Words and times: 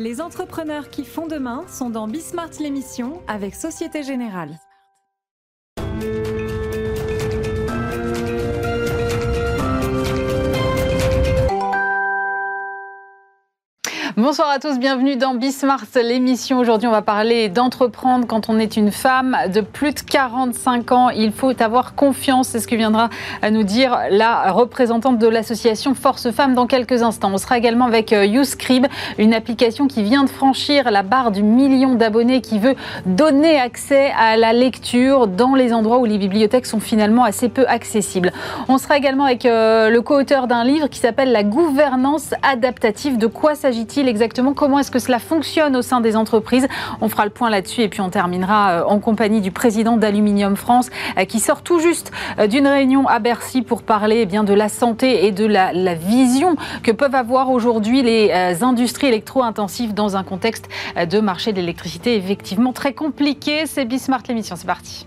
Les 0.00 0.22
entrepreneurs 0.22 0.88
qui 0.88 1.04
font 1.04 1.26
demain 1.26 1.66
sont 1.68 1.90
dans 1.90 2.08
Bismart 2.08 2.52
l'émission 2.58 3.20
avec 3.28 3.54
Société 3.54 4.02
Générale. 4.02 4.58
Bonsoir 14.30 14.50
à 14.50 14.60
tous, 14.60 14.78
bienvenue 14.78 15.16
dans 15.16 15.34
Bismart, 15.34 15.86
l'émission. 15.96 16.60
Aujourd'hui, 16.60 16.86
on 16.86 16.92
va 16.92 17.02
parler 17.02 17.48
d'entreprendre 17.48 18.28
quand 18.28 18.48
on 18.48 18.60
est 18.60 18.76
une 18.76 18.92
femme 18.92 19.36
de 19.52 19.60
plus 19.60 19.92
de 19.92 19.98
45 19.98 20.92
ans. 20.92 21.08
Il 21.10 21.32
faut 21.32 21.60
avoir 21.60 21.96
confiance, 21.96 22.46
c'est 22.46 22.60
ce 22.60 22.68
que 22.68 22.76
viendra 22.76 23.10
à 23.42 23.50
nous 23.50 23.64
dire 23.64 23.98
la 24.08 24.52
représentante 24.52 25.18
de 25.18 25.26
l'association 25.26 25.94
Force 25.94 26.30
Femmes 26.30 26.54
dans 26.54 26.68
quelques 26.68 27.02
instants. 27.02 27.32
On 27.34 27.38
sera 27.38 27.58
également 27.58 27.86
avec 27.86 28.12
euh, 28.12 28.24
YouScribe, 28.24 28.86
une 29.18 29.34
application 29.34 29.88
qui 29.88 30.04
vient 30.04 30.22
de 30.22 30.30
franchir 30.30 30.92
la 30.92 31.02
barre 31.02 31.32
du 31.32 31.42
million 31.42 31.96
d'abonnés, 31.96 32.40
qui 32.40 32.60
veut 32.60 32.76
donner 33.06 33.58
accès 33.58 34.12
à 34.16 34.36
la 34.36 34.52
lecture 34.52 35.26
dans 35.26 35.56
les 35.56 35.72
endroits 35.72 35.98
où 35.98 36.04
les 36.04 36.18
bibliothèques 36.18 36.66
sont 36.66 36.78
finalement 36.78 37.24
assez 37.24 37.48
peu 37.48 37.66
accessibles. 37.66 38.30
On 38.68 38.78
sera 38.78 38.96
également 38.96 39.24
avec 39.24 39.44
euh, 39.44 39.90
le 39.90 40.00
co-auteur 40.02 40.46
d'un 40.46 40.62
livre 40.62 40.86
qui 40.86 41.00
s'appelle 41.00 41.32
La 41.32 41.42
gouvernance 41.42 42.32
adaptative. 42.48 43.18
De 43.18 43.26
quoi 43.26 43.56
s'agit-il 43.56 44.06
exactement 44.20 44.52
Comment 44.52 44.78
est-ce 44.78 44.90
que 44.90 44.98
cela 44.98 45.18
fonctionne 45.18 45.74
au 45.76 45.80
sein 45.82 46.02
des 46.02 46.14
entreprises 46.14 46.68
On 47.00 47.08
fera 47.08 47.24
le 47.24 47.30
point 47.30 47.48
là-dessus 47.48 47.80
et 47.80 47.88
puis 47.88 48.02
on 48.02 48.10
terminera 48.10 48.72
euh, 48.72 48.84
en 48.84 48.98
compagnie 48.98 49.40
du 49.40 49.50
président 49.50 49.96
d'Aluminium 49.96 50.56
France 50.56 50.90
euh, 51.18 51.24
qui 51.24 51.40
sort 51.40 51.62
tout 51.62 51.80
juste 51.80 52.12
euh, 52.38 52.46
d'une 52.46 52.66
réunion 52.66 53.08
à 53.08 53.18
Bercy 53.18 53.62
pour 53.62 53.82
parler 53.82 54.18
eh 54.20 54.26
bien 54.26 54.44
de 54.44 54.52
la 54.52 54.68
santé 54.68 55.24
et 55.24 55.32
de 55.32 55.46
la, 55.46 55.72
la 55.72 55.94
vision 55.94 56.56
que 56.82 56.92
peuvent 56.92 57.14
avoir 57.14 57.50
aujourd'hui 57.50 58.02
les 58.02 58.30
industries 58.62 59.06
électro-intensives 59.06 59.94
dans 59.94 60.16
un 60.16 60.22
contexte 60.22 60.68
de 60.96 61.20
marché 61.20 61.52
de 61.52 61.56
l'électricité 61.60 62.16
effectivement 62.16 62.72
très 62.72 62.92
compliqué. 62.92 63.64
C'est 63.66 63.86
Bismart 63.86 64.22
l'émission, 64.28 64.56
c'est 64.56 64.66
parti. 64.66 65.06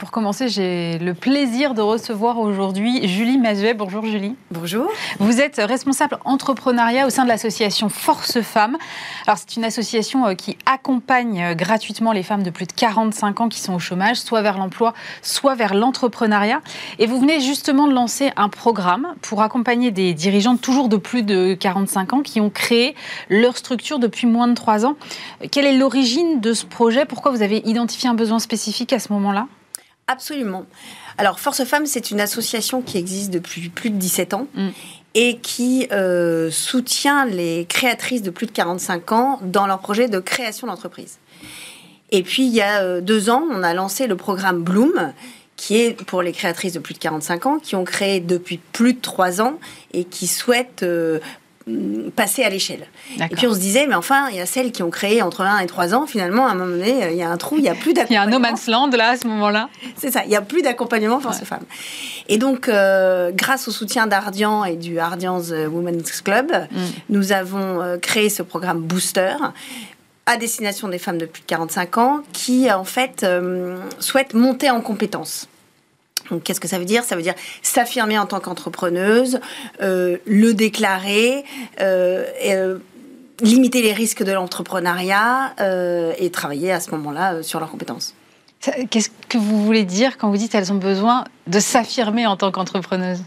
Pour 0.00 0.10
commencer, 0.10 0.48
j'ai 0.48 0.98
le 0.98 1.12
plaisir 1.12 1.74
de 1.74 1.82
recevoir 1.82 2.38
aujourd'hui 2.38 3.06
Julie 3.06 3.36
Mazuet. 3.36 3.74
Bonjour 3.74 4.06
Julie. 4.06 4.34
Bonjour. 4.50 4.90
Vous 5.18 5.42
êtes 5.42 5.60
responsable 5.62 6.16
entrepreneuriat 6.24 7.06
au 7.06 7.10
sein 7.10 7.24
de 7.24 7.28
l'association 7.28 7.90
Force 7.90 8.40
Femmes. 8.40 8.78
Alors 9.26 9.36
c'est 9.36 9.56
une 9.56 9.64
association 9.64 10.26
euh, 10.26 10.32
qui 10.32 10.56
accompagne 10.64 11.42
euh, 11.42 11.54
gratuitement 11.54 12.12
les 12.12 12.22
femmes 12.22 12.42
de 12.42 12.48
plus 12.48 12.66
de 12.66 12.72
45 12.72 13.42
ans 13.42 13.48
qui 13.50 13.60
sont 13.60 13.74
au 13.74 13.78
chômage, 13.78 14.16
soit 14.16 14.40
vers 14.40 14.56
l'emploi, 14.56 14.94
soit 15.20 15.54
vers 15.54 15.74
l'entrepreneuriat. 15.74 16.62
Et 16.98 17.06
vous 17.06 17.20
venez 17.20 17.38
justement 17.40 17.86
de 17.86 17.92
lancer 17.92 18.32
un 18.36 18.48
programme 18.48 19.14
pour 19.20 19.42
accompagner 19.42 19.90
des 19.90 20.14
dirigeants 20.14 20.56
toujours 20.56 20.88
de 20.88 20.96
plus 20.96 21.22
de 21.22 21.52
45 21.52 22.12
ans 22.14 22.22
qui 22.22 22.40
ont 22.40 22.48
créé 22.48 22.94
leur 23.28 23.58
structure 23.58 23.98
depuis 23.98 24.26
moins 24.26 24.48
de 24.48 24.54
3 24.54 24.86
ans. 24.86 24.96
Quelle 25.52 25.66
est 25.66 25.76
l'origine 25.76 26.40
de 26.40 26.54
ce 26.54 26.64
projet? 26.64 27.04
Pourquoi 27.04 27.32
vous 27.32 27.42
avez 27.42 27.58
identifié 27.68 28.08
un 28.08 28.14
besoin 28.14 28.38
spécifique 28.38 28.94
à 28.94 28.98
ce 28.98 29.12
moment-là? 29.12 29.46
Absolument. 30.10 30.66
Alors, 31.18 31.38
Force 31.38 31.62
Femmes, 31.62 31.86
c'est 31.86 32.10
une 32.10 32.20
association 32.20 32.82
qui 32.82 32.98
existe 32.98 33.30
depuis 33.30 33.68
plus 33.68 33.90
de 33.90 33.96
17 33.96 34.34
ans 34.34 34.48
mm. 34.54 34.68
et 35.14 35.36
qui 35.38 35.86
euh, 35.92 36.50
soutient 36.50 37.24
les 37.26 37.64
créatrices 37.68 38.22
de 38.22 38.30
plus 38.30 38.46
de 38.46 38.50
45 38.50 39.12
ans 39.12 39.38
dans 39.42 39.68
leur 39.68 39.78
projet 39.78 40.08
de 40.08 40.18
création 40.18 40.66
d'entreprise. 40.66 41.18
Et 42.10 42.24
puis, 42.24 42.44
il 42.44 42.52
y 42.52 42.60
a 42.60 42.82
euh, 42.82 43.00
deux 43.00 43.30
ans, 43.30 43.44
on 43.52 43.62
a 43.62 43.72
lancé 43.72 44.08
le 44.08 44.16
programme 44.16 44.64
Bloom, 44.64 45.12
qui 45.54 45.76
est 45.76 46.02
pour 46.06 46.22
les 46.22 46.32
créatrices 46.32 46.72
de 46.72 46.80
plus 46.80 46.94
de 46.94 46.98
45 46.98 47.46
ans, 47.46 47.58
qui 47.60 47.76
ont 47.76 47.84
créé 47.84 48.18
depuis 48.18 48.56
plus 48.56 48.94
de 48.94 49.00
trois 49.00 49.40
ans 49.40 49.60
et 49.92 50.02
qui 50.02 50.26
souhaitent 50.26 50.82
euh, 50.82 51.20
passer 52.16 52.42
à 52.42 52.48
l'échelle. 52.48 52.86
Et 53.18 53.34
puis 53.34 53.46
on 53.46 53.54
se 53.54 53.58
disait, 53.58 53.86
mais 53.86 53.94
enfin, 53.94 54.28
il 54.30 54.36
y 54.36 54.40
a 54.40 54.46
celles 54.46 54.72
qui 54.72 54.82
ont 54.82 54.90
créé 54.90 55.22
entre 55.22 55.42
1 55.42 55.58
et 55.58 55.66
3 55.66 55.94
ans, 55.94 56.06
finalement, 56.06 56.46
à 56.46 56.50
un 56.50 56.54
moment 56.54 56.70
donné, 56.70 57.10
il 57.12 57.16
y 57.16 57.22
a 57.22 57.30
un 57.30 57.36
trou, 57.36 57.56
il 57.56 57.62
n'y 57.62 57.68
a 57.68 57.74
plus 57.74 57.92
d'accompagnement. 57.92 58.26
Il 58.26 58.30
y 58.30 58.34
a 58.34 58.36
un 58.36 58.38
no 58.38 58.50
man's 58.50 58.66
land 58.66 58.90
là, 58.90 59.10
à 59.10 59.16
ce 59.16 59.26
moment-là. 59.26 59.68
C'est 59.96 60.10
ça, 60.10 60.22
il 60.24 60.30
n'y 60.30 60.36
a 60.36 60.42
plus 60.42 60.62
d'accompagnement 60.62 61.20
force 61.20 61.40
femmes. 61.44 61.64
Et 62.28 62.38
donc, 62.38 62.68
euh, 62.68 63.30
grâce 63.32 63.68
au 63.68 63.70
soutien 63.70 64.06
d'Ardian 64.06 64.64
et 64.64 64.76
du 64.76 64.98
Ardian's 64.98 65.50
Women's 65.50 66.22
Club, 66.22 66.50
mm. 66.50 66.76
nous 67.10 67.32
avons 67.32 67.82
euh, 67.82 67.98
créé 67.98 68.30
ce 68.30 68.42
programme 68.42 68.80
Booster 68.80 69.34
à 70.26 70.36
destination 70.36 70.88
des 70.88 70.98
femmes 70.98 71.18
de 71.18 71.26
plus 71.26 71.42
de 71.42 71.46
45 71.46 71.98
ans 71.98 72.20
qui, 72.32 72.70
en 72.70 72.84
fait, 72.84 73.24
euh, 73.24 73.78
souhaitent 73.98 74.34
monter 74.34 74.70
en 74.70 74.80
compétences. 74.80 75.48
Donc, 76.30 76.42
qu'est-ce 76.42 76.60
que 76.60 76.68
ça 76.68 76.78
veut 76.78 76.84
dire? 76.84 77.04
Ça 77.04 77.16
veut 77.16 77.22
dire 77.22 77.34
s'affirmer 77.62 78.18
en 78.18 78.26
tant 78.26 78.40
qu'entrepreneuse, 78.40 79.40
euh, 79.82 80.18
le 80.26 80.54
déclarer, 80.54 81.44
euh, 81.80 82.24
euh, 82.46 82.78
limiter 83.40 83.82
les 83.82 83.92
risques 83.92 84.22
de 84.22 84.32
l'entrepreneuriat 84.32 85.54
et 86.18 86.30
travailler 86.30 86.72
à 86.72 86.80
ce 86.80 86.90
moment-là 86.90 87.42
sur 87.42 87.58
leurs 87.58 87.70
compétences. 87.70 88.14
Qu'est-ce 88.90 89.08
que 89.30 89.38
vous 89.38 89.64
voulez 89.64 89.84
dire 89.84 90.18
quand 90.18 90.28
vous 90.28 90.36
dites 90.36 90.52
qu'elles 90.52 90.70
ont 90.72 90.76
besoin 90.76 91.24
de 91.46 91.58
s'affirmer 91.58 92.26
en 92.26 92.36
tant 92.36 92.50
qu'entrepreneuse? 92.50 93.22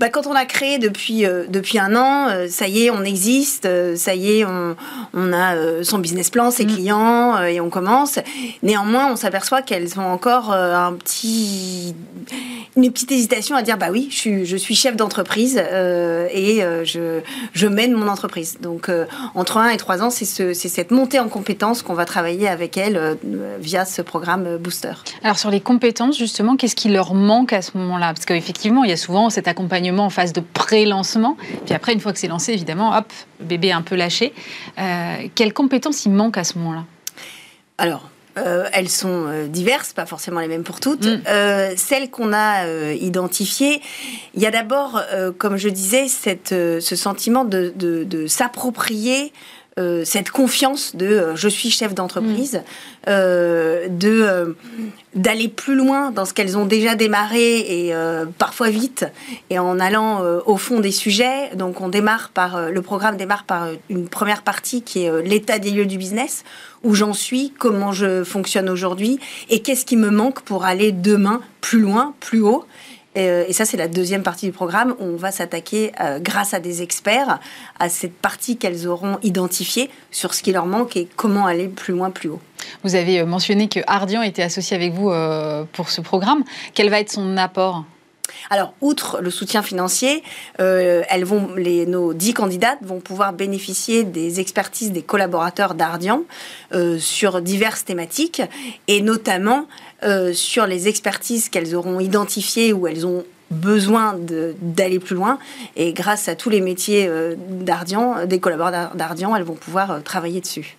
Bah, 0.00 0.08
quand 0.08 0.26
on 0.26 0.32
a 0.32 0.44
créé 0.44 0.78
depuis, 0.78 1.24
euh, 1.24 1.44
depuis 1.48 1.78
un 1.78 1.94
an, 1.94 2.28
euh, 2.28 2.48
ça 2.48 2.66
y 2.66 2.84
est, 2.84 2.90
on 2.90 3.04
existe, 3.04 3.64
euh, 3.66 3.94
ça 3.94 4.16
y 4.16 4.38
est, 4.38 4.44
on, 4.44 4.74
on 5.14 5.32
a 5.32 5.84
son 5.84 5.98
business 5.98 6.30
plan, 6.30 6.50
ses 6.50 6.64
mm. 6.64 6.74
clients, 6.74 7.42
et 7.44 7.60
on 7.60 7.70
commence. 7.70 8.18
Néanmoins, 8.62 9.12
on 9.12 9.16
s'aperçoit 9.16 9.62
qu'elles 9.62 10.00
ont 10.00 10.06
encore 10.06 10.52
un 10.52 10.92
petit, 10.94 11.94
une 12.76 12.90
petite 12.90 13.12
hésitation 13.12 13.54
à 13.54 13.62
dire 13.62 13.78
bah 13.78 13.88
oui, 13.92 14.08
je 14.10 14.16
suis, 14.16 14.46
je 14.46 14.56
suis 14.56 14.74
chef 14.74 14.96
d'entreprise 14.96 15.58
et 15.58 16.60
je, 16.84 17.20
je 17.52 17.66
mène 17.66 17.92
mon 17.92 18.08
entreprise. 18.08 18.58
Donc, 18.60 18.90
entre 19.34 19.58
un 19.58 19.68
et 19.68 19.76
trois 19.76 20.02
ans, 20.02 20.10
c'est 20.10 20.24
ce, 20.24 20.52
cette 20.54 20.90
montée 20.90 21.20
en 21.20 21.28
compétences 21.28 21.82
qu'on 21.82 21.94
va 21.94 22.04
travailler 22.04 22.48
avec 22.48 22.76
elles 22.76 23.16
via 23.60 23.84
ce 23.84 24.02
programme 24.02 24.56
Booster. 24.56 24.94
Alors, 25.22 25.38
sur 25.38 25.50
les 25.50 25.60
compétences, 25.60 26.18
justement, 26.18 26.56
qu'est-ce 26.56 26.76
qui 26.76 26.88
leur 26.88 27.14
manque 27.14 27.52
à 27.52 27.62
ce 27.62 27.76
moment-là? 27.78 28.12
Parce 28.14 28.26
qu'effectivement, 28.26 28.84
il 28.84 28.90
y 28.90 28.94
a 28.94 28.96
souvent 28.96 29.30
cet 29.30 29.46
accompagnement 29.48 29.83
en 29.90 30.10
phase 30.10 30.32
de 30.32 30.40
pré-lancement. 30.40 31.36
Puis 31.64 31.74
après, 31.74 31.92
une 31.92 32.00
fois 32.00 32.12
que 32.12 32.18
c'est 32.18 32.28
lancé, 32.28 32.52
évidemment, 32.52 32.96
hop, 32.96 33.12
bébé 33.40 33.72
un 33.72 33.82
peu 33.82 33.94
lâché. 33.94 34.32
Euh, 34.78 35.28
quelles 35.34 35.52
compétences 35.52 36.04
il 36.04 36.12
manque 36.12 36.38
à 36.38 36.44
ce 36.44 36.58
moment-là? 36.58 36.84
Alors, 37.78 38.10
euh, 38.36 38.66
elles 38.72 38.88
sont 38.88 39.26
euh, 39.26 39.46
diverses, 39.46 39.92
pas 39.92 40.06
forcément 40.06 40.40
les 40.40 40.48
mêmes 40.48 40.64
pour 40.64 40.80
toutes. 40.80 41.06
Mm. 41.06 41.76
celles 41.76 42.10
qu'on 42.10 42.32
a 42.32 42.66
identifiées, 42.94 43.80
il 44.34 44.42
y 44.42 44.46
a 44.46 44.50
d'abord, 44.50 45.00
comme 45.38 45.56
je 45.56 45.68
disais, 45.68 46.08
cette, 46.08 46.50
ce 46.50 46.96
sentiment 46.96 47.44
de, 47.44 47.72
de 47.76 48.26
s'approprier 48.26 49.32
euh, 49.76 50.04
cette 50.04 50.30
confiance 50.30 50.94
de 50.94 51.06
euh, 51.06 51.36
je 51.36 51.48
suis 51.48 51.68
chef 51.68 51.94
d'entreprise, 51.94 52.54
mm. 52.54 52.60
euh, 53.08 53.88
de 53.88 54.54
d'aller 55.16 55.48
plus 55.48 55.74
loin 55.74 56.12
dans 56.12 56.24
ce 56.24 56.32
qu'elles 56.32 56.56
ont 56.56 56.64
déjà 56.64 56.94
démarré 56.94 57.58
et 57.58 57.94
parfois 58.36 58.68
vite 58.68 59.06
et 59.48 59.60
en 59.60 59.78
allant 59.78 60.24
au 60.44 60.56
fond 60.56 60.80
des 60.80 60.90
sujets. 60.90 61.50
Donc 61.54 61.80
on 61.80 61.88
démarre 61.88 62.30
par 62.30 62.70
le 62.70 62.82
programme 62.82 63.16
démarre 63.16 63.44
par 63.44 63.68
une 63.88 64.08
première 64.08 64.42
partie 64.42 64.82
qui 64.82 65.04
est 65.04 65.22
l'état 65.22 65.60
des 65.60 65.70
lieux 65.70 65.86
du 65.86 65.98
business 65.98 66.42
où 66.82 66.94
j'en 66.94 67.12
suis, 67.12 67.52
comment 67.58 67.92
je 67.92 68.24
fonctionne 68.24 68.68
aujourd'hui 68.68 69.20
et 69.50 69.60
qu'est-ce 69.60 69.84
qui 69.86 69.96
me 69.96 70.10
manque 70.10 70.40
pour 70.42 70.64
aller 70.64 70.90
demain 70.90 71.40
plus 71.60 71.80
loin, 71.80 72.14
plus 72.18 72.40
haut. 72.40 72.64
Euh, 73.16 73.44
et, 73.46 73.52
ça, 73.52 73.64
c'est 73.64 73.76
la 73.76 73.88
deuxième 73.88 74.22
partie 74.22 74.46
du 74.46 74.52
programme 74.52 74.94
où 74.98 75.04
on 75.04 75.16
va 75.16 75.30
s'attaquer, 75.30 75.92
euh, 76.00 76.18
grâce 76.20 76.54
à 76.54 76.60
des 76.60 76.82
experts, 76.82 77.38
à 77.78 77.88
cette 77.88 78.14
partie 78.14 78.56
qu'elles 78.56 78.86
auront 78.86 79.18
identifiée 79.22 79.90
sur 80.10 80.34
ce 80.34 80.42
qui 80.42 80.52
leur 80.52 80.66
manque 80.66 80.96
et 80.96 81.08
comment 81.16 81.46
aller 81.46 81.68
plus 81.68 81.94
loin, 81.94 82.10
plus 82.10 82.28
haut. 82.28 82.40
Vous 82.82 82.94
avez 82.94 83.20
euh, 83.20 83.26
mentionné 83.26 83.68
que 83.68 83.80
Ardian 83.86 84.22
était 84.22 84.42
associé 84.42 84.76
avec 84.76 84.92
vous 84.92 85.12
pour 85.72 85.90
ce 85.90 86.00
programme. 86.00 86.44
Quel 86.74 86.90
va 86.90 87.00
être 87.00 87.10
son 87.10 87.36
apport? 87.36 87.84
Alors, 88.50 88.74
outre 88.80 89.20
le 89.20 89.30
soutien 89.30 89.62
financier, 89.62 90.22
elles 90.58 91.24
vont, 91.24 91.54
nos 91.86 92.14
dix 92.14 92.34
candidates 92.34 92.78
vont 92.82 93.00
pouvoir 93.00 93.32
bénéficier 93.32 94.04
des 94.04 94.38
expertises 94.38 94.92
des 94.92 95.02
collaborateurs 95.02 95.74
d'Ardian 95.74 96.22
sur 96.98 97.40
diverses 97.40 97.84
thématiques 97.84 98.42
et 98.86 99.00
notamment 99.00 99.66
euh, 100.04 100.34
sur 100.34 100.66
les 100.66 100.86
expertises 100.86 101.48
qu'elles 101.48 101.74
auront 101.74 101.98
identifiées 101.98 102.74
ou 102.74 102.86
elles 102.86 103.06
ont 103.06 103.24
besoin 103.50 104.16
d'aller 104.60 104.98
plus 104.98 105.16
loin. 105.16 105.38
Et 105.76 105.94
grâce 105.94 106.28
à 106.28 106.34
tous 106.34 106.50
les 106.50 106.60
métiers 106.60 107.06
euh, 107.08 107.36
d'Ardian, 107.38 108.26
des 108.26 108.38
collaborateurs 108.38 108.96
d'Ardian, 108.96 109.34
elles 109.34 109.44
vont 109.44 109.54
pouvoir 109.54 109.90
euh, 109.90 110.00
travailler 110.00 110.42
dessus. 110.42 110.76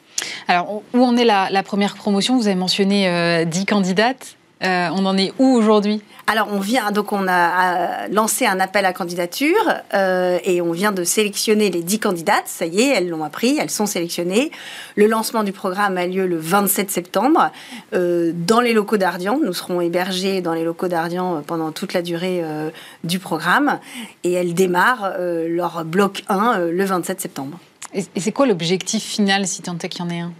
Alors, 0.47 0.83
où 0.93 1.03
en 1.03 1.17
est 1.17 1.25
la, 1.25 1.63
première 1.63 1.95
promotion? 1.95 2.37
Vous 2.37 2.47
avez 2.47 2.55
mentionné 2.55 3.45
10 3.45 3.65
candidates. 3.65 4.35
On 4.61 5.05
en 5.05 5.17
est 5.17 5.33
où 5.39 5.47
aujourd'hui? 5.47 6.01
Alors 6.27 6.47
on 6.51 6.59
vient, 6.59 6.91
donc 6.91 7.13
on 7.13 7.27
a, 7.27 8.07
lancé 8.07 8.47
un 8.47 8.59
appel 8.59 8.83
à 8.85 8.93
candidature 8.93 9.55
euh, 9.93 10.39
et 10.43 10.59
on 10.59 10.71
vient 10.71 10.91
de 10.91 11.03
sélectionner 11.03 11.69
les 11.69 11.83
10 11.83 11.99
candidates. 11.99 12.47
Ça 12.47 12.65
y 12.65 12.81
est, 12.81 12.95
elles 12.95 13.09
l'ont 13.09 13.23
appris, 13.23 13.59
elles 13.59 13.69
sont 13.69 13.85
sélectionnées. 13.85 14.51
Le 14.95 15.05
lancement 15.05 15.43
du 15.43 15.51
programme 15.51 15.97
a 15.97 16.07
lieu 16.07 16.25
le 16.25 16.37
27 16.37 16.89
septembre 16.89 17.51
euh, 17.93 18.31
dans 18.33 18.59
les 18.59 18.73
locaux 18.73 18.97
d'Ardian. 18.97 19.39
Nous 19.39 19.53
serons 19.53 19.81
hébergés 19.81 20.41
dans 20.41 20.53
les 20.53 20.63
locaux 20.63 20.87
d'Ardian 20.87 21.43
pendant 21.45 21.71
toute 21.71 21.93
la 21.93 22.01
durée 22.01 22.41
euh, 22.43 22.71
du 23.03 23.19
programme 23.19 23.79
et 24.23 24.33
elles 24.33 24.55
démarrent 24.55 25.13
leur 25.19 25.85
bloc 25.85 26.23
1 26.27 26.57
le 26.71 26.85
27 26.85 27.21
septembre. 27.21 27.59
Et 27.93 28.19
c'est 28.19 28.31
quoi 28.31 28.47
l'objectif 28.47 29.03
final 29.03 29.45
si 29.47 29.61
tant 29.61 29.77
est 29.77 29.89
qu'il 29.89 30.01
y 30.01 30.07
en 30.07 30.09
ait 30.09 30.19
un? 30.21 30.33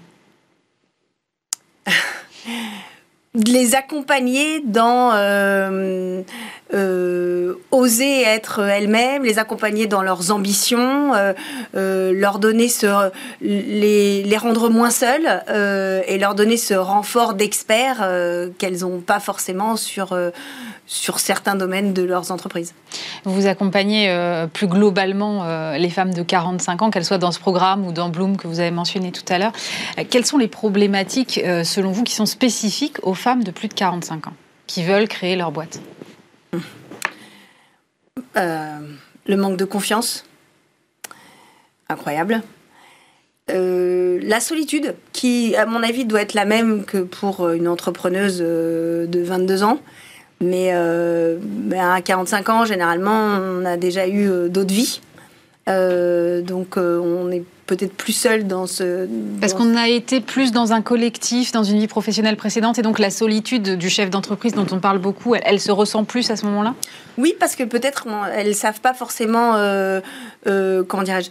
de 3.35 3.51
les 3.51 3.75
accompagner 3.75 4.61
dans 4.61 5.11
euh, 5.13 6.21
euh, 6.73 7.53
oser 7.71 8.23
être 8.23 8.59
elles-mêmes, 8.59 9.23
les 9.23 9.39
accompagner 9.39 9.87
dans 9.87 10.01
leurs 10.01 10.31
ambitions, 10.31 11.13
euh, 11.13 12.11
leur 12.11 12.39
donner 12.39 12.69
les, 13.41 14.37
rendre 14.37 14.69
moins 14.69 14.89
seules 14.89 15.43
et 16.07 16.17
leur 16.17 16.35
donner 16.35 16.57
ce 16.57 16.73
renfort 16.73 17.33
d'experts 17.33 18.07
qu'elles 18.57 18.79
n'ont 18.79 18.99
pas 18.99 19.19
forcément 19.19 19.75
sur 19.75 20.15
sur 20.87 21.19
certains 21.19 21.55
domaines 21.55 21.93
de 21.93 22.03
leurs 22.03 22.31
entreprises. 22.31 22.73
Vous 23.23 23.47
accompagnez 23.47 24.09
euh, 24.09 24.47
plus 24.47 24.67
globalement 24.67 25.43
euh, 25.43 25.77
les 25.77 25.89
femmes 25.89 26.13
de 26.13 26.21
45 26.21 26.81
ans, 26.81 26.91
qu'elles 26.91 27.05
soient 27.05 27.17
dans 27.17 27.31
ce 27.31 27.39
programme 27.39 27.85
ou 27.85 27.91
dans 27.91 28.09
Bloom 28.09 28.37
que 28.37 28.47
vous 28.47 28.59
avez 28.59 28.71
mentionné 28.71 29.11
tout 29.11 29.23
à 29.29 29.39
l'heure. 29.39 29.53
Euh, 29.97 30.03
quelles 30.09 30.25
sont 30.25 30.37
les 30.37 30.47
problématiques, 30.47 31.41
selon 31.63 31.91
vous, 31.91 32.03
qui 32.03 32.13
sont 32.13 32.25
spécifiques 32.25 32.97
aux 33.03 33.13
femmes 33.13 33.43
de 33.43 33.51
plus 33.51 33.67
de 33.67 33.73
45 33.73 34.27
ans, 34.27 34.33
qui 34.67 34.83
veulent 34.83 35.07
créer 35.07 35.35
leur 35.35 35.51
boîte? 35.51 35.79
Le 38.35 39.35
manque 39.37 39.57
de 39.57 39.65
confiance. 39.65 40.25
Incroyable. 41.89 42.41
la 43.47 44.39
solitude, 44.39 44.95
qui, 45.13 45.55
à 45.55 45.65
mon 45.65 45.83
avis, 45.83 46.05
doit 46.05 46.21
être 46.21 46.33
la 46.33 46.45
même 46.45 46.85
que 46.85 46.99
pour 46.99 47.49
une 47.49 47.67
entrepreneuse 47.67 48.39
de 48.39 49.23
22 49.23 49.63
ans. 49.63 49.79
Mais 50.41 50.71
euh, 50.73 51.37
ben, 51.41 51.91
à 51.91 52.01
45 52.01 52.49
ans, 52.49 52.65
généralement, 52.65 53.39
on 53.39 53.65
a 53.65 53.77
déjà 53.77 54.07
eu 54.07 54.29
euh, 54.29 54.49
d'autres 54.49 54.73
vies. 54.73 55.01
Euh, 55.67 56.41
donc 56.41 56.77
on 56.77 57.31
est 57.31 57.43
peut-être 57.65 57.93
plus 57.93 58.13
seul 58.13 58.47
dans 58.47 58.67
ce... 58.67 59.07
Parce 59.41 59.53
qu'on 59.53 59.75
a 59.75 59.87
été 59.87 60.21
plus 60.21 60.51
dans 60.51 60.73
un 60.73 60.81
collectif, 60.81 61.51
dans 61.51 61.63
une 61.63 61.79
vie 61.79 61.87
professionnelle 61.87 62.37
précédente, 62.37 62.77
et 62.79 62.81
donc 62.81 62.99
la 62.99 63.09
solitude 63.09 63.77
du 63.77 63.89
chef 63.89 64.09
d'entreprise 64.09 64.53
dont 64.53 64.67
on 64.71 64.79
parle 64.79 64.99
beaucoup, 64.99 65.35
elle, 65.35 65.59
se 65.59 65.71
ressent 65.71 66.03
plus 66.03 66.29
à 66.29 66.35
ce 66.35 66.45
moment-là? 66.45 66.75
Oui, 67.17 67.35
parce 67.39 67.55
que 67.55 67.63
peut-être 67.63 68.07
elles 68.33 68.49
ne 68.49 68.53
savent 68.53 68.81
pas 68.81 68.93
forcément, 68.93 69.53
comment 70.43 71.03
dirais-je, 71.03 71.29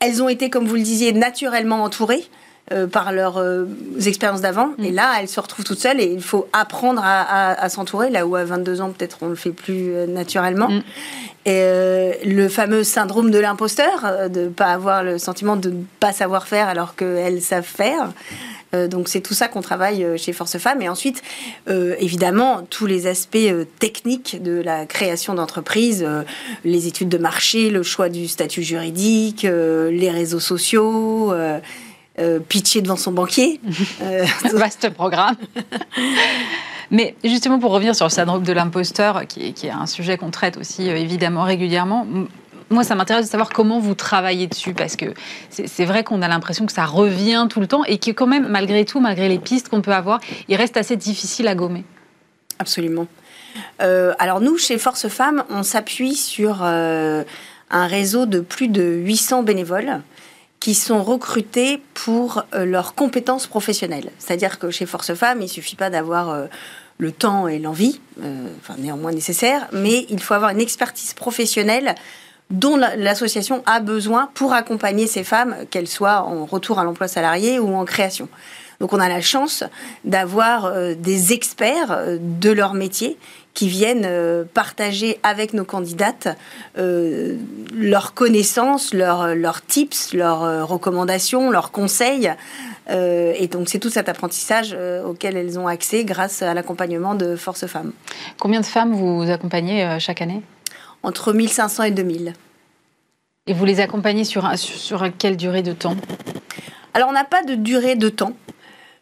elles 0.00 0.22
ont 0.22 0.28
été, 0.28 0.50
comme 0.50 0.66
vous 0.66 0.76
le 0.76 0.82
disiez, 0.82 1.12
naturellement 1.12 1.82
entourées. 1.82 2.24
Euh, 2.72 2.86
par 2.86 3.10
leurs 3.10 3.38
euh, 3.38 3.64
expériences 4.06 4.42
d'avant. 4.42 4.74
Mm. 4.78 4.84
Et 4.84 4.90
là, 4.92 5.14
elles 5.18 5.26
se 5.26 5.40
retrouvent 5.40 5.64
toutes 5.64 5.80
seules 5.80 6.00
et 6.00 6.04
il 6.04 6.22
faut 6.22 6.46
apprendre 6.52 7.02
à, 7.04 7.68
s'entourer, 7.68 8.10
là 8.10 8.28
où 8.28 8.36
à 8.36 8.44
22 8.44 8.80
ans, 8.80 8.90
peut-être 8.96 9.18
on 9.22 9.26
le 9.26 9.34
fait 9.34 9.50
plus 9.50 9.92
euh, 9.92 10.06
naturellement. 10.06 10.68
Mm. 10.68 10.82
Et 11.46 12.12
le 12.24 12.48
fameux 12.48 12.84
syndrome 12.84 13.32
de 13.32 13.38
l'imposteur, 13.40 14.28
de 14.28 14.42
ne 14.42 14.48
pas 14.50 14.66
avoir 14.66 15.02
le 15.02 15.18
sentiment 15.18 15.56
de 15.56 15.70
ne 15.70 15.82
pas 15.98 16.12
savoir 16.12 16.46
faire 16.46 16.68
alors 16.68 16.94
qu'elles 16.94 17.40
savent 17.40 17.64
faire. 17.64 18.12
donc 18.90 19.08
c'est 19.08 19.22
tout 19.22 19.32
ça 19.32 19.48
qu'on 19.48 19.62
travaille 19.62 20.06
chez 20.18 20.34
Force 20.34 20.58
Femmes. 20.58 20.82
Et 20.82 20.88
ensuite, 20.90 21.22
évidemment, 21.66 22.66
tous 22.68 22.84
les 22.84 23.06
aspects 23.06 23.38
techniques 23.78 24.42
de 24.42 24.60
la 24.60 24.84
création 24.84 25.32
d'entreprise, 25.32 26.06
les 26.66 26.86
études 26.86 27.08
de 27.08 27.18
marché, 27.18 27.70
le 27.70 27.82
choix 27.82 28.10
du 28.10 28.28
statut 28.28 28.62
juridique, 28.62 29.44
les 29.44 30.10
réseaux 30.10 30.40
sociaux. 30.40 31.32
Euh, 32.20 32.38
pitcher 32.38 32.82
devant 32.82 32.96
son 32.96 33.12
banquier. 33.12 33.60
Euh, 34.02 34.24
Vaste 34.54 34.90
programme. 34.90 35.36
Mais 36.90 37.14
justement, 37.24 37.58
pour 37.58 37.70
revenir 37.70 37.94
sur 37.94 38.06
le 38.06 38.10
syndrome 38.10 38.42
de 38.42 38.52
l'imposteur, 38.52 39.26
qui, 39.26 39.54
est 39.62 39.70
un 39.70 39.86
sujet 39.86 40.16
qu'on 40.16 40.30
traite 40.30 40.56
aussi 40.56 40.88
euh, 40.88 40.96
évidemment 40.96 41.42
régulièrement, 41.42 42.06
moi, 42.70 42.84
ça 42.84 42.94
m'intéresse 42.94 43.26
de 43.26 43.30
savoir 43.30 43.50
comment 43.50 43.78
vous 43.78 43.94
travaillez 43.94 44.46
dessus, 44.46 44.74
parce 44.74 44.96
que 44.96 45.06
c'est 45.50 45.84
vrai 45.84 46.04
qu'on 46.04 46.22
a 46.22 46.28
l'impression 46.28 46.66
que 46.66 46.72
ça 46.72 46.84
revient 46.84 47.46
tout 47.50 47.60
le 47.60 47.66
temps 47.66 47.84
et 47.84 47.98
que 47.98 48.10
quand 48.10 48.26
même, 48.26 48.48
malgré 48.48 48.84
tout, 48.84 49.00
malgré 49.00 49.28
les 49.28 49.38
pistes 49.38 49.68
qu'on 49.68 49.82
peut 49.82 49.94
avoir, 49.94 50.20
il 50.48 50.56
reste 50.56 50.76
assez 50.76 50.96
difficile 50.96 51.48
à 51.48 51.54
gommer. 51.54 51.84
Absolument. 52.58 53.06
alors 53.78 54.40
nous, 54.40 54.56
chez 54.56 54.78
Force 54.78 55.08
Femmes, 55.08 55.44
on 55.50 55.62
s'appuie 55.62 56.14
sur 56.14 56.62
un 56.62 57.24
réseau 57.70 58.26
de 58.26 58.40
plus 58.40 58.68
de 58.68 58.82
800 58.82 59.42
bénévoles 59.42 60.00
qui 60.60 60.74
sont 60.74 61.02
recrutés 61.02 61.82
pour 61.94 62.44
euh, 62.54 62.66
leurs 62.66 62.94
compétences 62.94 63.46
professionnelles. 63.46 64.10
C'est-à-dire 64.18 64.58
que 64.58 64.70
chez 64.70 64.84
Force 64.84 65.14
Femmes, 65.14 65.40
il 65.40 65.48
suffit 65.48 65.74
pas 65.74 65.88
d'avoir 65.88 66.28
euh, 66.28 66.46
le 66.98 67.12
temps 67.12 67.48
et 67.48 67.58
l'envie, 67.58 68.00
euh, 68.22 68.46
néanmoins 68.76 69.12
nécessaire, 69.12 69.68
mais 69.72 70.06
il 70.10 70.20
faut 70.20 70.34
avoir 70.34 70.50
une 70.50 70.60
expertise 70.60 71.14
professionnelle 71.14 71.94
dont 72.50 72.76
l'association 72.76 73.62
a 73.64 73.80
besoin 73.80 74.28
pour 74.34 74.52
accompagner 74.52 75.06
ces 75.06 75.22
femmes, 75.22 75.54
qu'elles 75.70 75.88
soient 75.88 76.22
en 76.22 76.44
retour 76.44 76.80
à 76.80 76.84
l'emploi 76.84 77.06
salarié 77.06 77.60
ou 77.60 77.74
en 77.76 77.84
création. 77.84 78.28
Donc 78.80 78.92
on 78.92 78.98
a 78.98 79.08
la 79.08 79.20
chance 79.20 79.62
d'avoir 80.04 80.72
des 80.96 81.32
experts 81.32 82.18
de 82.18 82.50
leur 82.50 82.74
métier 82.74 83.18
qui 83.60 83.68
viennent 83.68 84.06
euh, 84.06 84.44
partager 84.54 85.20
avec 85.22 85.52
nos 85.52 85.66
candidates 85.66 86.28
euh, 86.78 87.36
leurs 87.74 88.14
connaissances, 88.14 88.94
leurs, 88.94 89.34
leurs 89.34 89.60
tips, 89.60 90.14
leurs 90.14 90.44
euh, 90.44 90.64
recommandations, 90.64 91.50
leurs 91.50 91.70
conseils. 91.70 92.32
et 92.88 93.48
donc 93.48 93.68
c'est 93.68 93.78
tout 93.78 93.90
cet 93.90 94.08
apprentissage 94.08 94.74
auquel 95.04 95.36
elles 95.36 95.58
ont 95.58 95.68
accès 95.68 96.04
grâce 96.04 96.40
à 96.40 96.54
l'accompagnement 96.54 97.14
de 97.14 97.36
Force 97.36 97.66
Femmes. 97.66 97.92
Combien 98.38 98.60
de 98.62 98.66
femmes 98.66 98.94
vous 98.94 99.30
accompagnez 99.30 99.98
chaque 100.00 100.22
année? 100.22 100.40
Entre 101.02 101.34
1500 101.34 101.82
et 101.82 101.90
2000. 101.90 102.32
Et 103.46 103.52
vous 103.52 103.64
les 103.66 103.80
accompagnez 103.80 104.24
sur, 104.24 104.50
sur 104.56 105.06
quelle 105.18 105.36
durée 105.36 105.62
de 105.62 105.72
temps? 105.72 105.96
Alors 106.94 107.10
on 107.10 107.12
n'a 107.12 107.24
pas 107.24 107.42
de 107.42 107.54
durée 107.54 107.94
de 107.94 108.08
temps. 108.08 108.32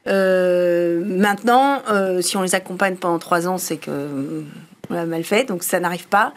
Euh, 0.09 1.03
maintenant, 1.05 1.83
euh, 1.91 2.21
si 2.23 2.37
on 2.37 2.43
les 2.43 2.55
accompagne 2.55 2.97
pendant 2.97 3.19
trois 3.19 3.47
ans, 3.47 3.59
c'est 3.59 3.77
que 3.77 4.45
on 4.91 4.95
l'a 4.95 5.05
mal 5.05 5.23
fait, 5.23 5.45
donc 5.45 5.63
ça 5.63 5.81
n'arrive 5.81 6.09
pas. 6.09 6.33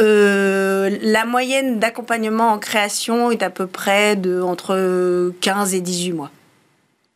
Euh, 0.00 0.98
la 1.00 1.24
moyenne 1.24 1.78
d'accompagnement 1.78 2.50
en 2.50 2.58
création 2.58 3.30
est 3.30 3.42
à 3.42 3.50
peu 3.50 3.68
près 3.68 4.16
de 4.16 4.42
entre 4.42 5.32
15 5.40 5.74
et 5.74 5.80
18 5.80 6.12
mois. 6.12 6.30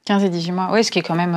15 0.05 0.23
et 0.25 0.29
18 0.29 0.53
mois, 0.53 0.69
oui, 0.73 0.85
ce 0.85 0.93
qui 0.93 1.01
est 1.01 1.03
quand 1.03 1.17
même, 1.17 1.37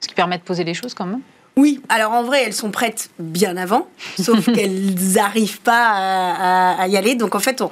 ce 0.00 0.08
qui 0.08 0.14
permet 0.14 0.38
de 0.38 0.42
poser 0.42 0.64
les 0.64 0.74
choses 0.74 0.94
quand 0.94 1.04
même. 1.04 1.20
Oui, 1.56 1.82
alors 1.88 2.12
en 2.12 2.22
vrai, 2.22 2.44
elles 2.44 2.54
sont 2.54 2.70
prêtes 2.70 3.10
bien 3.18 3.56
avant, 3.56 3.86
sauf 4.18 4.46
qu'elles 4.54 4.94
n'arrivent 5.14 5.60
pas 5.60 6.76
à, 6.78 6.88
y 6.88 6.96
aller. 6.96 7.16
Donc 7.16 7.34
en 7.34 7.40
fait, 7.40 7.62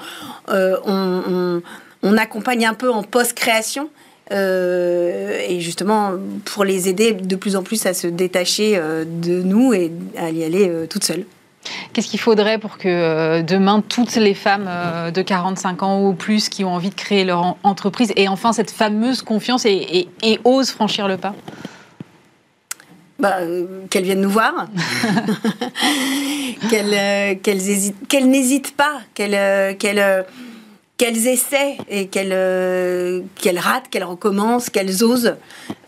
on, 0.48 1.62
on 2.02 2.18
accompagne 2.18 2.66
un 2.66 2.74
peu 2.74 2.90
en 2.90 3.02
post-création. 3.02 3.88
Euh, 4.32 5.40
et 5.48 5.60
justement 5.60 6.14
pour 6.44 6.64
les 6.64 6.88
aider 6.88 7.12
de 7.12 7.36
plus 7.36 7.54
en 7.54 7.62
plus 7.62 7.86
à 7.86 7.94
se 7.94 8.08
détacher 8.08 8.72
euh, 8.76 9.04
de 9.06 9.40
nous 9.40 9.72
et 9.72 9.92
à 10.18 10.30
y 10.30 10.42
aller 10.42 10.68
euh, 10.68 10.86
toutes 10.88 11.04
seules. 11.04 11.24
Qu'est-ce 11.92 12.08
qu'il 12.08 12.18
faudrait 12.18 12.58
pour 12.58 12.76
que 12.76 13.42
demain 13.42 13.82
toutes 13.88 14.14
les 14.16 14.34
femmes 14.34 14.68
de 15.12 15.22
45 15.22 15.82
ans 15.82 16.00
ou 16.00 16.12
plus 16.12 16.48
qui 16.48 16.64
ont 16.64 16.72
envie 16.72 16.90
de 16.90 16.94
créer 16.94 17.24
leur 17.24 17.56
entreprise 17.64 18.12
aient 18.14 18.28
enfin 18.28 18.52
cette 18.52 18.70
fameuse 18.70 19.22
confiance 19.22 19.64
et, 19.64 20.08
osent 20.44 20.70
franchir 20.70 21.08
le 21.08 21.16
pas? 21.16 21.34
Bah, 23.18 23.38
qu'elles 23.90 24.04
viennent 24.04 24.20
nous 24.20 24.30
voir, 24.30 24.52
qu'elles 26.70 27.40
qu'elles 27.40 28.30
n'hésitent 28.30 28.76
pas, 28.76 29.00
qu'elles 29.14 30.24
qu'elles 30.96 31.26
essaient 31.26 31.76
et 31.88 32.06
qu'elles 32.08 32.32
euh, 32.32 33.22
qu'elles 33.36 33.58
ratent, 33.58 33.88
qu'elles 33.90 34.04
recommencent, 34.04 34.70
qu'elles 34.70 35.04
osent. 35.04 35.36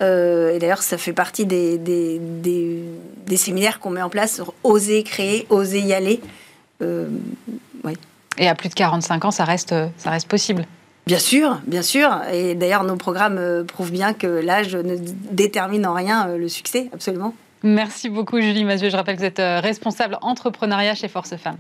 Euh, 0.03 0.55
et 0.55 0.59
d'ailleurs, 0.59 0.83
ça 0.83 0.99
fait 0.99 1.13
partie 1.13 1.47
des, 1.47 1.79
des, 1.79 2.21
des, 2.21 3.37
séminaires 3.37 3.81
qu'on 3.81 3.91
met 3.91 4.03
en 4.03 4.11
place 4.11 4.35
sur 4.35 4.53
oser 4.65 5.03
créer, 5.03 5.47
oser 5.51 5.81
y 5.81 5.95
aller. 5.95 6.21
Euh, 6.83 7.09
Et 8.37 8.49
à 8.49 8.55
plus 8.55 8.69
de 8.69 8.75
45 8.75 9.25
ans, 9.25 9.31
ça 9.31 9.45
reste, 9.45 9.75
ça 9.97 10.11
reste 10.11 10.29
possible 10.29 10.67
Bien 11.07 11.19
sûr, 11.19 11.59
bien 11.67 11.83
sûr. 11.83 12.21
Et 12.31 12.55
d'ailleurs, 12.55 12.85
nos 12.85 12.97
programmes 12.97 13.65
prouvent 13.67 13.91
bien 13.91 14.13
que 14.13 14.27
l'âge 14.27 14.77
ne 14.77 14.97
détermine 15.31 15.87
en 15.87 15.95
rien 15.95 16.37
le 16.37 16.49
succès, 16.49 16.91
absolument. 16.93 17.35
Merci 17.63 18.11
beaucoup, 18.11 18.39
Julie 18.41 18.65
Mazieu. 18.65 18.91
Je 18.91 18.97
rappelle 18.97 19.17
que 19.17 19.21
vous 19.21 19.27
êtes 19.27 19.63
responsable 19.63 20.19
entrepreneuriat 20.21 20.95
chez 20.95 21.09
Force 21.09 21.35
Femmes. 21.37 21.57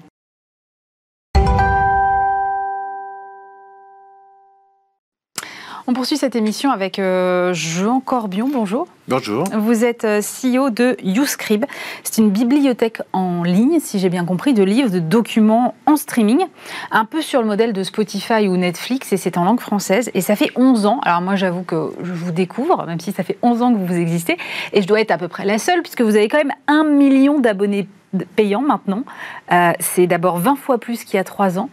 On 5.90 5.94
poursuit 5.94 6.18
cette 6.18 6.36
émission 6.36 6.70
avec 6.70 6.98
euh, 6.98 7.54
Jean 7.54 8.00
Corbion. 8.00 8.50
Bonjour. 8.52 8.86
Bonjour. 9.08 9.44
Vous 9.56 9.86
êtes 9.86 10.04
euh, 10.04 10.20
CEO 10.20 10.68
de 10.68 10.98
YouScribe. 11.02 11.64
C'est 12.04 12.20
une 12.20 12.28
bibliothèque 12.28 13.00
en 13.14 13.42
ligne, 13.42 13.80
si 13.80 13.98
j'ai 13.98 14.10
bien 14.10 14.26
compris, 14.26 14.52
de 14.52 14.62
livres, 14.62 14.90
de 14.90 14.98
documents 14.98 15.74
en 15.86 15.96
streaming, 15.96 16.44
un 16.90 17.06
peu 17.06 17.22
sur 17.22 17.40
le 17.40 17.46
modèle 17.46 17.72
de 17.72 17.82
Spotify 17.82 18.48
ou 18.48 18.58
Netflix, 18.58 19.14
et 19.14 19.16
c'est 19.16 19.38
en 19.38 19.44
langue 19.44 19.60
française. 19.60 20.10
Et 20.12 20.20
ça 20.20 20.36
fait 20.36 20.50
11 20.56 20.84
ans. 20.84 21.00
Alors 21.04 21.22
moi, 21.22 21.36
j'avoue 21.36 21.62
que 21.62 21.90
je 22.02 22.12
vous 22.12 22.32
découvre, 22.32 22.84
même 22.84 23.00
si 23.00 23.12
ça 23.12 23.22
fait 23.22 23.38
11 23.40 23.62
ans 23.62 23.72
que 23.72 23.78
vous 23.78 23.96
existez, 23.96 24.36
et 24.74 24.82
je 24.82 24.86
dois 24.86 25.00
être 25.00 25.10
à 25.10 25.16
peu 25.16 25.28
près 25.28 25.46
la 25.46 25.56
seule, 25.56 25.80
puisque 25.80 26.02
vous 26.02 26.16
avez 26.16 26.28
quand 26.28 26.36
même 26.36 26.52
un 26.66 26.84
million 26.84 27.38
d'abonnés 27.38 27.88
payants 28.36 28.60
maintenant. 28.60 29.04
Euh, 29.52 29.72
c'est 29.80 30.06
d'abord 30.06 30.36
20 30.36 30.56
fois 30.56 30.76
plus 30.76 31.04
qu'il 31.04 31.16
y 31.16 31.18
a 31.18 31.24
3 31.24 31.58
ans. 31.58 31.70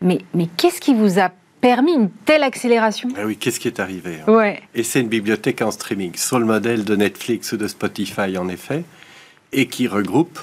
Mais, 0.00 0.20
mais 0.32 0.48
qu'est-ce 0.56 0.80
qui 0.80 0.94
vous 0.94 1.18
a 1.20 1.28
permis 1.60 1.92
une 1.92 2.10
telle 2.10 2.42
accélération 2.42 3.08
ah 3.16 3.26
Oui, 3.26 3.36
qu'est-ce 3.36 3.60
qui 3.60 3.68
est 3.68 3.80
arrivé 3.80 4.18
hein? 4.20 4.32
Ouais. 4.32 4.62
Et 4.74 4.82
c'est 4.82 5.00
une 5.00 5.08
bibliothèque 5.08 5.62
en 5.62 5.70
streaming, 5.70 6.16
sur 6.16 6.38
le 6.38 6.46
modèle 6.46 6.84
de 6.84 6.96
Netflix 6.96 7.52
ou 7.52 7.56
de 7.56 7.68
Spotify 7.68 8.36
en 8.38 8.48
effet, 8.48 8.84
et 9.52 9.66
qui 9.66 9.88
regroupe 9.88 10.40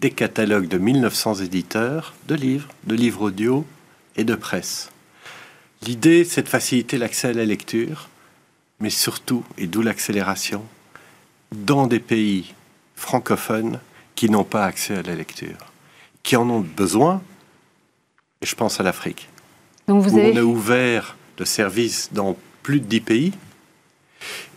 des 0.00 0.10
catalogues 0.10 0.68
de 0.68 0.78
1900 0.78 1.36
éditeurs 1.36 2.14
de 2.28 2.34
livres, 2.34 2.68
de 2.84 2.94
livres 2.94 3.22
audio 3.22 3.66
et 4.16 4.24
de 4.24 4.34
presse. 4.34 4.90
L'idée, 5.82 6.24
c'est 6.24 6.42
de 6.42 6.48
faciliter 6.48 6.98
l'accès 6.98 7.28
à 7.28 7.32
la 7.32 7.44
lecture, 7.44 8.08
mais 8.80 8.90
surtout, 8.90 9.44
et 9.56 9.66
d'où 9.66 9.82
l'accélération, 9.82 10.64
dans 11.52 11.86
des 11.86 12.00
pays 12.00 12.54
francophones 12.94 13.80
qui 14.14 14.28
n'ont 14.28 14.44
pas 14.44 14.64
accès 14.64 14.96
à 14.96 15.02
la 15.02 15.14
lecture, 15.14 15.72
qui 16.22 16.36
en 16.36 16.48
ont 16.50 16.60
besoin, 16.60 17.22
et 18.40 18.46
je 18.46 18.54
pense 18.54 18.80
à 18.80 18.82
l'Afrique. 18.82 19.28
Donc 19.88 20.02
vous 20.02 20.14
où 20.14 20.18
avez... 20.18 20.32
on 20.34 20.36
a 20.36 20.42
ouvert 20.42 21.16
le 21.38 21.44
service 21.44 22.10
dans 22.12 22.36
plus 22.62 22.80
de 22.80 22.84
10 22.84 23.00
pays 23.00 23.32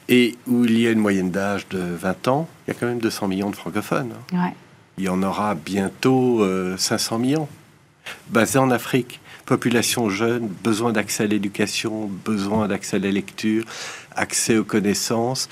et 0.10 0.36
où 0.46 0.66
il 0.66 0.80
y 0.80 0.88
a 0.88 0.92
une 0.92 1.00
moyenne 1.00 1.32
d'âge 1.32 1.68
de 1.70 1.80
20 1.80 2.28
ans, 2.28 2.50
il 2.68 2.74
y 2.74 2.76
a 2.76 2.80
quand 2.80 2.86
même 2.86 3.00
200 3.00 3.28
millions 3.30 3.50
de 3.50 3.56
francophones. 3.56 4.14
Ouais. 4.34 4.54
Il 4.98 5.06
y 5.06 5.10
en 5.10 5.24
aura 5.24 5.56
bientôt 5.56 6.44
euh, 6.44 6.76
500 6.78 7.20
millions. 7.20 7.48
Basé 8.28 8.60
en 8.60 8.72
Afrique, 8.72 9.22
population 9.46 10.10
jeune, 10.10 10.48
besoin 10.48 10.92
d'accès 10.92 11.24
à 11.24 11.28
l'éducation, 11.28 12.08
besoin 12.26 12.68
d'accès 12.68 12.98
à 12.98 13.00
la 13.00 13.12
lecture, 13.12 13.64
accès 14.16 14.58
aux 14.58 14.66
connaissances 14.66 15.48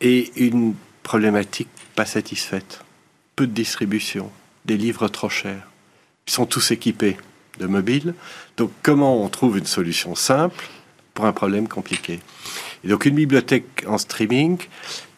et 0.00 0.32
une 0.36 0.74
problématique 1.02 1.68
pas 1.94 2.04
satisfaite. 2.04 2.84
Peu 3.36 3.46
de 3.46 3.52
distribution, 3.52 4.30
des 4.66 4.76
livres 4.76 5.08
trop 5.08 5.30
chers. 5.30 5.68
Ils 6.26 6.32
sont 6.32 6.46
tous 6.46 6.72
équipés 6.72 7.16
de 7.58 7.66
mobiles. 7.66 8.14
Donc 8.56 8.70
comment 8.82 9.22
on 9.22 9.28
trouve 9.28 9.58
une 9.58 9.66
solution 9.66 10.14
simple 10.14 10.64
pour 11.14 11.26
un 11.26 11.32
problème 11.32 11.68
compliqué? 11.68 12.20
Et 12.84 12.88
donc 12.88 13.04
une 13.06 13.14
bibliothèque 13.14 13.84
en 13.86 13.98
streaming, 13.98 14.58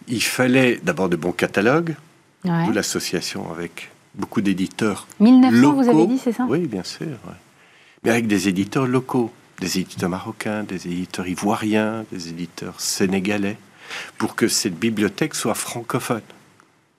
il 0.09 0.23
fallait 0.23 0.81
d'abord 0.83 1.09
de 1.09 1.16
bons 1.16 1.33
catalogues, 1.33 1.95
Ouais. 2.45 2.64
d'où 2.64 2.73
l'association 2.73 3.50
avec 3.50 3.90
beaucoup 4.14 4.40
d'éditeurs 4.40 5.09
1900, 5.19 5.61
locaux. 5.61 5.83
vous 5.83 5.88
avez 5.88 6.07
dit, 6.07 6.19
c'est 6.19 6.33
ça? 6.33 6.47
Oui, 6.49 6.61
bien 6.61 6.85
sûr. 6.85 7.07
ouais. 7.09 7.35
Mais 8.05 8.11
avec 8.11 8.28
des 8.28 8.47
éditeurs 8.47 8.87
locaux, 8.87 9.33
des 9.61 9.81
éditeurs 9.81 10.09
marocains, 10.11 10.62
des 10.62 10.87
éditeurs 10.87 11.26
ivoiriens, 11.26 12.05
des 12.12 12.28
éditeurs 12.28 12.81
sénégalais, 12.81 13.57
pour 14.16 14.37
que 14.37 14.47
cette 14.49 14.78
bibliothèque 14.78 15.35
soit 15.35 15.55
francophone. 15.55 16.21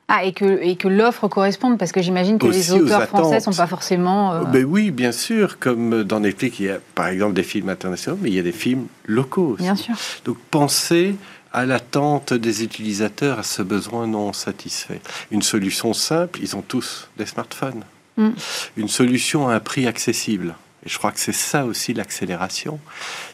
Ah, 0.09 0.23
et 0.23 0.31
que, 0.31 0.61
et 0.63 0.77
que 0.77 0.87
l'offre 0.87 1.27
corresponde, 1.27 1.77
parce 1.77 1.91
que 1.91 2.01
j'imagine 2.01 2.39
que 2.39 2.47
les 2.47 2.71
auteurs 2.71 3.03
français 3.07 3.35
attentes. 3.35 3.53
sont 3.53 3.61
pas 3.61 3.67
forcément... 3.67 4.33
euh, 4.33 4.43
Ben 4.45 4.63
oui, 4.63 4.91
bien 4.91 5.11
sûr, 5.11 5.59
comme 5.59 6.03
dans 6.03 6.21
Netflix, 6.21 6.59
il 6.59 6.65
y 6.67 6.69
a 6.69 6.79
par 6.95 7.07
exemple 7.07 7.33
des 7.33 7.43
films 7.43 7.67
internationaux, 7.67 8.17
mais 8.21 8.29
il 8.29 8.35
y 8.35 8.39
a 8.39 8.43
des 8.43 8.53
films 8.53 8.87
locaux 9.05 9.55
aussi. 9.55 9.63
Bien 9.63 9.75
sûr. 9.75 9.95
Donc 10.23 10.37
pensez 10.49 11.15
à 11.51 11.65
l'attente 11.65 12.33
des 12.33 12.63
utilisateurs, 12.63 13.39
à 13.39 13.43
ce 13.43 13.61
besoin 13.61 14.07
non 14.07 14.31
satisfait. 14.31 15.01
Une 15.31 15.41
solution 15.41 15.93
simple, 15.93 16.39
ils 16.41 16.55
ont 16.55 16.61
tous 16.61 17.09
des 17.17 17.25
smartphones. 17.25 17.83
Mm. 18.15 18.29
Une 18.77 18.87
solution 18.87 19.49
à 19.49 19.55
un 19.55 19.59
prix 19.59 19.87
accessible. 19.87 20.55
Et 20.85 20.89
je 20.89 20.97
crois 20.97 21.11
que 21.11 21.19
c'est 21.19 21.33
ça 21.33 21.65
aussi 21.65 21.93
l'accélération. 21.93 22.79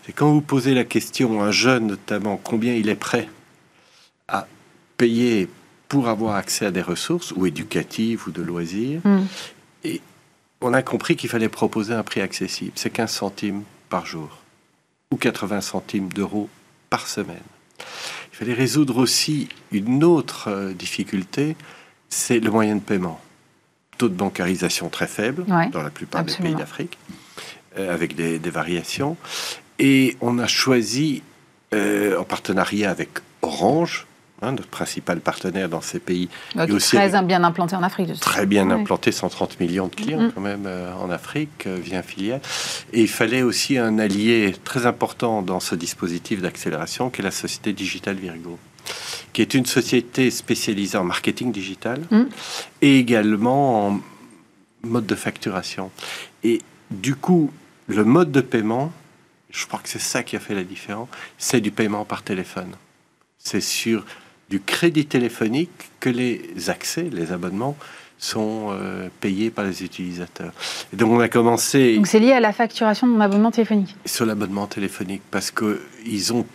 C'est 0.05 0.13
quand 0.13 0.31
vous 0.31 0.41
posez 0.41 0.73
la 0.73 0.85
question 0.85 1.41
à 1.41 1.45
un 1.45 1.51
jeune 1.51 1.85
notamment, 1.87 2.39
combien 2.43 2.73
il 2.73 2.89
est 2.89 2.95
prêt 2.95 3.29
à 4.27 4.47
payer 4.97 5.49
pour 5.93 6.07
avoir 6.09 6.33
accès 6.35 6.65
à 6.65 6.71
des 6.71 6.81
ressources, 6.81 7.33
ou 7.33 7.45
éducatives, 7.45 8.23
ou 8.27 8.31
de 8.31 8.41
loisirs, 8.41 9.01
Mm. 9.05 9.25
on 10.61 10.73
a 10.73 10.81
compris 10.81 11.15
qu'il 11.15 11.29
fallait 11.29 11.49
proposer 11.49 11.93
un 11.93 12.01
prix 12.01 12.21
accessible. 12.21 12.71
C'est 12.73 12.89
15 12.89 13.11
centimes 13.11 13.61
par 13.89 14.07
jour 14.07 14.29
ou 15.11 15.17
80 15.17 15.61
centimes 15.61 16.09
d'euros 16.11 16.49
par 16.89 17.07
semaine. 17.07 17.47
Il 18.31 18.37
fallait 18.37 18.55
résoudre 18.55 18.97
aussi 18.97 19.49
une 19.71 20.03
autre 20.03 20.47
euh, 20.47 20.73
difficulté, 20.73 21.55
c'est 22.09 22.39
le 22.39 22.49
moyen 22.49 22.75
de 22.77 22.81
paiement. 22.81 23.21
Taux 23.99 24.09
de 24.09 24.15
bancarisation 24.15 24.89
très 24.89 25.05
faible 25.07 25.43
Ouais, 25.47 25.69
dans 25.69 25.83
la 25.83 25.91
plupart 25.91 26.23
des 26.23 26.33
pays 26.33 26.55
d'Afrique, 26.55 26.97
euh, 27.77 27.93
avec 27.93 28.15
des, 28.15 28.39
des 28.39 28.49
variations. 28.49 29.15
Et 29.77 30.17
on 30.21 30.39
a 30.39 30.47
choisi, 30.47 31.21
euh, 31.75 32.17
en 32.19 32.23
partenariat 32.23 32.89
avec 32.89 33.09
Orange, 33.43 34.07
hein, 34.43 34.51
notre 34.51 34.67
principal 34.67 35.19
partenaire 35.19 35.69
dans 35.69 35.81
ces 35.81 35.99
pays, 35.99 36.29
Donc, 36.55 36.69
et 36.69 36.71
aussi 36.73 36.95
très 36.95 37.15
avec- 37.15 37.27
bien 37.27 37.43
implanté 37.43 37.75
en 37.75 37.83
Afrique. 37.83 38.19
très 38.19 38.45
bien 38.45 38.69
implanté, 38.69 39.11
130 39.11 39.59
millions 39.59 39.87
de 39.87 39.95
clients 39.95 40.19
Mhm. 40.21 40.31
quand 40.33 40.41
même 40.41 40.65
euh, 40.67 40.93
en 40.95 41.09
Afrique 41.09 41.65
euh, 41.67 41.77
via 41.81 41.99
un 41.99 42.03
filiale. 42.03 42.41
Et 42.91 43.01
il 43.01 43.07
fallait 43.09 43.41
aussi 43.41 43.77
un 43.77 43.97
allié 43.99 44.53
très 44.63 44.85
important 44.85 45.41
dans 45.41 45.59
ce 45.59 45.75
dispositif 45.75 46.41
d'accélération 46.41 47.09
qui 47.09 47.21
est 47.21 47.23
la 47.23 47.31
société 47.31 47.73
Digital 47.73 48.15
Virgo, 48.15 48.59
qui 49.31 49.41
est 49.41 49.53
une 49.53 49.65
société 49.65 50.29
spécialisée 50.31 50.97
en 50.97 51.03
marketing 51.03 51.51
digital 51.51 52.01
Mhm. 52.11 52.29
et 52.81 52.99
également 52.99 53.87
en 53.87 53.99
mode 54.83 55.05
de 55.05 55.15
facturation. 55.15 55.91
Et 56.43 56.61
du 56.91 57.15
coup, 57.15 57.51
le 57.87 58.03
mode 58.03 58.31
de 58.31 58.41
paiement, 58.41 58.91
je 59.51 59.65
crois 59.67 59.79
que 59.79 59.87
c'est 59.89 59.99
ça 60.01 60.23
qui 60.23 60.35
a 60.35 60.39
fait 60.39 60.55
la 60.55 60.63
différence, 60.63 61.07
c'est 61.37 61.61
du 61.61 61.71
paiement 61.71 62.05
par 62.05 62.23
téléphone. 62.23 62.71
C'est 63.37 63.61
sur 63.61 64.05
du 64.53 64.59
crédit 64.59 65.07
téléphonique 65.07 65.71
que 65.99 66.11
les 66.11 66.69
accès, 66.69 67.07
les 67.11 67.31
abonnements 67.31 67.75
sont 68.19 68.67
euh, 68.69 69.09
payés 69.19 69.49
par 69.49 69.65
les 69.65 69.83
utilisateurs. 69.83 70.53
Et 70.93 70.95
donc 70.95 71.09
on 71.11 71.19
a 71.19 71.27
commencé 71.27 71.95
Donc 71.95 72.05
c'est 72.05 72.19
lié 72.19 72.33
à 72.33 72.39
la 72.39 72.53
facturation 72.53 73.07
de 73.07 73.13
mon 73.13 73.19
abonnement 73.19 73.49
téléphonique. 73.49 73.95
sur 74.05 74.27
l'abonnement 74.27 74.67
téléphonique 74.67 75.23
parce 75.31 75.49
que 75.49 75.81
ils 76.05 76.31
ont 76.33 76.45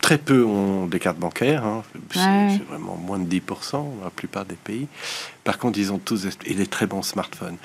très 0.00 0.16
peu 0.16 0.42
ont 0.42 0.86
des 0.86 0.98
cartes 0.98 1.18
bancaires, 1.18 1.66
hein. 1.66 1.82
c'est 2.12 2.18
Ouais. 2.20 2.60
vraiment 2.70 2.96
moins 2.96 3.18
de 3.18 3.28
10% 3.28 3.72
dans 3.72 4.04
la 4.04 4.10
plupart 4.10 4.46
des 4.46 4.54
pays. 4.54 4.86
Par 5.44 5.58
contre, 5.58 5.78
ils 5.78 5.92
ont 5.92 5.98
tous 5.98 6.26
et 6.46 6.54
des 6.54 6.66
très 6.66 6.86
bons 6.86 7.02
smartphones 7.02 7.58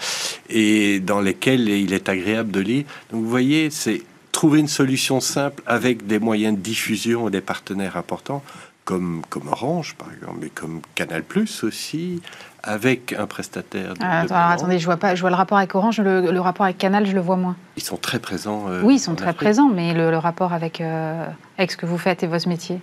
et 0.50 1.00
dans 1.00 1.22
lesquels 1.22 1.70
il 1.70 1.94
est 1.94 2.10
agréable 2.10 2.52
de 2.52 2.60
lire. 2.60 2.84
Donc 3.12 3.24
vous 3.24 3.30
voyez, 3.30 3.70
c'est 3.70 4.02
trouver 4.34 4.60
une 4.60 4.68
solution 4.68 5.22
simple 5.22 5.64
avec 5.66 6.06
des 6.06 6.20
moyens 6.20 6.58
de 6.58 6.62
diffusion 6.62 7.30
et 7.30 7.32
des 7.32 7.40
partenaires 7.54 7.96
importants 7.96 8.44
comme, 8.86 9.22
comme 9.30 9.48
Orange 9.48 9.96
par 9.96 10.10
exemple, 10.14 10.38
mais 10.42 10.50
comme 10.50 10.82
Canal 10.96 11.24
Plus 11.24 11.64
aussi, 11.64 12.22
avec 12.64 13.14
un 13.14 13.28
prestataire. 13.28 13.94
de- 13.94 14.00
Ah, 14.02 14.22
attends, 14.22 14.36
attendez, 14.50 14.80
je 14.80 14.86
vois 14.86 14.98
pas. 14.98 15.16
Je 15.16 15.22
vois 15.22 15.30
le 15.30 15.36
rapport 15.36 15.58
avec 15.58 15.74
Orange, 15.76 16.00
le, 16.00 16.32
le 16.32 16.40
rapport 16.40 16.66
avec 16.66 16.78
Canal, 16.78 17.06
je 17.06 17.14
le 17.14 17.22
vois 17.22 17.36
moins. 17.38 17.56
Ils 17.78 17.84
sont 17.84 17.98
très 17.98 18.20
présents. 18.20 18.66
euh, 18.70 18.82
oui, 18.84 18.96
ils 18.96 19.00
sont 19.00 19.16
très 19.16 19.28
Afrique. 19.30 19.38
présents, 19.42 19.70
mais 19.70 19.94
le, 19.94 20.12
le 20.12 20.18
rapport 20.18 20.54
avec, 20.54 20.82
euh, 20.82 21.26
avec 21.58 21.72
ce 21.72 21.78
que 21.78 21.86
vous 21.86 21.98
faites 21.98 22.24
et 22.24 22.28
votre 22.28 22.48
métier. 22.48 22.80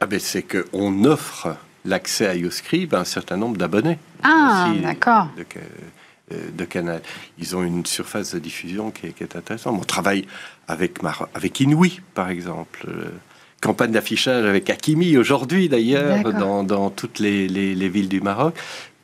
Ah 0.00 0.06
ben 0.06 0.20
c'est 0.20 0.42
qu'on 0.44 1.04
offre 1.04 1.56
l'accès 1.84 2.26
à 2.26 2.34
YouScribe 2.34 2.94
à 2.94 3.00
un 3.00 3.04
certain 3.04 3.36
nombre 3.36 3.56
d'abonnés. 3.56 3.98
Ah, 4.22 4.68
d'accord. 4.82 5.28
De, 5.36 5.44
euh, 6.32 6.50
de 6.52 6.64
Canal. 6.64 7.00
Ils 7.38 7.56
ont 7.56 7.62
une 7.62 7.84
surface 7.86 8.34
de 8.34 8.38
diffusion 8.38 8.90
qui 8.90 9.06
est, 9.06 9.12
qui 9.12 9.22
est 9.24 9.34
intéressante. 9.34 9.76
On 9.80 9.84
travaille 9.84 10.26
avec, 10.68 11.02
Mar- 11.02 11.28
avec 11.34 11.58
Inouï, 11.60 12.00
par 12.14 12.28
exemple. 12.28 12.86
Campagne 13.60 13.90
d'affichage 13.90 14.44
avec 14.44 14.70
Hakimi 14.70 15.16
aujourd'hui, 15.16 15.68
d'ailleurs, 15.68 16.22
dans, 16.32 16.62
dans 16.62 16.90
toutes 16.90 17.18
les, 17.18 17.48
les- 17.48 17.74
les 17.74 17.88
villes 17.88 18.08
du 18.08 18.20
Maroc, 18.20 18.54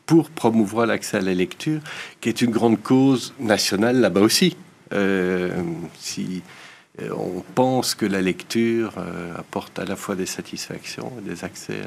pour 0.07 0.31
promouvoir 0.31 0.87
l'accès 0.87 1.17
à 1.17 1.21
la 1.21 1.35
lecture, 1.35 1.81
qui 2.21 2.29
est 2.29 2.41
une 2.43 2.51
grande 2.51 2.81
cause 2.81 3.35
nationale 3.41 4.01
là-bas 4.01 4.21
aussi. 4.21 4.57
Euh, 4.93 5.51
si 5.99 6.43
euh, 7.03 7.09
on 7.17 7.43
pense 7.55 7.95
que 7.97 8.07
la 8.07 8.21
lecture 8.23 8.93
euh, 8.99 9.35
apporte 9.37 9.79
à 9.81 9.85
la 9.85 9.97
fois 9.97 10.15
des 10.15 10.27
satisfactions 10.27 11.11
et 11.19 11.29
des 11.29 11.43
accès 11.45 11.81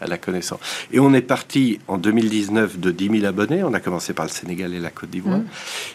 à, 0.00 0.04
à 0.04 0.06
la 0.06 0.18
connaissance. 0.18 0.60
Et 0.92 1.00
on 1.00 1.12
est 1.14 1.22
parti 1.22 1.80
en 1.88 1.98
2019 1.98 2.78
de 2.78 2.90
10 2.92 3.08
000 3.20 3.24
abonnés. 3.24 3.64
On 3.64 3.74
a 3.74 3.80
commencé 3.80 4.12
par 4.12 4.26
le 4.26 4.30
Sénégal 4.30 4.74
et 4.74 4.78
la 4.78 4.90
Côte 4.90 5.10
d'Ivoire. 5.10 5.38
Mhm. 5.38 5.46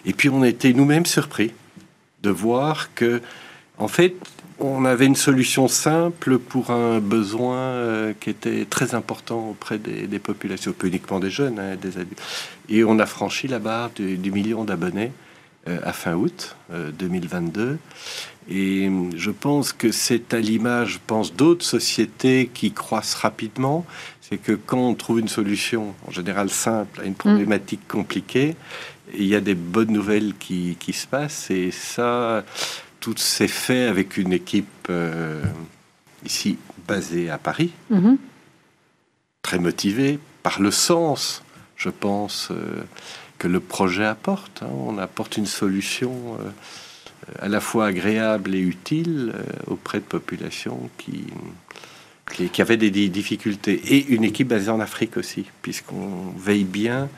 Et 0.08 0.14
puis 0.14 0.28
on 0.30 0.44
était 0.44 0.74
nous-mêmes 0.74 1.06
surpris 1.06 1.54
de 2.24 2.30
voir 2.32 2.94
que, 2.96 3.22
en 3.78 3.88
fait, 3.88 4.16
on 4.60 4.86
avait 4.86 5.06
une 5.06 5.16
solution 5.16 5.68
simple 5.68 6.40
pour 6.40 6.72
un 6.72 7.00
besoin 7.00 7.58
euh, 7.58 8.14
qui 8.20 8.30
était 8.30 8.66
très 8.66 8.96
important 8.96 9.50
auprès 9.50 9.78
des, 9.78 10.08
des 10.08 10.20
populations, 10.20 10.72
pas 10.74 10.88
uniquement 10.88 11.20
des 11.20 11.30
jeunes, 11.30 11.60
hein, 11.60 11.76
des 11.76 11.98
adultes. 11.98 12.22
Et 12.70 12.84
on 12.84 12.98
a 13.00 13.06
franchi 13.06 13.48
la 13.48 13.60
barre 13.60 13.92
du, 13.92 14.18
du 14.18 14.32
million 14.32 14.64
d'abonnés 14.64 15.12
à 15.84 15.92
fin 15.92 16.14
août 16.14 16.56
2022. 16.98 17.78
Et 18.50 18.90
je 19.16 19.32
pense 19.32 19.74
que 19.74 19.92
c'est 19.92 20.34
à 20.34 20.40
l'image, 20.40 20.94
je 20.94 21.00
pense, 21.06 21.34
d'autres 21.34 21.66
sociétés 21.66 22.50
qui 22.54 22.72
croissent 22.72 23.16
rapidement. 23.16 23.86
C'est 24.22 24.38
que 24.38 24.54
quand 24.54 24.80
on 24.80 24.96
trouve 24.96 25.20
une 25.20 25.28
solution, 25.28 25.94
en 26.08 26.12
général 26.12 26.50
simple, 26.50 27.02
à 27.02 27.04
une 27.04 27.16
problématique 27.16 27.86
compliquée, 27.88 28.56
il 29.14 29.26
y 29.26 29.36
a 29.36 29.42
des 29.42 29.56
bonnes 29.56 29.92
nouvelles 29.92 30.34
qui, 30.40 30.78
qui 30.80 30.94
se 30.94 31.08
passent. 31.08 31.52
Et 31.52 31.72
ça, 31.72 32.46
tout 33.00 33.18
s'est 33.18 33.48
fait 33.48 33.86
avec 33.86 34.18
une 34.18 34.34
équipe 34.34 34.88
euh, 34.90 35.44
ici 36.26 36.58
basée 36.88 37.30
à 37.30 37.38
Paris, 37.38 37.72
mhm. 37.90 38.18
très 39.42 39.60
motivée 39.60 40.20
par 40.44 40.62
le 40.62 40.72
sens, 40.72 41.44
je 41.76 41.90
pense, 41.90 42.50
euh, 42.52 42.84
que 43.38 43.48
le 43.48 43.60
projet 43.60 44.06
apporte. 44.06 44.64
Hein. 44.64 44.70
On 44.88 44.98
apporte 44.98 45.38
une 45.38 45.46
solution. 45.46 46.38
Euh, 46.40 46.50
à 47.40 47.50
la 47.50 47.60
fois 47.60 47.88
agréable 47.88 48.56
et 48.56 48.60
utile 48.60 49.34
auprès 49.66 49.98
de 49.98 50.06
populations 50.06 50.90
qui, 50.98 51.26
qui, 52.54 52.62
avaient 52.62 52.78
des 52.78 52.90
difficultés. 53.10 53.82
Et 53.94 54.06
une 54.08 54.24
équipe 54.24 54.48
basée 54.48 54.70
en 54.70 54.80
Afrique 54.80 55.18
aussi, 55.18 55.46
puisqu'on 55.62 56.32
veille 56.38 56.64
bien 56.64 57.10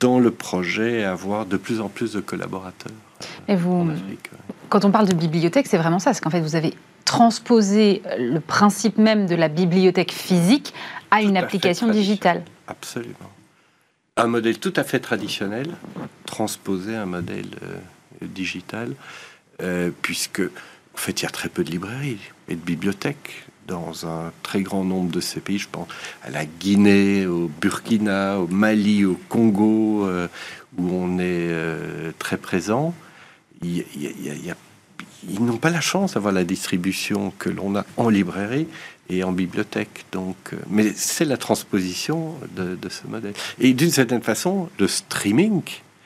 dans 0.00 0.18
le 0.18 0.30
projet 0.30 1.04
à 1.04 1.12
avoir 1.12 1.46
de 1.46 1.56
plus 1.56 1.80
en 1.80 1.88
plus 1.88 2.12
de 2.12 2.20
collaborateurs. 2.20 2.92
Et 3.48 3.56
vous, 3.56 3.90
quand 4.68 4.84
on 4.84 4.90
parle 4.90 5.08
de 5.08 5.14
bibliothèque, 5.14 5.66
c'est 5.66 5.78
vraiment 5.78 5.98
ça, 5.98 6.14
c'est 6.14 6.22
qu'en 6.22 6.30
fait, 6.30 6.40
vous 6.40 6.56
avez 6.56 6.74
transposé 7.04 8.02
le 8.18 8.40
principe 8.40 8.98
même 8.98 9.26
de 9.26 9.34
la 9.34 9.48
bibliothèque 9.48 10.12
physique 10.12 10.74
à 11.10 11.22
une 11.22 11.36
application 11.36 11.88
digitale. 11.88 12.42
Absolument. 12.66 13.30
Un 14.16 14.26
modèle 14.26 14.58
tout 14.58 14.72
à 14.76 14.84
fait 14.84 15.00
traditionnel, 15.00 15.68
transposé 16.24 16.94
à 16.94 17.02
un 17.02 17.06
modèle 17.06 17.50
euh, 17.62 18.26
digital, 18.26 18.94
euh, 19.60 19.90
puisque 20.02 20.40
en 20.40 20.96
fait 20.96 21.20
il 21.20 21.24
y 21.24 21.26
a 21.26 21.30
très 21.30 21.48
peu 21.48 21.64
de 21.64 21.70
librairies 21.70 22.18
et 22.48 22.54
de 22.54 22.60
bibliothèques 22.60 23.44
dans 23.66 24.06
un 24.06 24.32
très 24.42 24.62
grand 24.62 24.84
nombre 24.84 25.10
de 25.10 25.20
ces 25.20 25.40
pays. 25.40 25.58
Je 25.58 25.68
pense 25.70 25.88
à 26.22 26.30
la 26.30 26.44
Guinée, 26.44 27.26
au 27.26 27.50
Burkina, 27.60 28.38
au 28.38 28.46
Mali, 28.46 29.04
au 29.04 29.18
Congo, 29.28 30.06
euh, 30.06 30.28
où 30.76 30.90
on 30.90 31.18
est 31.18 31.48
euh, 31.50 32.12
très 32.18 32.36
présent. 32.36 32.94
Il, 33.62 33.84
ils 35.28 35.42
n'ont 35.42 35.56
pas 35.56 35.70
la 35.70 35.80
chance 35.80 36.14
d'avoir 36.14 36.32
la 36.32 36.44
distribution 36.44 37.32
que 37.38 37.48
l'on 37.48 37.76
a 37.76 37.86
en 37.96 38.08
librairie 38.08 38.66
et 39.08 39.24
en 39.24 39.32
bibliothèque. 39.32 40.04
Donc, 40.12 40.36
mais 40.68 40.92
c'est 40.94 41.24
la 41.24 41.36
transposition 41.36 42.34
de, 42.56 42.76
ce 42.88 43.06
modèle. 43.06 43.34
Et 43.58 43.72
d'une 43.72 43.90
certaine 43.90 44.22
façon, 44.22 44.68
le 44.78 44.88
streaming, 44.88 45.62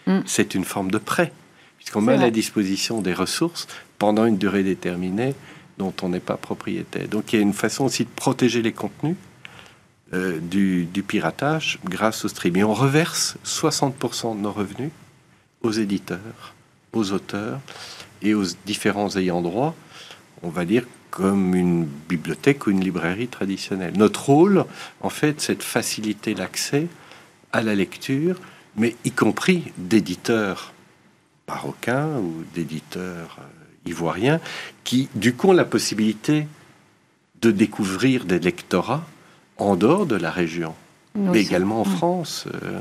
mm. 0.06 0.20
c'est 0.26 0.54
une 0.54 0.64
forme 0.64 0.90
de 0.90 0.98
prêt 0.98 1.32
puisqu'on 1.78 2.00
met 2.02 2.14
à 2.14 2.16
la 2.18 2.30
disposition 2.30 3.00
des 3.00 3.14
ressources 3.14 3.66
pendant 3.98 4.26
une 4.26 4.36
durée 4.36 4.62
déterminée 4.62 5.34
dont 5.78 5.94
on 6.02 6.08
n'est 6.08 6.20
pas 6.20 6.36
propriétaire. 6.36 7.08
Donc 7.08 7.32
il 7.32 7.36
y 7.36 7.38
a 7.38 7.42
une 7.42 7.54
façon 7.54 7.84
aussi 7.84 8.04
de 8.04 8.10
protéger 8.10 8.62
les 8.62 8.72
contenus 8.72 9.16
euh, 10.12 10.38
du, 10.40 10.88
piratage 11.06 11.78
grâce 11.84 12.24
au 12.24 12.28
streaming. 12.28 12.64
On 12.64 12.74
reverse 12.74 13.36
60% 13.44 14.36
de 14.36 14.40
nos 14.40 14.52
revenus 14.52 14.90
aux 15.62 15.70
éditeurs, 15.70 16.54
aux 16.98 17.12
auteurs 17.12 17.60
et 18.22 18.34
aux 18.34 18.44
différents 18.66 19.16
ayants 19.16 19.42
droit, 19.42 19.74
on 20.42 20.48
va 20.48 20.64
dire 20.64 20.84
comme 21.10 21.54
une 21.54 21.84
bibliothèque 21.84 22.66
ou 22.66 22.70
une 22.70 22.80
librairie 22.80 23.28
traditionnelle. 23.28 23.94
Notre 23.96 24.26
rôle, 24.26 24.64
en 25.00 25.08
fait, 25.08 25.40
c'est 25.40 25.56
de 25.56 25.62
faciliter 25.62 26.34
l'accès 26.34 26.86
à 27.52 27.62
la 27.62 27.74
lecture, 27.74 28.36
mais 28.76 28.94
y 29.04 29.10
compris 29.10 29.72
d'éditeurs 29.78 30.74
marocains 31.48 32.18
ou 32.18 32.44
d'éditeurs 32.54 33.38
euh, 33.40 33.88
ivoiriens 33.90 34.40
qui, 34.84 35.08
du 35.14 35.32
coup, 35.34 35.48
ont 35.48 35.52
la 35.52 35.64
possibilité 35.64 36.46
de 37.40 37.50
découvrir 37.50 38.24
des 38.24 38.38
lectorats 38.38 39.06
en 39.56 39.76
dehors 39.76 40.06
de 40.06 40.16
la 40.16 40.30
région, 40.30 40.74
mais 41.14 41.40
également 41.40 41.80
en 41.80 41.88
mm. 41.88 41.96
France. 41.96 42.44
Euh, 42.62 42.80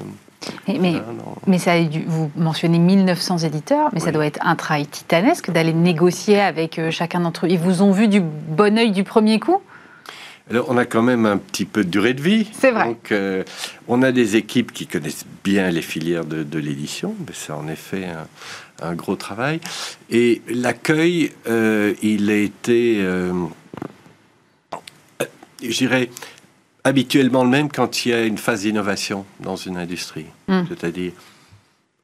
mais, 0.68 1.02
mais, 1.48 1.58
ça, 1.58 1.74
vous 2.08 2.32
mentionnez 2.36 2.80
1900 2.80 3.40
éditeurs, 3.40 3.90
mais 3.94 4.00
ça 4.00 4.12
doit 4.12 4.26
être 4.26 4.40
un 4.44 4.56
travail 4.56 4.88
titanesque 4.88 5.52
d'aller 5.52 5.74
négocier 5.74 6.40
avec 6.40 6.80
euh, 6.80 6.92
chacun 6.92 7.22
d'entre 7.22 7.46
eux. 7.46 7.50
Ils 7.50 7.60
vous 7.60 7.82
ont 7.82 7.92
vu 7.92 8.08
du 8.08 8.22
bon 8.22 8.78
oeil 8.78 8.92
du 8.92 9.04
premier 9.04 9.40
coup? 9.40 9.62
Alors, 10.50 10.68
on 10.70 10.78
a 10.78 10.86
quand 10.86 11.02
même 11.02 11.26
un 11.26 11.38
petit 11.38 11.66
peu 11.66 11.84
de 11.84 11.90
durée 11.90 12.14
de 12.14 12.22
vie. 12.22 12.48
C'est 12.54 12.72
vrai. 12.72 12.86
Donc, 12.86 13.14
on 13.90 14.02
a 14.02 14.14
des 14.14 14.38
équipes 14.38 14.72
qui 14.72 14.88
connaissent 14.88 15.26
bien 15.44 15.70
les 15.72 15.82
filières 15.82 16.24
de, 16.24 16.60
l'édition. 16.60 17.16
Mais 17.20 17.34
c'est 17.34 17.52
en 17.52 17.68
effet 17.68 18.06
un, 18.06 18.28
un 18.82 18.94
gros 18.94 19.16
travail. 19.16 19.60
Et 20.10 20.42
l'accueil, 20.50 21.32
euh, 21.48 21.94
il 22.02 22.30
a 22.30 22.36
été, 22.36 22.98
euh, 23.00 23.34
je 25.62 25.78
dirais, 25.78 26.10
habituellement 26.88 27.44
le 27.44 27.50
même 27.50 27.70
quand 27.70 28.06
il 28.06 28.10
y 28.10 28.14
a 28.14 28.24
une 28.24 28.38
phase 28.38 28.62
d'innovation 28.62 29.26
dans 29.42 29.58
une 29.58 29.78
industrie. 29.78 30.28
Hmm. 30.48 30.64
C'est-à-dire 30.70 31.12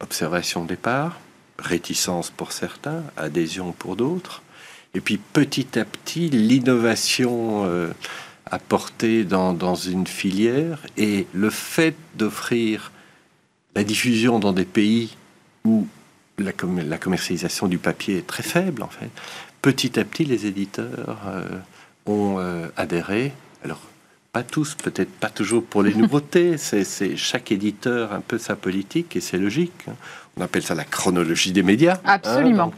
observation 0.01 0.63
de 0.63 0.67
départ, 0.67 1.19
réticence 1.57 2.29
pour 2.29 2.51
certains, 2.51 3.03
adhésion 3.15 3.71
pour 3.71 3.95
d'autres. 3.95 4.41
Et 4.93 4.99
puis 4.99 5.17
petit 5.17 5.79
à 5.79 5.85
petit, 5.85 6.29
l'innovation 6.29 7.63
euh, 7.65 7.91
apportée 8.45 9.23
dans, 9.23 9.53
dans, 9.53 9.75
une 9.75 10.05
filière 10.05 10.79
et 10.97 11.27
le 11.33 11.49
fait 11.49 11.95
d'offrir 12.15 12.91
la 13.75 13.85
diffusion 13.85 14.37
dans 14.37 14.51
des 14.51 14.65
pays 14.65 15.15
où 15.63 15.87
la, 16.37 16.51
la, 16.85 16.97
commercialisation 16.97 17.67
du 17.67 17.77
papier 17.77 18.17
est 18.17 18.27
très 18.27 18.43
faible 18.43 18.83
en 18.83 18.89
fait. 18.89 19.09
Petit 19.61 19.97
à 19.97 20.03
petit, 20.03 20.25
les 20.25 20.45
éditeurs 20.45 21.21
euh, 21.25 21.47
ont 22.05 22.35
euh, 22.39 22.67
adhéré. 22.75 23.31
Alors, 23.63 23.79
pas 24.33 24.43
tous, 24.43 24.73
peut-être 24.73 25.11
pas 25.11 25.29
toujours 25.29 25.63
pour 25.63 25.83
les 25.83 25.93
nouveautés. 25.93 26.57
C'est 26.57 27.15
chaque 27.15 27.51
éditeur 27.51 28.11
un 28.11 28.19
peu 28.19 28.37
sa 28.37 28.55
politique 28.55 29.15
et 29.15 29.21
c'est 29.21 29.37
logique. 29.37 29.71
Hein. 29.87 29.93
On 30.35 30.41
appelle 30.41 30.63
ça 30.63 30.73
la 30.73 30.83
chronologie 30.83 31.51
des 31.51 31.61
médias. 31.61 31.99
Hein, 32.03 32.13
Absolument. 32.13 32.73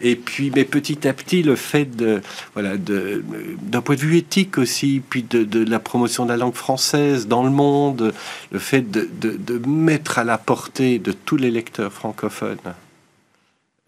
et 0.00 0.16
puis, 0.16 0.50
mais 0.50 0.64
petit 0.64 1.06
à 1.06 1.12
petit, 1.12 1.42
le 1.42 1.54
fait 1.54 1.84
de, 1.84 2.22
voilà, 2.54 2.78
d'un 2.78 3.82
point 3.82 3.94
de 3.94 4.00
vue 4.00 4.16
éthique 4.16 4.56
aussi, 4.56 5.02
puis 5.06 5.22
de, 5.22 5.44
de, 5.44 5.62
la 5.62 5.78
promotion 5.78 6.24
de 6.24 6.30
la 6.30 6.38
langue 6.38 6.54
française 6.54 7.28
dans 7.28 7.44
le 7.44 7.50
monde, 7.50 8.14
le 8.50 8.58
fait 8.58 8.90
de, 8.90 9.06
de 9.20 9.68
mettre 9.68 10.18
à 10.18 10.24
la 10.24 10.38
portée 10.38 10.98
de 10.98 11.12
tous 11.12 11.36
les 11.36 11.50
lecteurs 11.50 11.92
francophones 11.92 12.56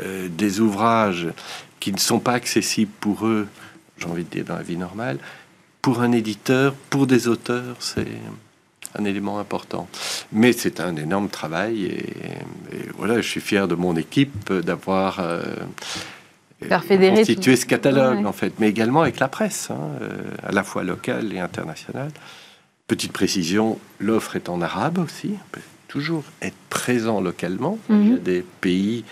euh, 0.02 0.29
des 0.29 0.61
ouvrages 0.61 1.29
qui 1.81 1.90
ne 1.90 1.98
sont 1.98 2.18
pas 2.18 2.33
accessibles 2.33 2.92
pour 3.00 3.26
eux, 3.26 3.48
j'ai 3.96 4.05
envie 4.05 4.24
de 4.24 4.29
dire 4.29 4.44
dans 4.44 4.57
la 4.57 4.62
vie 4.62 4.76
normale, 4.76 5.18
pour 5.87 6.01
un 6.01 6.11
éditeur, 6.11 6.75
pour 6.90 7.07
des 7.07 7.29
auteurs, 7.29 7.77
c'est 7.79 8.09
un 8.99 9.05
élément 9.05 9.38
important. 9.38 9.87
Mais 10.33 10.53
c'est 10.53 10.81
un 10.81 10.96
énorme 10.96 11.29
travail 11.29 11.85
et, 11.85 12.07
voilà, 12.99 13.20
je 13.20 13.29
suis 13.29 13.40
fier 13.40 13.68
de 13.68 13.77
mon 13.77 13.94
équipe 13.94 14.53
d'avoir 14.53 15.20
euh, 15.20 15.44
constitué 16.68 17.55
ce 17.55 17.66
catalogue 17.66 18.27
en 18.27 18.33
fait, 18.33 18.55
mais 18.59 18.68
également 18.68 19.03
avec 19.03 19.20
la 19.20 19.29
presse, 19.29 19.70
hein, 19.70 19.79
euh, 20.03 20.11
à 20.42 20.51
la 20.51 20.64
fois 20.64 20.83
locale 20.83 21.33
et 21.33 21.38
internationale. 21.38 22.11
Petite 22.88 23.12
précision, 23.12 23.79
l'offre 24.01 24.35
est 24.35 24.49
en 24.49 24.61
arabe 24.62 24.99
aussi. 24.99 25.35
On 25.35 25.51
peut 25.53 25.61
toujours 25.87 26.25
être 26.42 26.59
présent 26.68 27.20
localement. 27.20 27.79
Il 27.90 27.94
y 27.94 27.99
a 27.99 28.16
mhm. 28.16 28.18
des 28.18 28.44
pays 28.61 29.05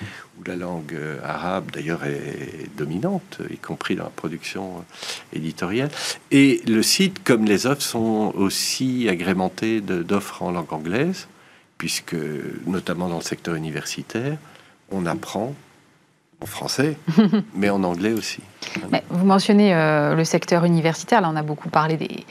où 0.45 0.49
la 0.49 0.57
langue 0.57 0.95
euh, 0.95 1.19
arabe 1.25 1.71
d'ailleurs 1.73 2.05
est 2.05 2.69
dominante, 2.77 3.39
y 3.51 3.57
compris 3.57 3.97
dans 3.97 4.05
la 4.05 4.11
production 4.11 4.79
euh, 4.79 5.37
éditoriale. 5.37 5.91
Et 6.31 6.61
le 6.67 6.83
site, 6.83 7.23
comme 7.25 7.45
les 7.45 7.67
offres, 7.67 7.83
sont 7.83 8.33
aussi 8.37 9.09
agrémentés 9.09 9.81
d'offres 9.81 10.43
en 10.43 10.51
langue 10.51 10.73
anglaise, 10.73 11.29
puisque 11.79 12.17
notamment 12.67 13.09
dans 13.09 13.19
le 13.19 13.23
secteur 13.23 13.55
universitaire, 13.55 14.39
on 14.91 15.07
apprend 15.07 15.55
en 16.41 16.47
français, 16.47 16.97
mais 17.55 17.71
en 17.71 17.83
anglais 17.85 18.13
aussi. 18.13 18.41
vous 19.11 19.25
mentionnez 19.25 19.75
euh, 19.75 20.15
le 20.15 20.25
secteur 20.25 20.65
universitaire, 20.65 21.21
là 21.21 21.31
on 21.33 21.37
a 21.37 21.43
beaucoup 21.43 21.69
parlé 21.69 21.97
des, 21.97 22.25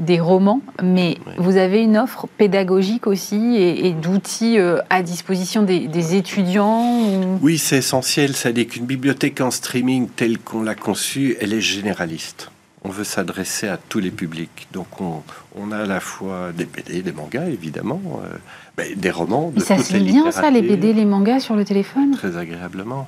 des 0.00 0.18
romans, 0.18 0.62
mais 0.82 1.18
vous 1.36 1.58
avez 1.58 1.82
une 1.82 1.98
offre 1.98 2.26
pédagogique 2.38 3.06
aussi 3.06 3.56
et, 3.56 3.92
d'outils 3.92 4.58
euh, 4.58 4.78
à 4.88 5.02
disposition 5.02 5.62
des, 5.62 6.16
étudiants 6.16 7.38
Oui, 7.42 7.58
c'est 7.58 7.78
essentiel. 7.78 8.32
Dit 8.54 8.66
qu'une 8.66 8.86
bibliothèque 8.86 9.40
en 9.40 9.50
streaming 9.50 10.08
telle 10.08 10.38
qu'on 10.38 10.62
l'a 10.62 10.74
conçue, 10.74 11.36
elle 11.40 11.52
est 11.52 11.60
généraliste. 11.60 12.50
On 12.82 12.88
veut 12.88 13.04
s'adresser 13.04 13.68
à 13.68 13.76
tous 13.76 14.00
les 14.00 14.10
publics. 14.10 14.68
Donc 14.72 14.86
on, 15.00 15.70
a 15.70 15.78
à 15.78 15.86
la 15.86 16.00
fois 16.00 16.50
des 16.56 16.64
BD, 16.64 17.02
des 17.02 17.12
mangas, 17.12 17.46
évidemment, 17.46 18.00
euh, 18.24 18.84
des 18.96 19.10
romans. 19.10 19.52
De 19.54 19.60
ça 19.60 19.76
c'est 19.78 20.00
bien 20.00 20.30
ça, 20.30 20.50
les 20.50 20.62
BD, 20.62 20.94
les 20.94 21.04
mangas 21.04 21.40
sur 21.40 21.56
le 21.56 21.64
téléphone? 21.66 22.12
Très 22.16 22.38
agréablement. 22.38 23.06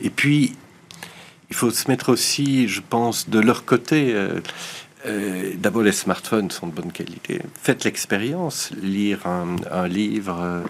Et 0.00 0.10
puis, 0.10 0.54
il 1.50 1.56
faut 1.56 1.70
se 1.70 1.88
mettre 1.88 2.10
aussi, 2.10 2.66
je 2.66 2.80
pense, 2.80 3.30
de 3.30 3.38
leur 3.38 3.64
côté. 3.64 4.12
Euh, 4.12 4.40
euh, 5.06 5.52
d'abord, 5.56 5.82
les 5.82 5.92
smartphones 5.92 6.50
sont 6.50 6.66
de 6.66 6.72
bonne 6.72 6.92
qualité. 6.92 7.40
Faites 7.60 7.84
l'expérience, 7.84 8.70
lire 8.80 9.26
un, 9.26 9.88
livre 9.88 10.64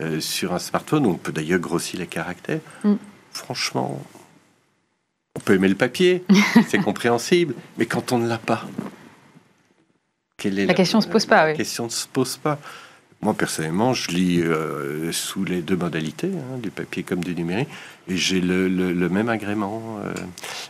euh, 0.00 0.20
sur 0.20 0.54
un 0.54 0.58
smartphone. 0.58 1.06
On 1.06 1.14
peut 1.14 1.32
d'ailleurs 1.32 1.60
grossir 1.60 2.00
les 2.00 2.06
caractères. 2.06 2.60
Mm. 2.84 2.94
Franchement, 3.32 4.02
on 5.36 5.40
peut 5.40 5.54
aimer 5.54 5.68
le 5.68 5.74
papier, 5.74 6.24
c'est 6.68 6.78
compréhensible, 6.78 7.54
mais 7.78 7.86
quand 7.86 8.12
on 8.12 8.18
ne 8.18 8.28
l'a 8.28 8.38
pas, 8.38 8.66
quelle 10.36 10.58
est 10.58 10.66
la, 10.66 10.74
question 10.74 10.98
ne 10.98 11.04
se 11.04 11.08
pose 11.08 11.26
pas. 11.26 11.44
La 11.44 11.50
oui. 11.52 11.56
question 11.56 11.84
ne 11.84 11.90
se 11.90 12.06
pose 12.06 12.36
pas. 12.36 12.58
Moi, 13.22 13.32
personnellement, 13.34 13.94
je 13.94 14.10
lis 14.10 14.42
euh, 14.42 15.10
sous 15.10 15.44
les 15.44 15.62
deux 15.62 15.76
modalités, 15.76 16.28
hein, 16.28 16.58
du 16.62 16.70
papier 16.70 17.02
comme 17.02 17.24
du 17.24 17.34
numérique, 17.34 17.68
et 18.08 18.16
j'ai 18.16 18.40
le, 18.40 18.68
même 19.08 19.28
agrément. 19.28 19.98
Euh. 20.04 20.12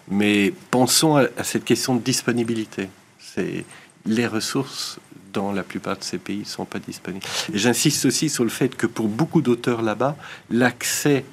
mais 0.09 0.53
pensons 0.71 1.17
à, 1.17 1.27
cette 1.43 1.65
question 1.65 1.97
de 1.97 2.01
disponibilité. 2.01 2.89
C'est 3.35 3.65
les 4.05 4.27
ressources 4.27 4.99
dans 5.33 5.53
la 5.53 5.63
plupart 5.63 5.99
de 5.99 6.05
ces 6.05 6.19
pays 6.19 6.41
ne 6.41 6.45
sont 6.45 6.65
pas 6.65 6.79
disponibles. 6.79 7.25
J'insiste 7.53 8.07
aussi 8.07 8.29
sur 8.29 8.45
le 8.45 8.51
fait 8.51 8.75
que 8.75 8.87
pour 8.87 9.09
beaucoup 9.09 9.43
d'auteurs 9.43 9.83
là-bas, 9.83 10.17
l'accès 10.51 11.25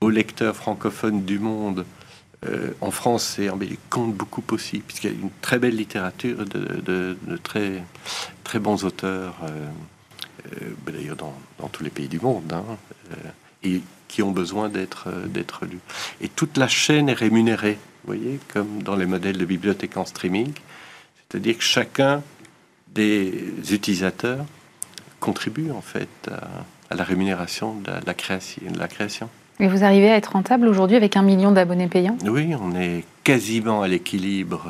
aux 0.00 0.10
lecteurs 0.10 0.56
francophones 0.56 1.24
du 1.24 1.38
monde 1.38 1.84
euh, 2.46 2.70
en 2.80 2.90
France 2.90 3.38
et 3.38 3.50
en 3.50 3.56
Belgique 3.56 3.80
compte 3.90 4.14
beaucoup 4.14 4.44
aussi, 4.52 4.78
puisqu'il 4.78 5.10
y 5.10 5.14
a 5.14 5.16
une 5.16 5.30
très 5.42 5.58
belle 5.58 5.76
littérature 5.76 6.44
de, 6.44 7.16
très, 7.42 7.82
très 8.44 8.58
bons 8.58 8.84
auteurs. 8.84 9.34
Euh, 9.42 10.70
ben 10.84 10.94
d'ailleurs 10.94 11.16
dans, 11.16 11.34
tous 11.72 11.82
les 11.82 11.90
pays 11.90 12.08
du 12.08 12.20
monde, 12.20 12.52
hein, 12.52 12.64
euh, 13.12 13.14
et 13.62 13.80
qui 14.08 14.22
ont 14.22 14.30
besoin 14.30 14.68
d'être 14.68 15.08
euh, 15.08 15.26
d'être 15.26 15.66
lus. 15.66 15.80
Et 16.20 16.28
toute 16.28 16.56
la 16.56 16.68
chaîne 16.68 17.08
est 17.08 17.14
rémunérée, 17.14 17.78
vous 18.04 18.14
voyez, 18.14 18.38
comme 18.52 18.82
dans 18.82 18.96
les 18.96 19.06
modèles 19.06 19.38
de 19.38 19.44
bibliothèque 19.44 19.96
en 19.96 20.04
streaming, 20.04 20.52
c'est-à-dire 21.36 21.58
que 21.58 21.64
chacun 21.64 22.22
des 22.88 23.52
utilisateurs 23.70 24.46
contribue 25.20 25.70
en 25.70 25.82
fait 25.82 26.08
à, 26.90 26.94
la 26.94 27.04
rémunération 27.04 27.74
de 27.74 27.90
la, 28.06 28.14
création, 28.14 28.62
de 28.70 28.78
la 28.78 28.88
création. 28.88 29.28
Et 29.60 29.68
vous 29.68 29.84
arrivez 29.84 30.10
à 30.10 30.16
être 30.16 30.32
rentable 30.32 30.66
aujourd'hui 30.66 30.96
avec 30.96 31.14
un 31.14 31.22
million 31.22 31.52
d'abonnés 31.52 31.88
payants? 31.88 32.16
Oui, 32.24 32.54
on 32.58 32.74
est 32.74 33.04
quasiment 33.22 33.82
à 33.82 33.88
l'équilibre 33.88 34.66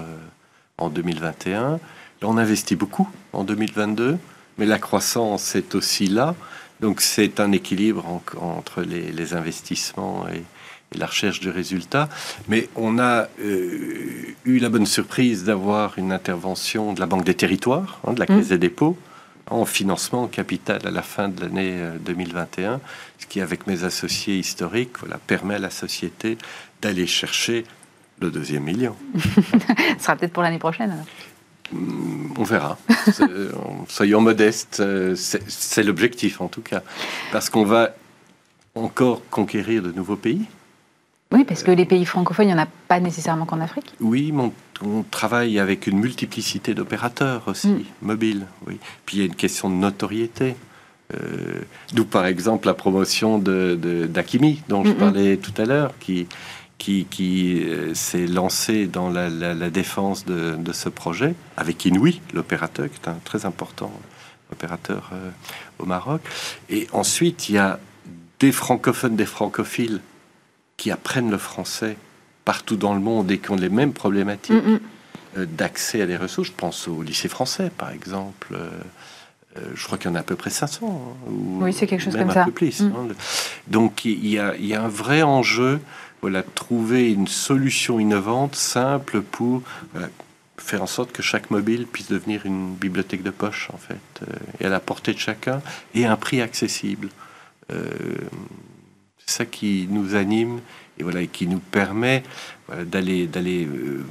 en 0.79 0.89
2021. 0.89 1.71
Là, 1.73 1.79
on 2.23 2.37
investit 2.37 2.75
beaucoup 2.75 3.09
en 3.33 3.45
2022 3.45 4.19
mais 4.59 4.67
la 4.67 4.79
croissance 4.79 5.55
est 5.55 5.75
aussi 5.75 6.07
là. 6.07 6.35
Donc 6.81 7.01
c'est 7.01 7.41
un 7.41 7.53
équilibre 7.53 8.05
entre 8.41 8.83
les, 8.83 9.35
investissements 9.35 10.27
et, 10.29 10.43
la 10.95 11.07
recherche 11.07 11.41
de 11.41 11.51
résultats. 11.51 12.09
Mais 12.49 12.69
on 12.77 12.99
a 12.99 13.29
euh, 13.41 14.35
eu 14.45 14.59
la 14.59 14.69
bonne 14.69 14.87
surprise 14.87 15.45
d'avoir 15.45 15.99
une 15.99 16.13
intervention 16.13 16.93
de 16.93 17.01
la 17.01 17.07
Banque 17.07 17.25
des 17.25 17.35
Territoires, 17.35 18.01
hein, 18.07 18.13
de 18.13 18.21
la 18.21 18.27
Caisse 18.27 18.47
mmh. 18.47 18.51
des 18.51 18.59
dépôts, 18.59 18.97
en 19.49 19.65
financement 19.65 20.27
capital 20.27 20.81
à 20.85 20.91
la 20.91 21.03
fin 21.03 21.29
de 21.29 21.41
l'année 21.41 21.79
2021, 22.01 22.73
euh, 22.73 22.77
ce 23.19 23.27
qui, 23.27 23.41
avec 23.41 23.67
mes 23.67 23.85
associés 23.85 24.39
historiques, 24.39 24.99
voilà, 25.01 25.19
permet 25.19 25.55
à 25.55 25.59
la 25.59 25.71
société 25.71 26.37
d'aller 26.83 27.07
chercher 27.07 27.65
le 28.21 28.31
deuxième 28.31 28.65
million. 28.65 28.97
Ce 29.99 30.05
sera 30.05 30.17
peut-être 30.17 30.33
pour 30.33 30.43
l'année 30.43 30.59
prochaine. 30.59 30.91
Alors. 30.91 31.05
On 32.39 32.45
verra. 32.45 32.79
Soyons 33.89 34.21
modestes. 34.21 34.81
C'est 35.17 35.83
l'objectif 35.83 36.41
en 36.41 36.47
tout 36.47 36.61
cas. 36.61 36.83
Parce 37.33 37.51
qu'on 37.51 37.65
va 37.65 37.93
encore 38.77 39.23
conquérir 39.31 39.83
de 39.83 39.91
nouveaux 39.91 40.17
pays. 40.17 40.43
Oui, 41.33 41.45
parce 41.45 41.63
que 41.63 41.73
les 41.73 41.85
pays 41.85 42.05
francophones, 42.05 42.47
il 42.47 42.55
n'y 42.55 42.61
en 42.61 42.63
a 42.63 42.69
pas 42.89 43.01
nécessairement 43.01 43.47
qu'en 43.47 43.61
Afrique. 43.61 43.95
Oui, 44.01 44.31
mais 44.33 44.53
on, 44.83 45.03
travaille 45.03 45.59
avec 45.59 45.87
une 45.87 45.99
multiplicité 45.99 46.73
d'opérateurs 46.73 47.49
aussi, 47.49 47.69
mm. 47.69 47.85
mobiles. 48.03 48.47
Oui. 48.67 48.79
Puis 49.05 49.17
il 49.17 49.21
y 49.21 49.23
a 49.23 49.27
une 49.27 49.35
question 49.35 49.69
de 49.69 49.75
notoriété. 49.75 50.57
Euh, 51.15 51.61
D'où 51.93 52.05
par 52.05 52.27
exemple 52.27 52.67
la 52.67 52.75
promotion 52.75 53.39
d'Akimi, 53.39 54.55
de, 54.55 54.61
dont 54.69 54.85
je 54.85 54.93
parlais 54.93 55.37
tout 55.37 55.53
à 55.61 55.65
l'heure, 55.65 55.95
qui, 56.01 56.27
qui, 56.79 57.63
euh, 57.65 57.95
s'est 57.95 58.27
lancé 58.27 58.87
dans 58.87 59.11
la, 59.11 59.71
défense 59.71 60.25
de, 60.27 60.73
ce 60.73 60.89
projet 60.89 61.35
avec 61.57 61.85
Inouï, 61.85 62.21
l'opérateur, 62.35 62.89
qui 62.89 63.01
est 63.01 63.09
un 63.09 63.19
très 63.25 63.47
important 63.47 63.93
opérateur 64.53 65.11
euh, 65.13 65.31
au 65.79 65.87
Maroc. 65.87 66.23
Et 66.71 66.87
ensuite, 66.93 67.49
il 67.49 67.57
y 67.57 67.59
a 67.59 67.81
des 68.39 68.53
francophones, 68.53 69.17
des 69.17 69.27
francophiles 69.27 70.01
qui 70.77 70.91
apprennent 70.91 71.31
le 71.31 71.39
français 71.39 71.97
partout 72.45 72.77
dans 72.77 72.95
le 72.95 73.01
monde 73.01 73.31
et 73.31 73.39
qui 73.39 73.51
ont 73.51 73.57
les 73.57 73.69
mêmes 73.69 73.93
problématiques 73.93 74.65
mm, 74.65 74.73
mm. 74.73 74.81
Euh, 75.39 75.47
d'accès 75.47 76.01
à 76.01 76.07
des 76.07 76.17
ressources. 76.17 76.49
Je 76.49 76.55
pense 76.55 76.89
au 76.89 77.03
lycée 77.03 77.29
français, 77.29 77.71
par 77.77 77.91
exemple. 77.91 78.57
je 79.75 79.85
crois 79.85 79.99
qu'il 79.99 80.11
y 80.11 80.13
en 80.13 80.17
a 80.17 80.21
à 80.21 80.23
peu 80.23 80.37
près 80.37 80.51
500. 80.51 80.87
Hein, 80.87 81.31
oui, 81.61 81.73
c'est 81.73 81.87
quelque 81.87 82.03
chose 82.03 82.17
comme 82.17 82.31
ça. 82.31 82.47
Plus, 82.55 82.81
mm. 82.81 82.87
hein. 82.87 83.09
Donc 83.67 84.05
il 84.05 84.27
y, 84.27 84.39
a, 84.39 84.55
il 84.57 84.67
y, 84.67 84.75
a, 84.75 84.83
un 84.83 84.89
vrai 84.89 85.23
enjeu 85.23 85.81
voilà, 86.23 86.43
trouver 86.43 87.13
une 87.13 87.27
solution 87.27 88.01
innovante, 88.01 88.55
simple 88.55 89.21
pour 89.21 89.63
faire 90.67 90.83
en 90.83 90.87
sorte 90.87 91.13
que 91.13 91.23
chaque 91.23 91.51
mobile 91.51 91.87
puisse 91.87 92.09
devenir 92.09 92.47
une 92.47 92.75
bibliothèque 92.75 93.23
de 93.23 93.31
poche, 93.31 93.69
en 93.73 93.77
fait, 93.77 93.97
euh, 94.23 94.35
et 94.61 94.67
à 94.67 94.69
la 94.69 94.81
portée 94.81 95.13
de 95.13 95.19
chacun, 95.19 95.63
et 95.95 96.07
à 96.07 96.13
un 96.13 96.17
prix 96.17 96.41
accessible. 96.41 97.09
Euh, 97.71 97.91
c'est 99.27 99.39
ça 99.39 99.45
qui 99.45 99.89
nous 99.91 100.15
anime 100.15 100.61
et 100.99 101.03
voilà, 101.03 101.23
et 101.23 101.29
qui 101.29 101.47
nous 101.47 101.59
permet 101.59 102.23
d'aller 102.85 103.27
d'aller 103.27 103.67
euh, 103.67 104.05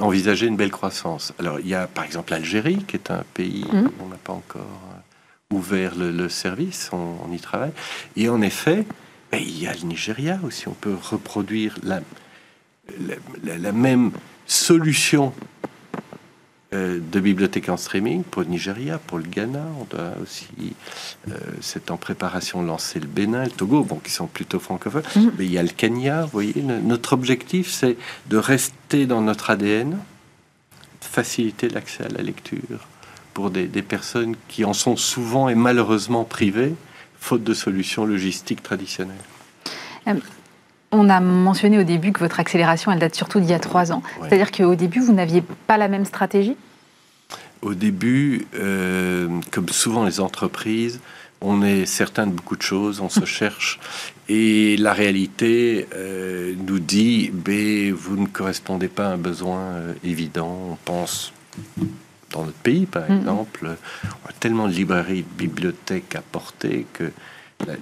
envisager 0.00 0.46
une 0.46 0.56
belle 0.56 0.70
croissance. 0.70 1.32
Alors, 1.38 1.60
il 1.60 1.68
y 1.68 1.74
a 1.74 1.86
par 1.86 2.04
exemple 2.04 2.32
l'Algérie, 2.32 2.84
qui 2.86 2.96
est 2.96 3.10
un 3.10 3.24
pays 3.34 3.66
mmh. 3.72 3.86
où 3.86 4.04
on 4.04 4.08
n'a 4.08 4.16
pas 4.16 4.32
encore 4.32 4.80
ouvert 5.50 5.94
le, 5.96 6.28
service, 6.28 6.90
on, 6.92 7.32
y 7.32 7.40
travaille. 7.40 7.72
Et 8.16 8.28
en 8.28 8.42
effet, 8.42 8.84
il 9.32 9.62
y 9.62 9.66
a 9.66 9.72
le 9.72 9.80
Nigeria 9.80 10.38
aussi. 10.44 10.68
On 10.68 10.74
peut 10.74 10.96
reproduire 11.00 11.76
la, 11.82 12.00
la, 13.44 13.72
même 13.72 14.12
solution 14.46 15.32
euh, 15.38 15.57
de 16.72 17.20
bibliothèque 17.20 17.68
en 17.68 17.76
streaming 17.76 18.22
pour 18.24 18.42
le 18.42 18.48
Nigeria, 18.48 18.98
pour 18.98 19.18
le 19.18 19.24
Ghana. 19.24 19.64
On 19.80 19.84
doit 19.84 20.12
aussi, 20.22 20.46
euh, 21.28 21.32
c'est 21.60 21.90
en 21.90 21.96
préparation, 21.96 22.62
lancer 22.62 23.00
le 23.00 23.06
Bénin, 23.06 23.44
le 23.44 23.50
Togo, 23.50 23.84
bon, 23.84 23.96
qui 23.96 24.10
sont 24.10 24.26
plutôt 24.26 24.58
francophones. 24.58 25.02
Mm-hmm. 25.16 25.30
Mais 25.38 25.44
il 25.46 25.52
y 25.52 25.58
a 25.58 25.62
le 25.62 25.70
Kenya. 25.70 26.22
Vous 26.22 26.30
voyez, 26.30 26.62
notre 26.62 27.14
objectif, 27.14 27.70
c'est 27.70 27.96
de 28.28 28.36
rester 28.36 29.06
dans 29.06 29.22
notre 29.22 29.50
ADN, 29.50 29.98
faciliter 31.00 31.68
l'accès 31.68 32.04
à 32.04 32.08
la 32.08 32.22
lecture 32.22 32.86
pour 33.32 33.50
des, 33.50 33.66
des 33.66 33.82
personnes 33.82 34.36
qui 34.48 34.64
en 34.64 34.74
sont 34.74 34.96
souvent 34.96 35.48
et 35.48 35.54
malheureusement 35.54 36.24
privées 36.24 36.74
faute 37.20 37.44
de 37.44 37.54
solutions 37.54 38.04
logistiques 38.06 38.62
traditionnelles. 38.62 39.16
Euh, 40.06 40.14
on 40.90 41.08
a 41.08 41.20
mentionné 41.20 41.78
au 41.78 41.84
début 41.84 42.12
que 42.12 42.20
votre 42.20 42.40
accélération, 42.40 42.90
elle 42.92 42.98
date 42.98 43.14
surtout 43.14 43.40
d'il 43.40 43.50
y 43.50 43.54
a 43.54 43.58
trois 43.58 43.92
ans. 43.92 44.02
C'est-à-dire 44.22 44.50
qu'au 44.52 44.74
début, 44.74 45.00
vous 45.00 45.12
n'aviez 45.12 45.42
pas 45.66 45.76
la 45.76 45.88
même 45.88 46.04
stratégie? 46.04 46.56
Au 47.60 47.74
début, 47.74 48.46
euh, 48.54 49.28
comme 49.50 49.68
souvent 49.68 50.04
les 50.04 50.20
entreprises, 50.20 51.00
on 51.40 51.62
est 51.62 51.86
certain 51.86 52.26
de 52.26 52.32
beaucoup 52.32 52.56
de 52.56 52.62
choses, 52.62 53.00
on 53.00 53.08
se 53.08 53.24
cherche, 53.26 53.80
et 54.28 54.76
la 54.76 54.92
réalité 54.92 55.88
euh, 55.94 56.54
nous 56.66 56.78
dit, 56.78 57.30
B, 57.32 57.92
vous 57.92 58.16
ne 58.16 58.26
correspondez 58.26 58.88
pas 58.88 59.08
à 59.08 59.12
un 59.12 59.18
besoin 59.18 59.76
évident, 60.04 60.70
on 60.70 60.76
pense 60.84 61.32
dans 62.30 62.44
notre 62.44 62.58
pays, 62.58 62.86
par 62.86 63.10
mm. 63.10 63.18
exemple, 63.18 63.76
on 64.24 64.28
a 64.28 64.32
tellement 64.32 64.68
de 64.68 64.72
librairies, 64.72 65.22
de 65.22 65.38
bibliothèques 65.38 66.14
à 66.14 66.22
porter 66.22 66.86
que 66.92 67.10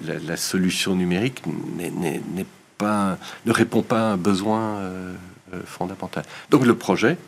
la, 0.04 0.36
solution 0.36 0.94
numérique 0.94 1.42
n'est 1.46 2.46
pas, 2.78 3.18
ne 3.44 3.52
répond 3.52 3.82
pas 3.82 4.00
à 4.00 4.12
un 4.12 4.16
besoin 4.16 4.76
euh, 4.76 5.14
euh, 5.52 5.60
fondamental. 5.64 6.24
Donc 6.50 6.64
le 6.64 6.76
projet, 6.76 7.18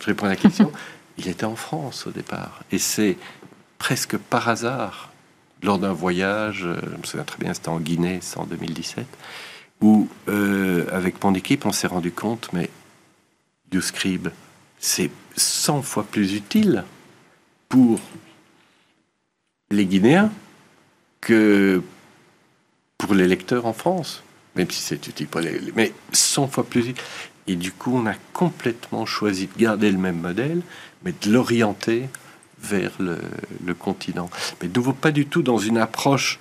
je 0.00 0.06
réponds 0.06 0.26
à 0.26 0.30
la 0.30 0.36
question, 0.36 0.72
il 1.18 1.28
était 1.28 1.44
en 1.44 1.56
France 1.56 2.06
au 2.06 2.10
départ. 2.10 2.62
Et 2.72 2.78
c'est 2.78 3.16
presque 3.78 4.16
par 4.16 4.48
hasard, 4.48 5.10
lors 5.62 5.78
d'un 5.78 5.92
voyage, 5.92 6.64
euh, 6.64 6.76
je 6.82 6.96
me 6.96 7.02
souviens 7.04 7.24
très 7.24 7.38
bien, 7.38 7.54
c'était 7.54 7.68
en 7.68 7.80
Guinée, 7.80 8.18
c'est 8.22 8.38
en 8.38 8.44
2017, 8.44 9.06
où 9.80 10.08
avec 10.92 11.22
mon 11.22 11.34
équipe, 11.34 11.66
on 11.66 11.72
s'est 11.72 11.88
rendu 11.88 12.10
compte, 12.10 12.48
mais 12.52 12.70
YouScribe, 13.72 14.28
c'est 14.78 15.10
100 15.36 15.82
fois 15.82 16.04
plus 16.04 16.34
utile 16.34 16.84
pour 17.68 18.00
les 19.70 19.84
Guinéens 19.84 20.30
que 21.20 21.82
pour 22.98 23.14
les 23.14 23.26
lecteurs 23.26 23.66
en 23.66 23.72
France, 23.72 24.22
même 24.56 24.70
si 24.70 24.80
c'est 24.80 25.06
utile 25.06 25.26
pour 25.26 25.40
les, 25.40 25.60
mais 25.74 25.92
100 26.12 26.48
fois 26.48 26.64
plus 26.64 26.88
utile. 26.88 27.04
Et 27.46 27.56
du 27.56 27.72
coup, 27.72 27.92
on 27.94 28.06
a 28.06 28.14
complètement 28.32 29.04
choisi 29.04 29.46
de 29.46 29.58
garder 29.60 29.90
le 29.90 29.98
même 29.98 30.20
modèle, 30.20 30.62
mais 31.04 31.12
de 31.22 31.30
l'orienter 31.30 32.08
vers 32.58 32.92
le, 32.98 33.18
continent. 33.74 34.30
Mais 34.62 34.68
de 34.68 34.78
nouveau, 34.78 34.92
pas 34.92 35.10
du 35.10 35.26
tout 35.26 35.42
dans 35.42 35.58
une 35.58 35.76
approche 35.76 36.38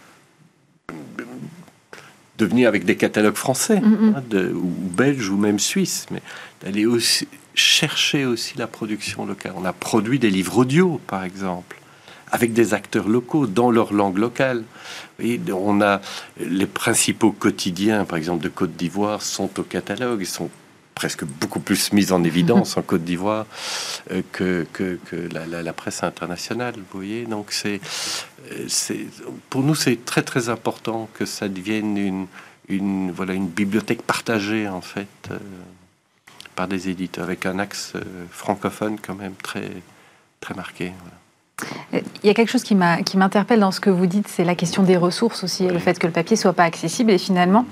de 2.38 2.46
venir 2.46 2.68
avec 2.68 2.86
des 2.86 2.96
catalogues 2.96 3.36
français, 3.36 3.82
hein, 3.84 4.24
ou 4.32 4.70
belges, 4.90 5.30
ou 5.30 5.38
même 5.38 5.60
suisses, 5.60 6.06
mais 6.10 6.22
d'aller 6.62 6.86
aussi 6.86 7.28
chercher 7.54 8.26
aussi 8.26 8.58
la 8.58 8.68
production 8.68 9.26
locale. 9.26 9.54
On 9.56 9.66
a 9.66 9.74
produit 9.74 10.20
des 10.20 10.32
livres 10.32 10.58
audio, 10.58 11.00
par 11.06 11.24
exemple, 11.24 11.78
avec 12.34 12.52
des 12.52 12.74
acteurs 12.74 13.08
locaux 13.08 13.46
dans 13.46 13.70
leur 13.70 13.94
langue 13.94 14.18
locale. 14.18 14.64
Et 15.20 15.40
on 15.54 15.82
a 15.82 16.02
les 16.40 16.66
principaux 16.66 17.32
quotidiens, 17.32 18.06
par 18.06 18.18
exemple 18.18 18.44
de 18.44 18.50
Côte 18.50 18.76
d'Ivoire, 18.76 19.22
sont 19.22 19.60
au 19.60 19.64
catalogue. 19.64 20.20
Ils 20.20 20.26
sont 20.26 20.50
presque 20.96 21.26
beaucoup 21.26 21.60
plus 21.60 21.94
mis 21.94 22.12
en 22.12 22.24
évidence 22.24 22.76
en 22.78 22.82
Côte 22.82 23.04
d'Ivoire 23.04 23.46
euh, 24.12 24.24
que, 24.32 24.66
que, 24.74 25.00
la, 25.32 25.74
presse 25.74 26.02
internationale. 26.02 26.74
Vous 26.76 27.00
voyez, 27.00 27.26
donc 27.26 27.52
c'est, 27.52 27.80
euh, 28.52 28.66
c'est 28.68 29.06
pour 29.52 29.62
nous 29.62 29.76
c'est 29.76 30.04
très 30.04 30.24
très 30.24 30.50
important 30.50 31.08
que 31.14 31.28
ça 31.28 31.48
devienne 31.48 31.98
une, 31.98 32.28
une 32.68 33.12
voilà 33.12 33.34
une 33.34 33.48
bibliothèque 33.48 34.02
partagée 34.02 34.68
en 34.68 34.82
fait 34.82 35.30
euh, 35.30 35.38
par 36.56 36.68
des 36.68 36.90
éditeurs 36.90 37.26
avec 37.26 37.46
un 37.46 37.60
axe 37.60 37.94
francophone 38.32 38.98
quand 39.00 39.16
même 39.16 39.36
très 39.36 39.70
très 40.42 40.56
marqué. 40.56 40.94
Il 41.94 42.28
y 42.28 42.30
a 42.30 42.34
quelque 42.34 42.50
chose 42.50 42.64
qui 42.64 42.76
m'interpelle 42.76 43.60
dans 43.60 43.72
ce 43.72 43.80
que 43.80 43.90
vous 43.90 44.08
dites, 44.08 44.28
c'est 44.28 44.44
la 44.44 44.56
question 44.56 44.84
des 44.84 44.98
ressources 44.98 45.44
aussi, 45.44 45.68
le 45.68 45.80
fait 45.80 46.00
que 46.00 46.08
le 46.08 46.14
papier 46.14 46.36
soit 46.36 46.54
pas 46.54 46.64
accessible. 46.64 47.12
Et 47.12 47.18
finalement 47.18 47.66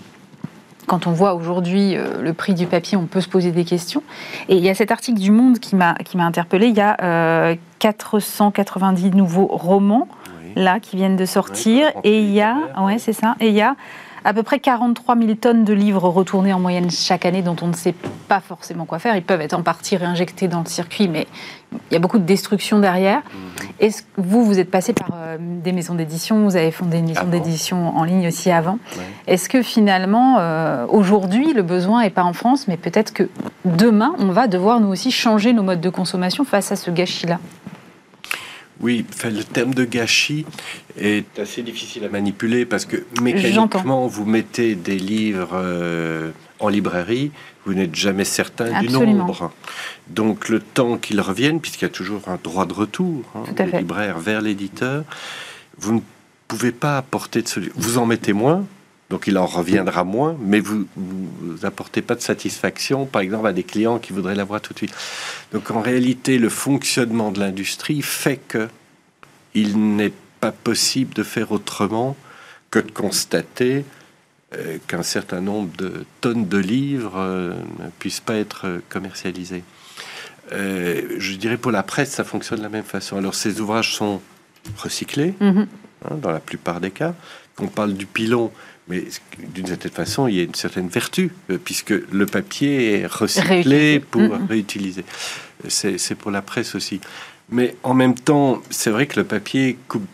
quand 0.88 1.08
on 1.08 1.12
voit 1.12 1.36
aujourd'hui 1.36 1.96
euh, 1.96 2.22
le 2.22 2.34
prix 2.34 2.54
du 2.54 2.68
papier, 2.68 2.98
on 2.98 3.06
peut 3.06 3.22
se 3.22 3.30
poser 3.30 3.52
des 3.52 3.64
questions. 3.64 4.04
Et 4.50 4.58
il 4.58 4.64
y 4.64 4.70
a 4.70 4.74
cet 4.74 4.92
article 4.92 5.20
du 5.20 5.32
Monde 5.32 5.60
qui 5.60 5.76
m'a 5.76 5.96
interpellé. 6.16 6.68
Il 6.68 6.76
y 6.76 6.82
a 6.82 7.56
490 7.80 9.06
euh, 9.06 9.10
nouveaux 9.12 9.48
romans 9.48 10.08
là 10.56 10.82
qui 10.82 10.98
viennent 10.98 11.16
de 11.16 11.26
sortir, 11.26 11.88
et 12.04 12.20
il 12.20 12.32
y 12.32 12.42
a, 12.42 12.58
ouais, 12.82 13.00
c'est 13.00 13.14
ça, 13.14 13.36
et 13.40 13.48
il 13.48 13.54
y 13.54 13.62
a 13.62 13.76
à 14.24 14.34
peu 14.34 14.44
près 14.44 14.60
43 14.60 15.18
000 15.18 15.36
tonnes 15.36 15.64
de 15.64 15.74
livres 15.74 16.08
retournés 16.08 16.54
en 16.54 16.60
moyenne 16.60 16.92
chaque 16.92 17.26
année 17.26 17.42
dont 17.42 17.56
on 17.62 17.68
ne 17.68 17.74
sait 17.74 17.96
pas 18.28 18.40
forcément 18.40 18.86
quoi 18.86 19.00
faire. 19.00 19.16
Ils 19.16 19.24
peuvent 19.24 19.42
être 19.42 19.54
en 19.54 19.64
partie 19.64 19.98
réinjectés 19.98 20.48
dans 20.48 20.60
le 20.60 20.68
circuit, 20.68 21.08
mais 21.08 21.28
il 21.90 21.94
y 21.94 21.98
a 21.98 22.00
beaucoup 22.00 22.20
de 22.20 22.26
destruction 22.26 22.80
derrière. 22.80 23.20
Mhm. 23.20 23.70
Est-ce 23.80 24.02
que 24.04 24.08
vous, 24.18 24.46
vous 24.46 24.60
êtes 24.60 24.70
passé 24.70 24.94
par 24.94 25.10
euh, 25.14 25.38
des 25.40 25.72
maisons 25.72 25.96
d'édition, 25.96 26.44
vous 26.44 26.56
avez 26.56 26.72
fondé 26.72 26.98
une 26.98 27.08
maison 27.08 27.26
d'édition 27.26 27.98
en 27.98 28.04
ligne 28.04 28.28
aussi 28.28 28.52
avant. 28.52 28.78
Est-ce 29.28 29.50
que 29.50 29.62
finalement, 29.62 30.38
euh, 30.40 30.86
aujourd'hui, 30.90 31.54
le 31.54 31.62
besoin 31.62 32.02
n'est 32.02 32.10
pas 32.10 32.24
en 32.24 32.34
France, 32.34 32.68
mais 32.68 32.78
peut-être 32.78 33.14
que 33.14 33.30
demain, 33.66 34.14
on 34.20 34.28
va 34.28 34.48
devoir 34.48 34.80
nous 34.80 34.90
aussi 34.90 35.12
changer 35.12 35.54
nos 35.54 35.64
modes 35.64 35.82
de 35.82 35.90
consommation 35.90 36.44
face 36.44 36.72
à 36.72 36.76
ce 36.76 36.92
gâchis-là? 36.92 37.40
Oui, 38.82 39.06
le 39.24 39.44
terme 39.44 39.74
de 39.74 39.86
gâchis 39.86 40.46
est 40.98 41.40
assez 41.40 41.62
difficile 41.62 42.04
à 42.06 42.10
manipuler 42.10 42.66
parce 42.66 42.86
que 42.86 42.98
mécaniquement, 43.22 44.08
vous 44.08 44.26
mettez 44.26 44.76
des 44.76 44.98
livres 44.98 45.52
euh, 45.54 46.32
en 46.60 46.70
librairie, 46.70 47.32
vous 47.66 47.74
n'êtes 47.74 47.96
jamais 47.96 48.26
certain 48.26 48.82
du 48.82 48.90
nombre. 48.90 49.52
Donc 50.08 50.50
le 50.50 50.60
temps 50.60 50.98
qu'ils 50.98 51.22
reviennent, 51.22 51.60
puisqu'il 51.60 51.86
y 51.86 51.88
a 51.88 51.90
toujours 51.90 52.28
un 52.28 52.40
droit 52.44 52.66
de 52.66 52.74
retour 52.74 53.24
hein, 53.36 53.44
des 53.56 53.80
libraires 53.80 54.20
vers 54.20 54.42
l'éditeur, 54.42 55.04
vous 55.78 55.96
ne 55.96 56.02
pouvez 56.48 56.72
pas 56.72 56.98
apporter 56.98 57.42
de 57.42 57.48
solution. 57.48 57.74
Vous 57.78 57.98
en 57.98 58.06
mettez 58.06 58.34
moins, 58.34 58.66
donc 59.12 59.28
il 59.28 59.38
en 59.38 59.46
reviendra 59.46 60.06
moins, 60.06 60.38
mais 60.40 60.62
vous 60.62 60.88
n'apportez 61.62 62.02
pas 62.02 62.16
de 62.16 62.22
satisfaction, 62.22 63.06
par 63.06 63.22
exemple, 63.22 63.46
à 63.46 63.52
des 63.52 63.64
clients 63.64 64.00
qui 64.00 64.14
voudraient 64.14 64.36
l'avoir 64.36 64.62
tout 64.62 64.72
de 64.72 64.78
suite. 64.78 64.96
Donc 65.52 65.70
en 65.70 65.82
réalité, 65.82 66.38
le 66.38 66.48
fonctionnement 66.48 67.30
de 67.32 67.42
l'industrie 67.42 68.02
fait 68.02 68.40
que 68.48 68.70
il 69.54 69.98
n'est 69.98 70.14
pas 70.40 70.54
possible 70.54 71.14
de 71.14 71.24
faire 71.24 71.52
autrement 71.52 72.16
que 72.72 72.80
de 72.80 72.90
constater 72.90 73.84
euh, 74.56 74.78
qu'un 74.88 75.04
certain 75.04 75.42
nombre 75.42 75.76
de 75.78 76.06
tonnes 76.22 76.48
de 76.48 76.58
livres 76.58 77.18
euh, 77.18 77.54
ne 77.80 77.90
puissent 78.00 78.22
pas 78.22 78.36
être 78.36 78.80
commercialisés. 78.88 79.64
Euh, 80.54 81.16
je 81.18 81.36
dirais 81.36 81.58
pour 81.58 81.72
la 81.72 81.84
presse, 81.84 82.12
ça 82.12 82.24
fonctionne 82.24 82.60
de 82.60 82.64
la 82.64 82.70
même 82.70 82.86
façon. 82.86 83.18
Alors 83.18 83.36
ces 83.36 83.60
ouvrages 83.60 83.94
sont 83.94 84.22
recyclés, 84.78 85.34
mhm. 85.42 85.68
hein, 86.06 86.16
dans 86.16 86.32
la 86.32 86.40
plupart 86.40 86.80
des 86.80 86.92
cas. 86.92 87.14
On 87.60 87.68
parle 87.68 87.94
du 87.94 88.06
pilon, 88.06 88.52
mais 88.88 89.06
d'une 89.54 89.68
certaine 89.68 89.92
façon, 89.92 90.28
il 90.28 90.36
y 90.36 90.40
a 90.40 90.44
une 90.44 90.56
certaine 90.56 90.90
vertu, 90.90 91.32
puisque 91.64 91.92
le 91.92 92.26
papier 92.26 93.00
est 93.00 93.06
recyclé 93.06 94.00
pour 94.00 94.22
mhm. 94.22 94.48
réutiliser. 94.48 95.06
C'est 95.68 96.16
pour 96.16 96.32
la 96.32 96.42
presse 96.42 96.76
aussi. 96.76 97.00
Mais 97.50 97.76
en 97.84 97.94
même 97.94 98.16
temps, 98.16 98.62
c'est 98.70 98.90
vrai 98.90 99.08
que 99.08 99.20
le 99.20 99.26
papier 99.26 99.78
coupe, 99.88 100.08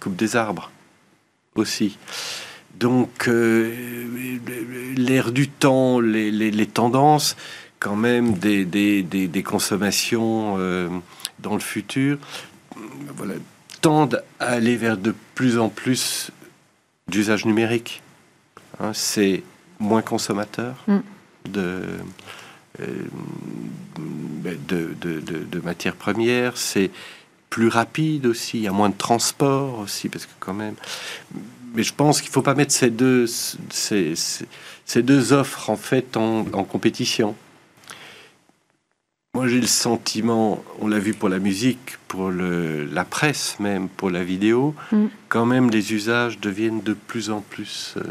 coupe 0.00 0.16
des 0.16 0.36
arbres 0.36 0.70
aussi. 1.54 1.96
Donc, 2.78 3.28
euh, 3.28 3.72
l'air 4.96 5.32
du 5.32 5.48
temps, 5.48 6.00
les, 6.00 6.30
les, 6.30 6.66
tendances, 6.66 7.36
quand 7.78 7.96
même, 7.96 8.34
des, 8.34 8.64
des, 8.66 9.02
des, 9.02 9.42
consommations 9.42 10.56
euh, 10.58 10.88
dans 11.38 11.54
le 11.54 11.60
futur, 11.60 12.18
voilà, 13.16 13.34
tendent 13.80 14.22
à 14.40 14.48
aller 14.48 14.76
vers 14.76 14.98
de 14.98 15.14
plus 15.34 15.58
en 15.58 15.70
plus 15.70 16.30
d'usage 17.08 17.44
numérique. 17.44 18.02
Hein, 18.80 18.92
c'est 18.92 19.42
moins 19.78 20.02
consommateur 20.02 20.74
mm. 20.86 20.98
de, 21.50 21.82
euh, 22.80 23.04
de, 24.68 24.94
de, 25.00 25.20
de, 25.20 25.60
matières 25.60 25.96
premières, 25.96 26.56
c'est 26.56 26.90
plus 27.50 27.68
rapide 27.68 28.26
aussi, 28.26 28.58
il 28.58 28.62
y 28.64 28.68
a 28.68 28.72
moins 28.72 28.90
de 28.90 28.96
transport 28.96 29.78
aussi, 29.78 30.08
parce 30.08 30.26
que 30.26 30.32
quand 30.40 30.54
même... 30.54 30.74
Mais 31.74 31.82
je 31.82 31.94
pense 31.94 32.20
qu'il 32.20 32.30
ne 32.30 32.34
faut 32.34 32.42
pas 32.42 32.54
mettre 32.54 32.72
ces 32.72 32.90
deux, 32.90 33.26
ces, 33.26 34.14
ces 34.86 35.02
deux 35.02 35.32
offres 35.34 35.68
en 35.68 35.76
fait 35.76 36.16
en, 36.16 36.46
en 36.52 36.64
compétition. 36.64 37.36
Moi, 39.36 39.48
j'ai 39.48 39.60
le 39.60 39.66
sentiment, 39.66 40.64
on 40.80 40.88
l'a 40.88 40.98
vu 40.98 41.12
pour 41.12 41.28
la 41.28 41.38
musique, 41.38 41.98
pour 42.08 42.30
le, 42.30 42.86
la 42.86 43.04
presse 43.04 43.60
même, 43.60 43.90
pour 43.90 44.08
la 44.08 44.24
vidéo, 44.24 44.74
mm. 44.92 45.08
quand 45.28 45.44
même 45.44 45.68
les 45.68 45.92
usages 45.92 46.40
deviennent 46.40 46.80
de 46.80 46.94
plus 46.94 47.28
en 47.28 47.42
plus 47.42 47.96
euh, 47.98 48.02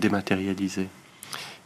dématérialisés. 0.00 0.88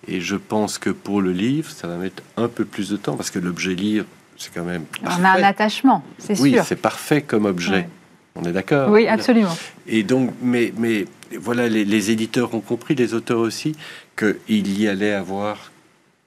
Et 0.09 0.21
je 0.21 0.35
pense 0.35 0.79
que 0.79 0.91
pour 0.91 1.23
le 1.23 1.31
livre, 1.31 1.71
ça 1.71 1.87
va 1.87 1.97
mettre 1.97 2.25
un 2.37 2.49
peu 2.49 2.65
plus 2.65 2.91
de 2.91 2.97
temps 2.97 3.15
parce 3.15 3.31
que 3.31 3.39
l'objet 3.39 3.77
livre, 3.77 4.07
c'est 4.37 4.53
quand 4.53 4.65
même. 4.65 4.85
On 5.05 5.23
a 5.23 5.39
un 5.39 5.45
attachement, 5.45 6.03
c'est 6.19 6.35
sûr. 6.35 6.43
Oui, 6.43 6.57
c'est 6.65 6.75
parfait 6.75 7.23
comme 7.23 7.45
objet. 7.45 7.89
On 8.35 8.43
est 8.43 8.53
d'accord 8.53 8.91
Oui, 8.91 9.07
absolument. 9.07 9.57
Et 9.87 10.03
donc, 10.03 10.33
mais, 10.43 10.73
mais 10.77 11.05
voilà, 11.39 11.69
les, 11.69 12.11
éditeurs 12.11 12.53
ont 12.53 12.61
compris, 12.61 12.97
les 12.97 13.15
auteurs 13.15 13.39
aussi, 13.39 13.77
qu'il 14.19 14.81
y 14.81 14.89
allait 14.89 15.13
avoir, 15.13 15.72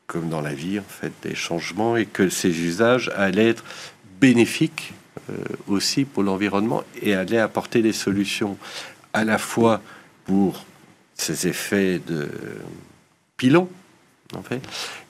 comme 0.07 0.29
dans 0.29 0.41
la 0.41 0.53
vie, 0.53 0.79
en 0.79 0.83
fait, 0.83 1.11
des 1.23 1.35
changements 1.35 1.97
et 1.97 2.05
que 2.05 2.29
ces 2.29 2.61
usages 2.61 3.11
allaient 3.15 3.49
être 3.49 3.63
bénéfiques 4.19 4.93
euh, 5.29 5.33
aussi 5.67 6.05
pour 6.05 6.23
l'environnement 6.23 6.83
et 7.01 7.15
allaient 7.15 7.39
apporter 7.39 7.81
des 7.81 7.93
solutions 7.93 8.57
à 9.13 9.23
la 9.23 9.37
fois 9.37 9.81
pour 10.25 10.65
ces 11.15 11.47
effets 11.47 11.99
de 11.99 12.29
pilon, 13.37 13.69
en 14.35 14.41
fait, 14.41 14.61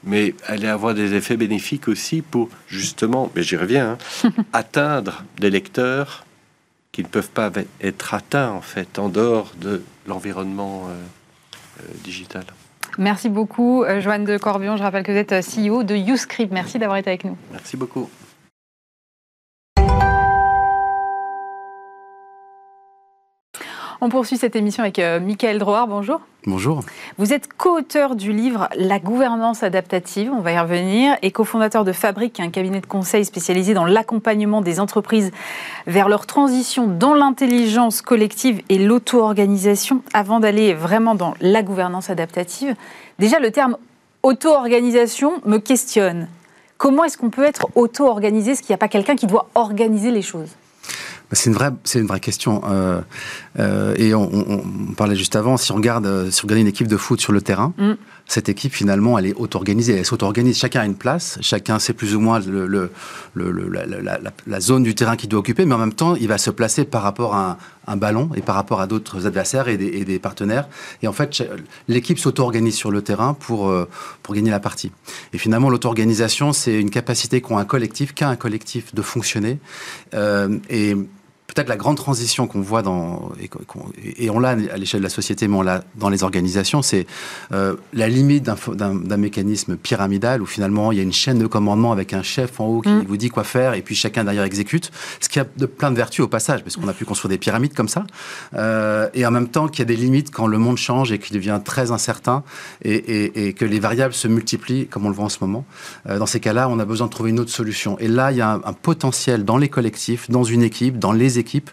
mais 0.03 0.35
allait 0.45 0.67
avoir 0.67 0.93
des 0.93 1.13
effets 1.13 1.37
bénéfiques 1.37 1.87
aussi 1.87 2.21
pour 2.21 2.49
justement, 2.67 3.31
mais 3.35 3.43
j'y 3.43 3.57
reviens, 3.57 3.97
hein, 4.23 4.29
atteindre 4.53 5.23
des 5.39 5.49
lecteurs 5.49 6.25
qui 6.91 7.03
ne 7.03 7.07
peuvent 7.07 7.29
pas 7.29 7.51
être 7.81 8.13
atteints 8.13 8.51
en 8.51 8.61
fait 8.61 8.99
en 8.99 9.09
dehors 9.09 9.51
de 9.59 9.83
l'environnement 10.07 10.87
euh, 10.87 10.93
euh, 11.81 11.83
digital. 12.03 12.45
Merci 12.97 13.29
beaucoup, 13.29 13.83
euh, 13.83 13.99
Joanne 13.99 14.23
de 14.23 14.37
Corbion. 14.37 14.77
Je 14.77 14.83
rappelle 14.83 15.03
que 15.03 15.11
vous 15.11 15.17
êtes 15.17 15.33
CEO 15.33 15.83
de 15.83 15.95
YouScript. 15.95 16.51
Merci 16.51 16.79
d'avoir 16.79 16.97
été 16.97 17.09
avec 17.09 17.25
nous. 17.25 17.37
Merci 17.51 17.77
beaucoup. 17.77 18.09
On 24.01 24.09
poursuit 24.09 24.37
cette 24.37 24.55
émission 24.55 24.83
avec 24.83 24.99
euh, 24.99 25.19
Michael 25.19 25.57
Droard. 25.57 25.89
Bonjour. 25.89 26.21
Bonjour. 26.47 26.81
Vous 27.17 27.33
êtes 27.33 27.51
co-auteur 27.51 28.15
du 28.15 28.31
livre 28.31 28.69
La 28.75 28.99
gouvernance 28.99 29.63
adaptative, 29.63 30.31
on 30.31 30.41
va 30.41 30.51
y 30.51 30.59
revenir, 30.59 31.17
et 31.23 31.31
cofondateur 31.31 31.83
de 31.83 31.91
Fabrique, 31.91 32.39
un 32.39 32.51
cabinet 32.51 32.81
de 32.81 32.85
conseil 32.85 33.25
spécialisé 33.25 33.73
dans 33.73 33.85
l'accompagnement 33.85 34.61
des 34.61 34.79
entreprises 34.79 35.31
vers 35.87 36.07
leur 36.07 36.27
transition 36.27 36.85
dans 36.87 37.15
l'intelligence 37.15 38.03
collective 38.03 38.61
et 38.69 38.77
l'auto-organisation. 38.77 40.03
Avant 40.13 40.39
d'aller 40.39 40.75
vraiment 40.75 41.15
dans 41.15 41.33
la 41.41 41.63
gouvernance 41.63 42.11
adaptative, 42.11 42.75
déjà 43.17 43.39
le 43.39 43.49
terme 43.49 43.77
auto-organisation 44.21 45.41
me 45.45 45.57
questionne. 45.57 46.27
Comment 46.77 47.05
est-ce 47.05 47.17
qu'on 47.17 47.31
peut 47.31 47.45
être 47.45 47.69
auto-organisé, 47.73 48.53
ce 48.53 48.61
qu'il 48.61 48.69
n'y 48.69 48.75
a 48.75 48.77
pas 48.77 48.87
quelqu'un 48.87 49.15
qui 49.15 49.25
doit 49.25 49.49
organiser 49.55 50.11
les 50.11 50.21
choses? 50.21 50.51
C'est 51.35 51.49
une 51.49 51.55
vraie, 51.55 51.71
c'est 51.83 51.99
une 51.99 52.07
vraie 52.07 52.19
question. 52.19 52.61
Euh, 52.65 53.01
euh, 53.59 53.95
et 53.97 54.13
on, 54.15 54.29
on, 54.33 54.93
parlait 54.93 55.15
juste 55.15 55.35
avant, 55.35 55.57
si 55.57 55.71
on 55.71 55.75
regarde, 55.75 56.05
euh, 56.05 56.31
si 56.31 56.43
on 56.43 56.47
regarde 56.47 56.61
une 56.61 56.67
équipe 56.67 56.87
de 56.87 56.97
foot 56.97 57.21
sur 57.21 57.33
le 57.33 57.41
terrain, 57.41 57.73
mm. 57.77 57.93
cette 58.25 58.49
équipe 58.49 58.73
finalement, 58.73 59.17
elle 59.19 59.27
est 59.27 59.33
auto-organisée. 59.35 59.95
Elle 59.95 60.05
s'auto-organise. 60.05 60.57
Chacun 60.57 60.81
a 60.81 60.85
une 60.85 60.95
place. 60.95 61.37
Chacun 61.41 61.79
sait 61.79 61.93
plus 61.93 62.15
ou 62.15 62.19
moins 62.19 62.39
le, 62.39 62.65
le, 62.65 62.91
le, 63.33 63.51
la, 63.69 64.19
la, 64.47 64.59
zone 64.59 64.83
du 64.83 64.95
terrain 64.95 65.15
qu'il 65.15 65.29
doit 65.29 65.39
occuper, 65.39 65.65
mais 65.65 65.75
en 65.75 65.79
même 65.79 65.93
temps, 65.93 66.15
il 66.15 66.27
va 66.27 66.37
se 66.37 66.49
placer 66.49 66.85
par 66.85 67.03
rapport 67.03 67.35
à 67.35 67.51
un, 67.51 67.57
un 67.87 67.97
ballon 67.97 68.29
et 68.35 68.41
par 68.41 68.55
rapport 68.55 68.81
à 68.81 68.87
d'autres 68.87 69.27
adversaires 69.27 69.67
et 69.67 69.77
des, 69.77 69.87
et 69.87 70.05
des, 70.05 70.19
partenaires. 70.19 70.67
Et 71.03 71.07
en 71.07 71.13
fait, 71.13 71.43
l'équipe 71.87 72.17
s'auto-organise 72.17 72.75
sur 72.75 72.91
le 72.91 73.01
terrain 73.01 73.33
pour, 73.33 73.71
pour 74.23 74.33
gagner 74.33 74.51
la 74.51 74.59
partie. 74.59 74.91
Et 75.33 75.37
finalement, 75.37 75.69
l'auto-organisation, 75.69 76.53
c'est 76.53 76.79
une 76.79 76.89
capacité 76.89 77.41
qu'ont 77.41 77.57
un 77.57 77.65
collectif, 77.65 78.13
qu'a 78.13 78.29
un 78.29 78.35
collectif 78.35 78.95
de 78.95 79.01
fonctionner. 79.01 79.59
Euh, 80.13 80.57
et 80.69 80.95
peut-être 81.47 81.69
la 81.69 81.77
grande 81.77 81.97
transition 81.97 82.47
qu'on 82.47 82.61
voit 82.61 82.81
dans 82.81 83.31
et, 84.17 84.29
on 84.29 84.39
l'a 84.39 84.49
à 84.49 84.77
l'échelle 84.77 85.01
de 85.01 85.05
la 85.05 85.09
société, 85.09 85.47
mais 85.47 85.55
on 85.55 85.61
l'a 85.61 85.83
dans 85.95 86.09
les 86.09 86.23
organisations, 86.23 86.81
c'est 86.81 87.05
euh, 87.51 87.75
la 87.93 88.07
limite 88.09 88.43
d'un 88.43 89.17
mécanisme 89.17 89.77
pyramidal 89.77 90.41
où 90.41 90.45
finalement 90.45 90.91
il 90.91 90.97
y 90.97 91.01
a 91.01 91.03
une 91.03 91.13
chaîne 91.13 91.39
de 91.39 91.47
commandement 91.47 91.91
avec 91.91 92.13
un 92.13 92.23
chef 92.23 92.59
en 92.59 92.65
haut 92.65 92.81
qui 92.81 92.89
mm. 92.89 93.05
vous 93.07 93.17
dit 93.17 93.29
quoi 93.29 93.43
faire 93.43 93.73
et 93.73 93.81
puis 93.81 93.95
chacun 93.95 94.23
derrière 94.23 94.43
exécute. 94.43 94.91
Ce 95.19 95.29
qui 95.29 95.39
a 95.39 95.45
de 95.57 95.65
plein 95.65 95.91
de 95.91 95.97
vertus 95.97 96.21
au 96.21 96.27
passage, 96.27 96.63
parce 96.63 96.75
qu'on 96.75 96.87
a 96.87 96.93
pu 96.93 97.05
construire 97.05 97.29
des 97.29 97.37
pyramides 97.37 97.73
comme 97.73 97.89
ça, 97.89 98.05
euh, 98.55 99.07
et 99.13 99.25
en 99.25 99.31
même 99.31 99.47
temps 99.47 99.67
qu'il 99.67 99.79
y 99.79 99.81
a 99.83 99.85
des 99.85 99.95
limites 99.95 100.31
quand 100.31 100.47
le 100.47 100.57
monde 100.57 100.77
change 100.77 101.11
et 101.11 101.19
qu'il 101.19 101.35
devient 101.35 101.59
très 101.63 101.91
incertain 101.91 102.43
et, 102.83 103.47
et, 103.47 103.53
que 103.53 103.65
les 103.65 103.79
variables 103.79 104.13
se 104.13 104.27
multiplient, 104.27 104.87
comme 104.87 105.05
on 105.05 105.09
le 105.09 105.15
voit 105.15 105.25
en 105.25 105.29
ce 105.29 105.37
moment. 105.41 105.65
Euh, 106.09 106.17
dans 106.17 106.25
ces 106.25 106.39
cas-là, 106.39 106.67
on 106.69 106.79
a 106.79 106.85
besoin 106.85 107.07
de 107.07 107.11
trouver 107.11 107.29
une 107.29 107.39
autre 107.39 107.51
solution. 107.51 107.97
Et 107.99 108.07
là, 108.07 108.31
il 108.31 108.37
y 108.37 108.41
a 108.41 108.51
un, 108.51 108.61
un 108.63 108.73
potentiel 108.73 109.45
dans 109.45 109.57
les 109.57 109.69
collectifs, 109.69 110.29
dans 110.29 110.43
une 110.43 110.63
équipe, 110.63 110.99
dans 110.99 111.11
les 111.11 111.34
équipes, 111.37 111.69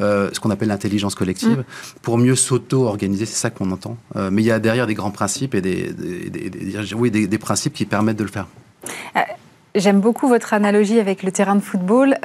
euh, 0.00 0.30
ce 0.32 0.40
qu'on 0.40 0.50
appelle 0.50 0.68
l'intelligence 0.68 1.14
collective, 1.14 1.58
mm. 1.58 1.64
pour 2.02 2.18
mieux 2.18 2.36
s'auto-organiser, 2.36 3.26
c'est 3.26 3.36
ça 3.38 3.50
qu'on 3.50 3.70
entend. 3.70 3.96
Euh, 4.16 4.30
mais 4.30 4.42
il 4.42 4.46
y 4.46 4.50
a 4.50 4.58
derrière 4.58 4.86
des 4.86 4.94
grands 4.94 5.10
principes 5.10 5.54
et 5.54 5.60
des, 5.60 5.94
oui, 6.94 7.10
des, 7.10 7.38
principes 7.38 7.72
qui 7.72 7.84
permettent 7.84 8.18
de 8.18 8.24
le 8.24 8.30
faire. 8.30 8.46
Euh, 9.16 9.20
j'aime 9.74 10.00
beaucoup 10.00 10.28
votre 10.28 10.54
analogie 10.54 11.00
avec 11.00 11.22
le 11.22 11.32
terrain 11.32 11.54
de 11.54 11.60
football. 11.60 12.16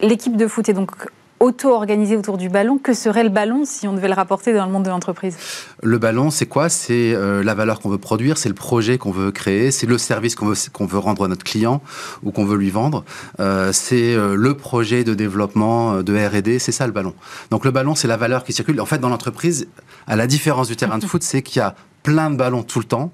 L'équipe 0.00 0.36
de 0.36 0.46
foot 0.46 0.68
est 0.68 0.74
donc 0.74 0.92
auto-organisé 1.40 2.16
autour 2.16 2.38
du 2.38 2.48
ballon. 2.48 2.78
Que 2.78 2.94
serait 2.94 3.24
le 3.24 3.30
ballon 3.30 3.64
si 3.64 3.86
on 3.88 3.92
devait 3.92 4.08
le 4.08 4.14
rapporter 4.14 4.52
dans 4.52 4.66
le 4.66 4.72
monde 4.72 4.84
de 4.84 4.90
l'entreprise? 4.90 5.36
Le 5.82 5.98
ballon, 5.98 6.30
c'est 6.30 6.46
quoi? 6.46 6.68
C'est 6.68 7.14
euh, 7.14 7.42
la 7.42 7.54
valeur 7.54 7.80
qu'on 7.80 7.88
veut 7.88 7.98
produire, 7.98 8.38
c'est 8.38 8.48
le 8.48 8.54
projet 8.54 8.98
qu'on 8.98 9.10
veut 9.10 9.30
créer, 9.30 9.70
c'est 9.70 9.86
le 9.86 9.98
service 9.98 10.34
qu'on 10.34 10.46
veut, 10.46 10.56
qu'on 10.72 10.86
veut 10.86 10.98
rendre 10.98 11.24
à 11.24 11.28
notre 11.28 11.44
client 11.44 11.80
ou 12.22 12.30
qu'on 12.30 12.44
veut 12.44 12.56
lui 12.56 12.70
vendre. 12.70 13.04
Euh, 13.40 13.72
c'est 13.72 14.14
euh, 14.14 14.34
le 14.34 14.54
projet 14.54 15.04
de 15.04 15.14
développement 15.14 16.02
de 16.02 16.16
R&D, 16.16 16.58
c'est 16.58 16.72
ça 16.72 16.86
le 16.86 16.92
ballon. 16.92 17.14
Donc 17.50 17.64
le 17.64 17.70
ballon, 17.70 17.94
c'est 17.94 18.08
la 18.08 18.16
valeur 18.16 18.44
qui 18.44 18.52
circule. 18.52 18.80
En 18.80 18.86
fait, 18.86 18.98
dans 18.98 19.08
l'entreprise, 19.08 19.68
à 20.06 20.16
la 20.16 20.26
différence 20.26 20.68
du 20.68 20.76
terrain 20.76 20.98
de 20.98 21.04
foot, 21.06 21.22
c'est 21.22 21.42
qu'il 21.42 21.60
y 21.60 21.62
a 21.62 21.74
plein 22.02 22.30
de 22.30 22.36
ballons 22.36 22.62
tout 22.62 22.78
le 22.78 22.84
temps 22.84 23.12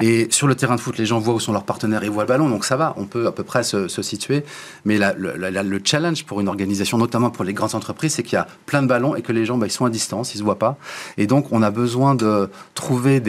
et 0.00 0.28
sur 0.30 0.46
le 0.46 0.54
terrain 0.54 0.76
de 0.76 0.80
foot, 0.80 0.98
les 0.98 1.06
gens 1.06 1.18
voient 1.18 1.34
où 1.34 1.40
sont 1.40 1.52
leurs 1.52 1.64
partenaires 1.64 2.02
et 2.02 2.08
voient 2.08 2.24
le 2.24 2.28
ballon, 2.28 2.48
donc 2.48 2.64
ça 2.64 2.76
va, 2.76 2.94
on 2.96 3.04
peut 3.04 3.26
à 3.26 3.32
peu 3.32 3.44
près 3.44 3.62
se, 3.62 3.88
situer. 3.88 4.44
Mais 4.84 4.98
le, 4.98 5.80
challenge 5.84 6.24
pour 6.24 6.40
une 6.40 6.48
organisation, 6.48 6.98
notamment 6.98 7.30
pour 7.30 7.44
les 7.44 7.52
grandes 7.52 7.74
entreprises, 7.74 8.14
c'est 8.14 8.22
qu'il 8.22 8.34
y 8.34 8.38
a 8.38 8.46
plein 8.66 8.82
de 8.82 8.88
ballons 8.88 9.14
et 9.16 9.22
que 9.22 9.32
les 9.32 9.44
gens, 9.44 9.58
bah, 9.58 9.66
ils 9.66 9.72
sont 9.72 9.84
à 9.84 9.90
distance, 9.90 10.34
ils 10.34 10.38
se 10.38 10.42
voient 10.42 10.58
pas. 10.58 10.76
Et 11.16 11.26
donc, 11.26 11.52
on 11.52 11.62
a 11.62 11.70
besoin 11.70 12.14
de 12.14 12.50
trouver 12.74 13.22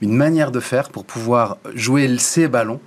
une 0.00 0.14
manière 0.14 0.50
de 0.50 0.60
faire 0.60 0.90
pour 0.90 1.04
pouvoir 1.04 1.58
jouer 1.74 2.08
ces 2.18 2.48
ballons 2.48 2.80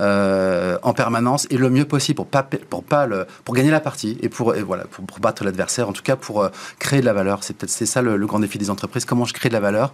euh, 0.00 0.78
en 0.82 0.92
permanence 0.92 1.46
et 1.50 1.56
le 1.56 1.70
mieux 1.70 1.84
possible 1.84 2.16
pour 2.24 3.54
gagner 3.54 3.70
la 3.70 3.80
partie 3.80 4.18
et 4.22 4.28
pour 4.28 4.54
battre 5.20 5.44
l'adversaire. 5.44 5.88
En 5.88 5.92
tout 5.92 6.02
cas 6.02 6.16
pour 6.16 6.42
euh, 6.42 6.48
créer 6.78 7.00
de 7.00 7.06
la 7.06 7.12
valeur. 7.12 7.44
C'est 7.44 7.54
peut-être 7.54 7.70
ça 7.70 8.02
le, 8.02 8.26
grand 8.26 8.40
défi 8.40 8.58
des 8.58 8.70
entreprises. 8.70 9.04
Comment 9.04 9.24
je 9.24 9.34
crée 9.34 9.48
de 9.48 9.54
la 9.54 9.60
valeur? 9.60 9.92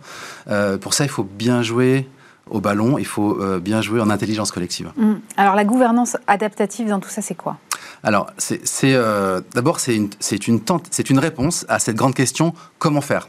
Euh, 0.49 0.79
pour 0.79 0.95
ça 0.95 1.05
il 1.05 1.11
faut 1.11 1.25
bien 1.25 1.63
jouer 1.63 2.09
au 2.51 2.61
ballon, 2.61 2.99
il 2.99 3.07
faut 3.07 3.41
euh, 3.41 3.59
bien 3.59 3.81
jouer 3.81 4.01
en 4.01 4.11
intelligence 4.11 4.53
collective. 4.53 4.93
Mmh. 4.97 5.15
Alors 5.37 5.55
la 5.55 5.65
gouvernance 5.65 6.17
adaptative 6.27 6.89
dans 6.89 7.01
tout 7.01 7.09
ça, 7.09 7.23
c'est 7.23 7.35
quoi? 7.35 7.59
Alors 8.03 8.31
c'est 8.39 8.61
euh, 8.85 9.41
d'abord 9.55 9.81
c'est 9.81 9.97
une 9.97 10.11
c'est 10.21 11.11
une 11.11 11.19
réponse 11.19 11.65
à 11.69 11.79
cette 11.79 11.97
grande 11.97 12.15
question 12.15 12.55
comment 12.79 13.01
faire? 13.01 13.29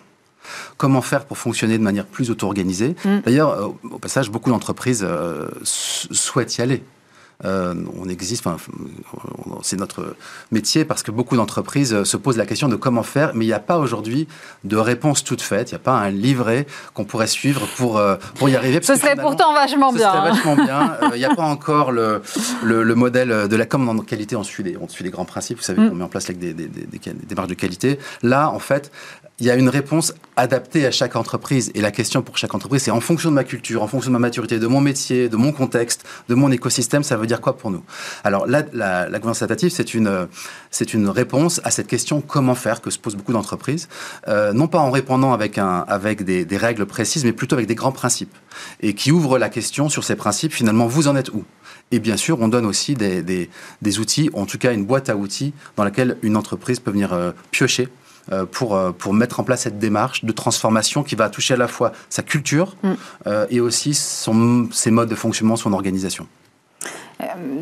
Comment 0.77 1.01
faire 1.01 1.25
pour 1.25 1.37
fonctionner 1.39 1.77
de 1.77 1.83
manière 1.83 2.05
plus 2.05 2.29
auto-organisée? 2.29 2.95
Mmh. 3.03 3.19
D'ailleurs, 3.25 3.49
euh, 3.49 3.67
au 3.89 3.97
passage, 3.97 4.29
beaucoup 4.29 4.51
d'entreprises 4.51 5.05
souhaitent 5.63 6.57
y 6.57 6.61
aller. 6.61 6.83
Euh, 7.43 7.73
on 7.99 8.07
existe, 8.07 8.45
c'est 9.61 9.77
notre 9.77 10.15
métier 10.51 10.85
parce 10.85 11.03
que 11.03 11.11
beaucoup 11.11 11.35
d'entreprises 11.35 11.93
euh, 11.93 12.05
se 12.05 12.15
posent 12.15 12.37
la 12.37 12.45
question 12.45 12.69
de 12.69 12.75
comment 12.75 13.03
faire, 13.03 13.31
mais 13.33 13.43
il 13.45 13.49
n'y 13.49 13.53
a 13.53 13.59
pas 13.59 13.77
aujourd'hui 13.77 14.27
de 14.63 14.77
réponse 14.77 15.23
toute 15.23 15.41
faite. 15.41 15.71
Il 15.71 15.73
n'y 15.73 15.77
a 15.77 15.83
pas 15.83 15.97
un 15.97 16.09
livret 16.09 16.65
qu'on 16.93 17.03
pourrait 17.03 17.27
suivre 17.27 17.67
pour, 17.75 17.97
euh, 17.97 18.15
pour 18.35 18.47
y 18.47 18.55
arriver. 18.55 18.79
Ce 18.81 18.95
serait 18.95 19.15
pourtant 19.15 19.53
vachement 19.53 19.91
bien. 19.91 20.11
Ce 20.11 20.17
serait 20.17 20.29
vachement 20.29 20.55
bien. 20.55 20.97
Il 21.13 21.19
n'y 21.19 21.25
a 21.25 21.35
pas 21.35 21.43
encore 21.43 21.91
le, 21.91 22.21
le, 22.63 22.95
modèle 22.95 23.47
de 23.47 23.55
la 23.55 23.65
com 23.65 23.87
en 23.89 23.97
qualité. 23.99 24.35
On 24.35 24.43
suit 24.43 24.63
les, 24.63 24.77
on 24.77 24.87
suit 24.87 25.03
les 25.03 25.09
grands 25.09 25.25
principes. 25.25 25.57
Vous 25.57 25.63
savez 25.63 25.81
mm. 25.81 25.89
qu'on 25.89 25.95
met 25.95 26.03
en 26.03 26.09
place 26.09 26.27
des, 26.27 26.53
des, 26.53 26.67
des, 26.67 26.87
des, 26.87 27.35
marges 27.35 27.49
de 27.49 27.53
qualité. 27.53 27.99
Là, 28.23 28.49
en 28.49 28.59
fait, 28.59 28.91
il 29.39 29.45
y 29.45 29.51
a 29.51 29.55
une 29.55 29.67
réponse 29.67 30.13
adaptée 30.37 30.85
à 30.85 30.91
chaque 30.91 31.15
entreprise. 31.17 31.71
Et 31.75 31.81
la 31.81 31.91
question 31.91 32.21
pour 32.21 32.37
chaque 32.37 32.55
entreprise, 32.55 32.83
c'est 32.83 32.91
en 32.91 33.01
fonction 33.01 33.29
de 33.29 33.35
ma 33.35 33.43
culture, 33.43 33.83
en 33.83 33.87
fonction 33.87 34.09
de 34.09 34.13
ma 34.13 34.19
maturité, 34.19 34.59
de 34.59 34.67
mon 34.67 34.79
métier, 34.79 35.27
de 35.27 35.35
mon 35.35 35.51
contexte, 35.51 36.05
de 36.29 36.35
mon 36.35 36.51
écosystème, 36.51 37.03
ça 37.03 37.17
veut 37.17 37.27
dire 37.27 37.41
quoi 37.41 37.57
pour 37.57 37.69
nous? 37.69 37.83
Alors 38.23 38.47
là, 38.47 38.63
la, 38.71 39.09
la 39.09 39.19
gouvernance 39.19 39.41
adaptative, 39.41 39.71
c'est 39.71 39.93
une, 39.93 41.09
réponse 41.09 41.59
à 41.63 41.71
cette 41.71 41.87
question 41.87 42.21
comment 42.21 42.55
faire 42.55 42.81
que 42.81 42.89
se 42.89 42.97
posent 42.97 43.15
beaucoup 43.15 43.33
d'entreprises, 43.33 43.89
euh, 44.27 44.53
non 44.53 44.67
pas 44.67 44.79
en 44.79 44.89
répondant 44.89 45.33
avec, 45.33 45.59
des, 46.23 46.57
règles 46.57 46.85
précises, 46.85 47.25
mais 47.25 47.33
plutôt 47.33 47.55
avec 47.55 47.67
des 47.67 47.75
grands 47.75 47.91
principes, 47.91 48.35
et 48.81 48.93
qui 48.93 49.11
ouvrent 49.11 49.37
la 49.37 49.49
question 49.49 49.89
sur 49.89 50.05
ces 50.05 50.15
principes, 50.15 50.53
finalement, 50.53 50.87
vous 50.87 51.07
en 51.09 51.15
êtes 51.15 51.29
où? 51.29 51.43
Et 51.91 51.99
bien 51.99 52.17
sûr, 52.17 52.39
on 52.41 52.47
donne 52.47 52.65
aussi 52.65 52.95
des, 52.95 53.49
outils, 53.99 54.29
en 54.33 54.45
tout 54.45 54.57
cas 54.57 54.73
une 54.73 54.85
boîte 54.85 55.09
à 55.09 55.17
outils 55.17 55.53
dans 55.75 55.83
laquelle 55.83 56.17
une 56.21 56.37
entreprise 56.37 56.79
peut 56.79 56.91
venir 56.91 57.13
euh, 57.13 57.31
piocher 57.51 57.89
pour, 58.51 58.75
euh, 58.75 58.91
pour 58.91 59.13
mettre 59.13 59.39
en 59.39 59.43
place 59.43 59.61
cette 59.61 59.77
démarche 59.77 60.25
de 60.25 60.31
transformation 60.31 61.03
qui 61.03 61.15
va 61.15 61.29
toucher 61.29 61.53
à 61.53 61.57
la 61.57 61.67
fois 61.67 61.91
sa 62.09 62.23
culture 62.23 62.75
mm. 62.81 62.93
euh, 63.27 63.45
et 63.51 63.59
aussi 63.59 63.93
son, 63.93 64.67
ses 64.71 64.89
modes 64.89 65.09
de 65.09 65.15
fonctionnement, 65.15 65.55
son 65.55 65.73
organisation. 65.73 66.27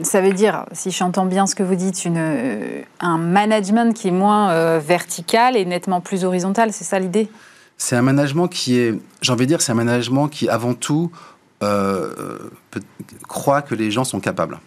Ça 0.04 0.21
veut 0.21 0.34
dire, 0.34 0.65
si 0.71 0.89
j'entends 0.89 1.26
bien 1.26 1.45
ce 1.45 1.54
que 1.54 1.63
vous 1.63 1.76
dites, 1.76 2.06
une, 2.06 2.84
un 2.99 3.17
management 3.17 3.93
qui 3.93 4.08
est 4.08 4.12
moins 4.12 4.80
vertical 4.80 5.56
et 5.56 5.63
nettement 5.63 6.02
plus 6.02 6.26
horizontal, 6.26 6.73
c'est 6.73 6.84
ça 6.84 6.97
l'idée? 6.97 7.30
C'est 7.78 7.95
un 7.95 8.02
management 8.02 8.47
qui 8.47 8.80
est, 8.80 8.99
j'ai 9.21 9.32
envie 9.32 9.45
de 9.45 9.49
dire, 9.49 9.62
c'est 9.62 9.71
un 9.71 9.76
management 9.76 10.28
qui 10.28 10.49
avant 10.49 10.73
tout 10.73 11.12
croit 13.28 13.62
que 13.62 13.76
les 13.76 13.91
gens 13.91 14.04
sont 14.04 14.19
capables. 14.19 14.60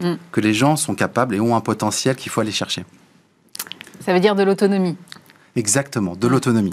Mm. 0.00 0.14
Que 0.30 0.40
les 0.40 0.54
gens 0.54 0.76
sont 0.76 0.94
capables 0.94 1.34
et 1.34 1.40
ont 1.40 1.56
un 1.56 1.60
potentiel 1.60 2.14
qu'il 2.14 2.30
faut 2.30 2.40
aller 2.40 2.52
chercher. 2.52 2.84
Ça 4.04 4.12
veut 4.12 4.20
dire 4.20 4.34
de 4.34 4.42
l'autonomie. 4.42 4.96
Exactement, 5.54 6.16
de 6.16 6.26
l'autonomie. 6.28 6.72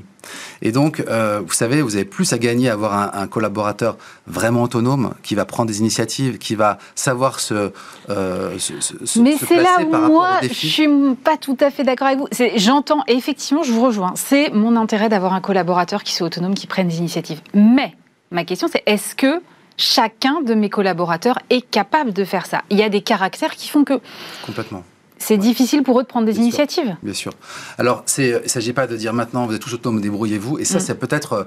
Et 0.62 0.72
donc, 0.72 1.02
euh, 1.02 1.42
vous 1.46 1.52
savez, 1.52 1.82
vous 1.82 1.96
avez 1.96 2.06
plus 2.06 2.32
à 2.32 2.38
gagner 2.38 2.70
à 2.70 2.74
avoir 2.74 3.14
un, 3.14 3.28
collaborateur 3.28 3.98
vraiment 4.26 4.64
autonome, 4.64 5.14
qui 5.22 5.36
va 5.36 5.44
prendre 5.44 5.68
des 5.68 5.80
initiatives, 5.80 6.38
qui 6.38 6.56
va 6.56 6.78
savoir 6.96 7.42
se, 7.42 7.72
euh, 8.10 8.58
se, 8.58 9.20
Mais 9.20 9.36
c'est 9.36 9.58
là 9.58 9.80
où 9.82 10.08
moi, 10.08 10.40
je 10.44 10.54
suis 10.54 10.88
pas 11.24 11.36
tout 11.36 11.58
à 11.60 11.72
fait 11.72 11.84
d'accord 11.84 12.08
avec 12.08 12.20
vous. 12.20 12.28
J'entends, 12.56 13.04
et 13.08 13.16
effectivement, 13.16 13.64
je 13.64 13.74
vous 13.74 13.82
rejoins. 13.82 14.14
C'est 14.16 14.50
mon 14.52 14.78
intérêt 14.78 15.10
d'avoir 15.10 15.34
un 15.34 15.42
collaborateur 15.42 16.04
qui 16.04 16.14
soit 16.14 16.28
autonome, 16.28 16.54
qui 16.54 16.68
prenne 16.68 16.88
des 16.88 17.00
initiatives. 17.00 17.42
Mais 17.54 17.96
ma 18.32 18.46
question, 18.46 18.70
c'est 18.72 18.84
est-ce 18.86 19.14
que 19.14 19.42
chacun 19.76 20.40
de 20.42 20.54
mes 20.54 20.70
collaborateurs 20.70 21.40
est 21.50 21.70
capable 21.70 22.14
de 22.14 22.24
faire 22.24 22.46
ça? 22.46 22.62
Il 22.70 22.78
y 22.78 22.84
a 22.84 22.90
des 22.90 23.02
caractères 23.02 23.56
qui 23.56 23.68
font 23.68 23.84
que... 23.84 24.00
Complètement 24.46 24.84
c'est 25.20 25.38
difficile 25.38 25.84
pour 25.84 26.00
eux 26.00 26.04
de 26.04 26.08
prendre 26.08 26.26
des 26.26 26.38
initiatives. 26.38 26.96
bien 27.04 27.14
sûr. 27.14 27.34
Alors, 27.78 28.04
il 28.18 28.42
ne 28.44 28.48
s'agit 28.48 28.74
pas 28.74 28.88
de 28.88 28.96
dire 28.96 29.14
maintenant, 29.14 29.46
vous 29.46 29.54
êtes 29.54 29.62
tous 29.62 29.74
autonomes, 29.74 30.02
débrouillez-vous. 30.02 30.60
Et 30.60 30.66
ça, 30.66 30.78
mm. 30.78 30.82
c'est 30.82 30.96
peut-être. 30.96 31.34
Euh, 31.34 31.44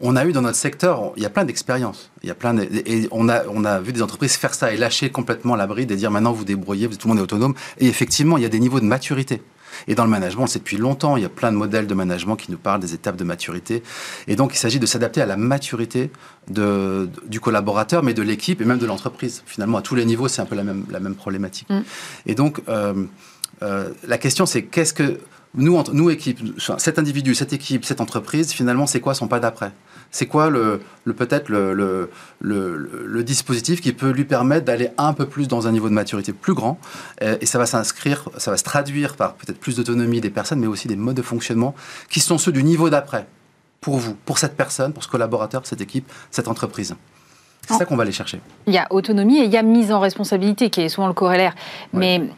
on 0.00 0.14
a 0.14 0.24
eu 0.24 0.32
dans 0.32 0.42
notre 0.42 0.56
secteur, 0.56 1.12
il 1.16 1.22
y 1.22 1.26
a 1.26 1.30
plein 1.30 1.44
d'expériences. 1.44 2.10
Il 2.22 2.28
y 2.28 2.30
a 2.30 2.34
plein 2.34 2.56
et 2.58 3.08
on 3.10 3.28
a, 3.28 3.44
on 3.48 3.64
a 3.64 3.80
vu 3.80 3.92
des 3.92 4.02
entreprises 4.02 4.36
faire 4.36 4.54
ça 4.54 4.72
et 4.72 4.76
lâcher 4.76 5.10
complètement 5.10 5.56
la 5.56 5.66
bride 5.66 5.90
et 5.90 5.96
dire 5.96 6.10
maintenant, 6.10 6.32
vous 6.32 6.44
débrouillez, 6.44 6.88
tout 6.88 7.08
le 7.08 7.14
monde 7.14 7.18
est 7.18 7.22
autonome. 7.22 7.54
Et 7.78 7.86
effectivement, 7.86 8.36
il 8.36 8.42
y 8.42 8.46
a 8.46 8.50
des 8.50 8.60
niveaux 8.60 8.80
de 8.80 8.84
maturité. 8.84 9.42
Et 9.88 9.94
dans 9.94 10.04
le 10.04 10.10
management, 10.10 10.44
on 10.44 10.46
sait 10.46 10.58
depuis 10.58 10.76
longtemps, 10.76 11.16
il 11.16 11.22
y 11.22 11.26
a 11.26 11.28
plein 11.30 11.52
de 11.52 11.56
modèles 11.56 11.86
de 11.86 11.94
management 11.94 12.36
qui 12.36 12.50
nous 12.50 12.58
parlent 12.58 12.80
des 12.80 12.94
étapes 12.94 13.16
de 13.16 13.24
maturité. 13.24 13.82
Et 14.26 14.36
donc, 14.36 14.54
il 14.54 14.58
s'agit 14.58 14.78
de 14.78 14.86
s'adapter 14.86 15.20
à 15.20 15.26
la 15.26 15.36
maturité 15.36 16.10
de, 16.48 17.08
du 17.26 17.40
collaborateur, 17.40 18.02
mais 18.02 18.14
de 18.14 18.22
l'équipe 18.22 18.60
et 18.60 18.64
même 18.64 18.78
de 18.78 18.86
l'entreprise. 18.86 19.42
Finalement, 19.46 19.78
à 19.78 19.82
tous 19.82 19.94
les 19.94 20.04
niveaux, 20.04 20.28
c'est 20.28 20.42
un 20.42 20.46
peu 20.46 20.56
la 20.56 20.64
même, 20.64 20.84
la 20.90 21.00
même 21.00 21.14
problématique. 21.14 21.68
Mm. 21.70 21.80
Et 22.26 22.34
donc, 22.34 22.60
euh, 22.68 23.04
euh, 23.62 23.90
la 24.06 24.18
question, 24.18 24.46
c'est 24.46 24.62
qu'est-ce 24.64 24.94
que 24.94 25.20
nous, 25.54 25.82
nous 25.92 26.10
équipe, 26.10 26.38
cet 26.78 26.98
individu, 26.98 27.34
cette 27.34 27.52
équipe, 27.52 27.84
cette 27.84 28.00
entreprise, 28.00 28.52
finalement, 28.52 28.86
c'est 28.86 29.00
quoi 29.00 29.14
son 29.14 29.26
pas 29.26 29.40
d'après? 29.40 29.72
C'est 30.10 30.26
quoi 30.26 30.50
le, 30.50 30.80
peut-être 31.04 31.48
le, 31.48 31.74
le, 32.40 33.22
dispositif 33.24 33.80
qui 33.80 33.92
peut 33.92 34.10
lui 34.10 34.24
permettre 34.24 34.64
d'aller 34.64 34.90
un 34.98 35.12
peu 35.12 35.26
plus 35.26 35.48
dans 35.48 35.66
un 35.66 35.72
niveau 35.72 35.88
de 35.88 35.94
maturité 35.94 36.32
plus 36.32 36.54
grand 36.54 36.78
euh, 37.22 37.36
et 37.40 37.46
ça 37.46 37.58
va 37.58 37.66
s'inscrire, 37.66 38.28
ça 38.36 38.50
va 38.50 38.56
se 38.56 38.64
traduire 38.64 39.16
par 39.16 39.34
peut-être 39.34 39.58
plus 39.58 39.76
d'autonomie 39.76 40.20
des 40.20 40.30
personnes, 40.30 40.60
mais 40.60 40.66
aussi 40.66 40.88
des 40.88 40.96
modes 40.96 41.16
de 41.16 41.22
fonctionnement 41.22 41.74
qui 42.08 42.20
sont 42.20 42.38
ceux 42.38 42.52
du 42.52 42.62
niveau 42.62 42.88
d'après 42.88 43.26
pour 43.80 43.98
vous, 43.98 44.14
pour 44.24 44.38
cette 44.38 44.56
personne, 44.56 44.92
pour 44.92 45.02
ce 45.02 45.08
collaborateur, 45.08 45.66
cette 45.66 45.80
équipe, 45.80 46.10
cette 46.30 46.48
entreprise. 46.48 46.94
C'est 47.68 47.74
ça 47.74 47.84
qu'on 47.84 47.96
va 47.96 48.02
aller 48.02 48.12
chercher. 48.12 48.40
Il 48.66 48.74
y 48.74 48.78
a 48.78 48.86
autonomie 48.90 49.38
et 49.38 49.44
il 49.44 49.50
y 49.50 49.56
a 49.56 49.62
mise 49.62 49.90
en 49.90 49.98
responsabilité 49.98 50.70
qui 50.70 50.82
est 50.82 50.88
souvent 50.88 51.08
le 51.08 51.14
corrélaire. 51.14 51.54
Mais 51.92 52.30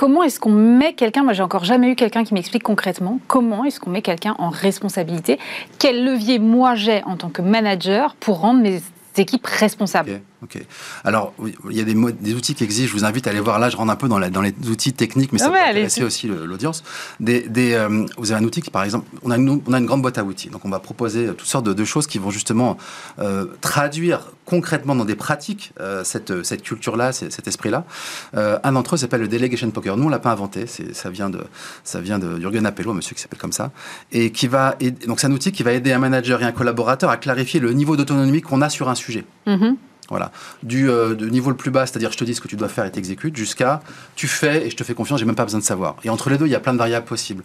Comment 0.00 0.22
est-ce 0.22 0.40
qu'on 0.40 0.48
met 0.48 0.94
quelqu'un, 0.94 1.24
moi 1.24 1.34
j'ai 1.34 1.42
encore 1.42 1.64
jamais 1.64 1.90
eu 1.90 1.94
quelqu'un 1.94 2.24
qui 2.24 2.32
m'explique 2.32 2.62
concrètement, 2.62 3.18
comment 3.26 3.66
est-ce 3.66 3.78
qu'on 3.78 3.90
met 3.90 4.00
quelqu'un 4.00 4.34
en 4.38 4.48
responsabilité? 4.48 5.38
Quel 5.78 6.06
levier 6.06 6.38
moi 6.38 6.74
j'ai 6.74 7.04
en 7.04 7.18
tant 7.18 7.28
que 7.28 7.42
manager 7.42 8.14
pour 8.14 8.40
rendre 8.40 8.62
mes 8.62 8.80
équipes 9.18 9.46
responsables? 9.46 10.22
Ok. 10.42 10.58
Alors, 11.04 11.34
il 11.70 11.76
y 11.76 11.80
a 11.80 11.84
des, 11.84 11.94
des, 11.94 12.34
outils 12.34 12.54
qui 12.54 12.64
existent. 12.64 12.88
Je 12.90 12.98
vous 12.98 13.04
invite 13.04 13.26
à 13.26 13.30
aller 13.30 13.40
voir. 13.40 13.58
Là, 13.58 13.68
je 13.68 13.76
rentre 13.76 13.92
un 13.92 13.96
peu 13.96 14.08
dans, 14.08 14.18
la, 14.18 14.30
dans 14.30 14.40
les 14.40 14.54
outils 14.70 14.94
techniques, 14.94 15.32
mais 15.32 15.38
ça 15.38 15.50
peut 15.50 15.56
intéresser 15.56 16.02
aussi 16.02 16.28
l'audience. 16.28 16.82
Des, 17.20 17.40
des 17.42 17.74
euh, 17.74 18.06
vous 18.16 18.32
avez 18.32 18.42
un 18.42 18.46
outil 18.46 18.62
qui, 18.62 18.70
par 18.70 18.82
exemple, 18.84 19.06
on 19.22 19.30
a, 19.30 19.36
une, 19.36 19.60
on 19.66 19.72
a 19.74 19.78
une 19.78 19.84
grande 19.84 20.00
boîte 20.00 20.16
à 20.16 20.24
outils. 20.24 20.48
Donc, 20.48 20.64
on 20.64 20.70
va 20.70 20.78
proposer 20.78 21.26
toutes 21.26 21.46
sortes 21.46 21.68
de, 21.68 21.84
choses 21.84 22.06
qui 22.06 22.18
vont 22.18 22.30
justement 22.30 22.78
euh, 23.18 23.46
traduire 23.60 24.32
concrètement 24.46 24.94
dans 24.94 25.04
des 25.04 25.14
pratiques 25.14 25.72
euh, 25.80 26.04
cette, 26.04 26.42
cette 26.42 26.62
culture-là, 26.62 27.12
cet 27.12 27.46
esprit-là. 27.46 27.84
un 28.32 28.72
d'entre 28.72 28.94
eux 28.94 28.98
s'appelle 28.98 29.20
le 29.20 29.28
Delegation 29.28 29.70
Poker. 29.70 29.96
Nous, 29.96 30.06
on 30.06 30.08
l'a 30.08 30.18
pas 30.18 30.32
inventé. 30.32 30.66
Ça 30.66 31.10
vient 31.10 31.28
de, 31.28 31.44
ça 31.84 32.00
vient 32.00 32.18
de 32.18 32.40
Jürgen 32.40 32.64
Appello, 32.64 32.92
un 32.92 32.94
monsieur 32.94 33.14
qui 33.14 33.20
s'appelle 33.20 33.38
comme 33.38 33.52
ça, 33.52 33.72
et 34.10 34.32
qui 34.32 34.46
va. 34.46 34.76
donc, 35.06 35.20
c'est 35.20 35.26
un 35.26 35.32
outil 35.32 35.52
qui 35.52 35.62
va 35.62 35.72
aider 35.72 35.92
un 35.92 35.98
manager 35.98 36.40
et 36.42 36.46
un 36.46 36.52
collaborateur 36.52 37.10
à 37.10 37.18
clarifier 37.18 37.60
le 37.60 37.72
niveau 37.72 37.96
d'autonomie 37.96 38.40
qu'on 38.40 38.62
a 38.62 38.70
sur 38.70 38.88
un 38.88 38.94
sujet. 38.94 39.24
Mm-hmm. 39.46 39.76
Voilà. 40.10 40.32
Du 40.62 40.90
euh, 40.90 41.14
niveau 41.14 41.50
le 41.50 41.56
plus 41.56 41.70
bas, 41.70 41.86
c'est-à-dire 41.86 42.12
je 42.12 42.18
te 42.18 42.24
dis 42.24 42.34
ce 42.34 42.40
que 42.40 42.48
tu 42.48 42.56
dois 42.56 42.68
faire 42.68 42.84
et 42.84 42.90
t'exécutes, 42.90 43.36
jusqu'à 43.36 43.80
tu 44.16 44.26
fais 44.28 44.66
et 44.66 44.70
je 44.70 44.76
te 44.76 44.84
fais 44.84 44.94
confiance, 44.94 45.20
j'ai 45.20 45.26
même 45.26 45.36
pas 45.36 45.44
besoin 45.44 45.60
de 45.60 45.64
savoir. 45.64 45.96
Et 46.04 46.10
entre 46.10 46.30
les 46.30 46.38
deux, 46.38 46.46
il 46.46 46.50
y 46.52 46.56
a 46.56 46.60
plein 46.60 46.72
de 46.72 46.78
variables 46.78 47.06
possibles. 47.06 47.44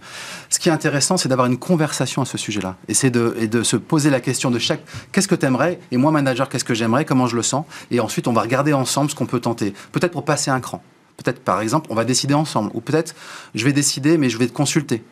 Ce 0.50 0.60
qui 0.60 0.70
est 0.70 0.72
intéressant, 0.72 1.18
c'est 1.18 1.30
d'avoir 1.30 1.48
une 1.48 1.58
conversation 1.58 2.22
à 2.22 2.26
ce 2.26 2.38
sujet-là. 2.38 2.76
Et 2.88 2.94
c'est 2.94 3.12
de, 3.12 3.48
de 3.50 3.64
se 3.64 3.78
poser 3.78 4.10
la 4.10 4.20
question 4.20 4.52
de 4.52 4.60
chaque 4.60 4.82
qu'est-ce 5.12 5.28
que 5.28 5.36
tu 5.36 5.46
aimerais 5.46 5.80
et 5.92 5.98
moi, 5.98 6.12
manager, 6.12 6.50
qu'est-ce 6.50 6.66
que 6.66 6.74
j'aimerais, 6.74 7.06
comment 7.06 7.28
je 7.28 7.36
le 7.36 7.44
sens? 7.44 7.66
Et 7.92 8.00
ensuite, 8.00 8.28
on 8.28 8.34
va 8.34 8.42
regarder 8.42 8.74
ensemble 8.74 9.10
ce 9.10 9.16
qu'on 9.16 9.26
peut 9.26 9.40
tenter. 9.40 9.74
Peut-être 9.92 10.12
pour 10.12 10.26
passer 10.26 10.52
un 10.52 10.60
cran. 10.60 10.84
Peut-être, 11.18 11.40
par 11.40 11.62
exemple, 11.62 11.88
on 11.90 11.96
va 11.96 12.04
décider 12.04 12.34
ensemble. 12.34 12.72
Ou 12.74 12.82
peut-être, 12.82 13.16
je 13.54 13.64
vais 13.64 13.74
décider, 13.74 14.18
mais 14.18 14.30
je 14.30 14.38
vais 14.38 14.48
te 14.48 14.54
consulter. 14.54 15.04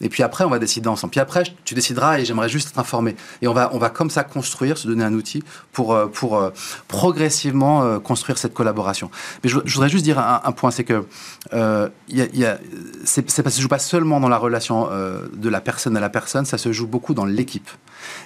Et 0.00 0.08
puis 0.08 0.22
après, 0.22 0.44
on 0.44 0.50
va 0.50 0.58
décider 0.58 0.88
ensemble. 0.88 1.10
Puis 1.10 1.20
après, 1.20 1.44
tu 1.64 1.74
décideras 1.74 2.18
et 2.18 2.24
j'aimerais 2.24 2.48
juste 2.48 2.68
être 2.70 2.78
informé. 2.78 3.16
Et 3.42 3.48
on 3.48 3.52
va, 3.52 3.70
on 3.72 3.78
va 3.78 3.90
comme 3.90 4.10
ça 4.10 4.24
construire, 4.24 4.78
se 4.78 4.88
donner 4.88 5.04
un 5.04 5.12
outil 5.12 5.42
pour, 5.72 5.94
euh, 5.94 6.06
pour 6.06 6.36
euh, 6.36 6.50
progressivement 6.88 7.82
euh, 7.82 7.98
construire 7.98 8.38
cette 8.38 8.54
collaboration. 8.54 9.10
Mais 9.44 9.50
je, 9.50 9.58
voudrais 9.58 9.88
juste 9.88 10.04
dire 10.04 10.18
un, 10.18 10.52
point, 10.52 10.70
c'est 10.70 10.84
que 10.84 11.04
euh, 11.52 11.88
y 12.08 12.46
c'est, 13.04 13.28
se 13.30 13.60
joue 13.60 13.68
pas 13.68 13.78
seulement 13.78 14.20
dans 14.20 14.28
la 14.28 14.38
relation 14.38 14.88
de 15.32 15.48
la 15.48 15.60
personne 15.60 15.96
à 15.96 16.00
la 16.00 16.08
personne, 16.08 16.44
ça 16.44 16.58
se 16.58 16.72
joue 16.72 16.86
beaucoup 16.86 17.14
dans 17.14 17.24
l'équipe. 17.24 17.68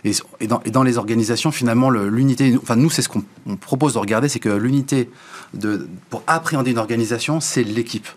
Et, 0.04 0.12
et, 0.40 0.46
dans, 0.46 0.60
et 0.64 0.70
dans 0.70 0.82
les 0.82 0.98
organisations, 0.98 1.50
finalement, 1.50 1.90
l'unité, 1.90 2.56
enfin 2.60 2.76
nous, 2.76 2.90
c'est 2.90 3.02
ce 3.02 3.08
qu'on 3.08 3.24
propose 3.60 3.94
de 3.94 3.98
regarder, 3.98 4.28
c'est 4.28 4.38
que 4.38 4.48
l'unité 4.48 5.10
de, 5.54 5.88
pour 6.10 6.22
appréhender 6.26 6.70
une 6.70 6.78
organisation, 6.78 7.40
c'est 7.40 7.64
l'équipe. 7.64 8.08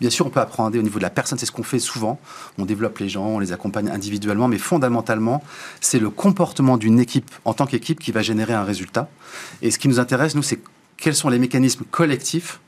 Bien 0.00 0.10
sûr, 0.10 0.26
on 0.26 0.30
peut 0.30 0.40
apprendre 0.40 0.78
au 0.78 0.82
niveau 0.82 0.98
de 0.98 1.02
la 1.02 1.10
personne, 1.10 1.38
c'est 1.38 1.46
ce 1.46 1.52
qu'on 1.52 1.62
fait 1.62 1.78
souvent. 1.78 2.18
On 2.58 2.64
développe 2.64 2.98
les 2.98 3.08
gens, 3.08 3.26
on 3.26 3.38
les 3.38 3.52
accompagne 3.52 3.90
individuellement, 3.90 4.48
mais 4.48 4.58
fondamentalement, 4.58 5.42
c'est 5.80 5.98
le 5.98 6.08
comportement 6.08 6.78
d'une 6.78 6.98
équipe 6.98 7.30
en 7.44 7.52
tant 7.52 7.66
qu'équipe 7.66 8.00
qui 8.00 8.10
va 8.10 8.22
générer 8.22 8.54
un 8.54 8.64
résultat. 8.64 9.08
Et 9.60 9.70
ce 9.70 9.78
qui 9.78 9.88
nous 9.88 10.00
intéresse, 10.00 10.34
nous, 10.34 10.42
c'est 10.42 10.60
quels 10.96 11.14
sont 11.14 11.28
les 11.28 11.38
mécanismes 11.38 11.84
collectifs 11.90 12.60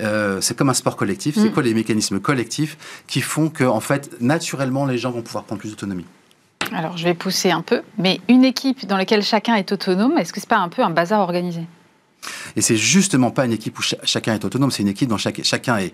euh, 0.00 0.40
c'est 0.40 0.56
comme 0.56 0.70
un 0.70 0.74
sport 0.74 0.94
collectif. 0.94 1.34
C'est 1.34 1.48
mm. 1.48 1.52
quoi 1.52 1.62
les 1.64 1.74
mécanismes 1.74 2.20
collectifs 2.20 2.78
qui 3.08 3.20
font 3.20 3.48
que, 3.48 3.64
en 3.64 3.80
fait, 3.80 4.20
naturellement, 4.20 4.86
les 4.86 4.96
gens 4.96 5.10
vont 5.10 5.22
pouvoir 5.22 5.42
prendre 5.42 5.60
plus 5.60 5.70
d'autonomie? 5.70 6.04
Alors, 6.72 6.96
je 6.96 7.04
vais 7.04 7.14
pousser 7.14 7.50
un 7.50 7.62
peu, 7.62 7.82
mais 7.96 8.20
une 8.28 8.44
équipe 8.44 8.86
dans 8.86 8.96
laquelle 8.96 9.24
chacun 9.24 9.56
est 9.56 9.72
autonome, 9.72 10.16
est-ce 10.18 10.32
que 10.32 10.38
c'est 10.38 10.48
pas 10.48 10.58
un 10.58 10.68
peu 10.68 10.82
un 10.82 10.90
bazar 10.90 11.20
organisé? 11.20 11.62
Et 12.56 12.60
c'est 12.60 12.76
justement 12.76 13.30
pas 13.30 13.44
une 13.44 13.52
équipe 13.52 13.78
où 13.78 13.82
chacun 14.04 14.34
est 14.34 14.44
autonome, 14.44 14.70
c'est 14.70 14.82
une 14.82 14.88
équipe 14.88 15.08
dont 15.08 15.18
chacun 15.18 15.78
est 15.78 15.92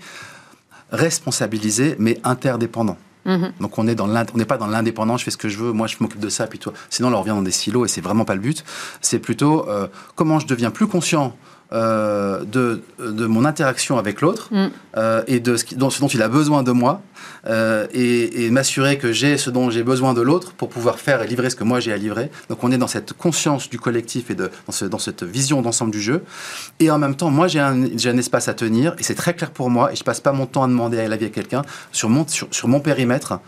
responsabilisé, 0.95 1.97
mais 1.99 2.19
interdépendant. 2.25 2.97
Mhm. 3.27 3.53
Donc 3.61 3.79
on 3.79 3.87
est 3.87 3.95
dans 3.95 4.09
on 4.09 4.39
n'est 4.39 4.45
pas 4.45 4.59
dans 4.59 4.67
l'indépendant, 4.67 5.17
je 5.17 5.25
fais 5.25 5.31
ce 5.31 5.37
que 5.37 5.49
je 5.49 5.59
veux, 5.59 5.73
moi 5.73 5.87
je 5.87 5.97
m'occupe 6.01 6.21
de 6.21 6.29
ça, 6.29 6.47
puis 6.47 6.59
toi. 6.59 6.73
Sinon, 6.91 7.13
on 7.13 7.19
revient 7.19 7.31
dans 7.31 7.43
des 7.43 7.51
silos 7.51 7.85
et 7.85 7.89
c'est 7.89 8.01
vraiment 8.01 8.25
pas 8.25 8.35
le 8.35 8.41
but. 8.41 8.65
C'est 9.01 9.19
plutôt 9.19 9.69
euh, 9.69 9.89
comment 10.15 10.39
je 10.39 10.47
deviens 10.47 10.71
plus 10.71 10.87
conscient 10.87 11.37
euh, 11.73 12.45
de, 12.45 12.83
de, 13.01 13.27
mon 13.27 13.45
interaction 13.45 13.99
avec 13.99 14.21
l'autre 14.21 14.49
mm. 14.53 14.67
euh, 14.97 15.23
et 15.27 15.41
de 15.41 15.57
ce, 15.57 15.75
dont, 15.75 15.89
ce, 15.89 15.99
dont, 15.99 16.09
il 16.09 16.21
a 16.21 16.29
besoin 16.29 16.63
de 16.63 16.73
moi 16.73 17.01
euh, 17.47 17.87
et, 17.93 18.45
et 18.45 18.51
m'assurer 18.51 18.99
que 18.99 19.13
j'ai 19.13 19.39
ce 19.39 19.49
dont 19.49 19.71
j'ai 19.71 19.83
besoin 19.83 20.13
de 20.13 20.21
l'autre 20.21 20.53
pour 20.53 20.69
pouvoir 20.69 20.99
faire 20.99 21.23
et 21.23 21.27
livrer 21.27 21.49
ce 21.49 21.57
que 21.57 21.65
moi 21.65 21.81
j'ai 21.81 21.93
à 21.93 21.97
livrer. 21.97 22.31
Donc 22.51 22.63
on 22.63 22.71
est 22.71 22.77
dans 22.77 22.87
cette 22.87 23.15
conscience 23.15 23.71
du 23.71 23.79
collectif 23.79 24.31
et 24.31 24.35
de, 24.35 24.51
dans, 24.67 24.73
ce, 24.73 24.85
dans 24.85 24.99
cette 24.99 25.25
vision 25.25 25.63
d'ensemble 25.63 25.91
du 25.91 26.03
jeu. 26.03 26.23
Et 26.81 26.91
en 26.91 26.99
même 26.99 27.17
temps, 27.17 27.31
moi 27.31 27.49
j'ai 27.49 27.61
un, 27.61 27.83
un, 27.83 28.19
espace 28.19 28.49
à 28.49 28.55
tenir 28.55 28.95
et 28.99 29.03
c'est 29.03 29.15
très 29.15 29.35
clair 29.35 29.51
pour 29.51 29.71
moi 29.71 29.91
et 29.91 29.97
je 29.97 30.05
passe 30.05 30.21
pas 30.21 30.33
mon 30.33 30.45
temps 30.45 30.65
à 30.65 30.69
demander 30.69 31.01
à 31.01 31.09
l'avis 31.09 31.27
à 31.27 31.31
quelqu'un. 31.31 31.63
Sur 31.93 32.11
mon, 32.11 32.29
sur, 32.29 32.47
sur 32.51 32.69
mon 32.69 32.81
périmètre, 32.81 33.41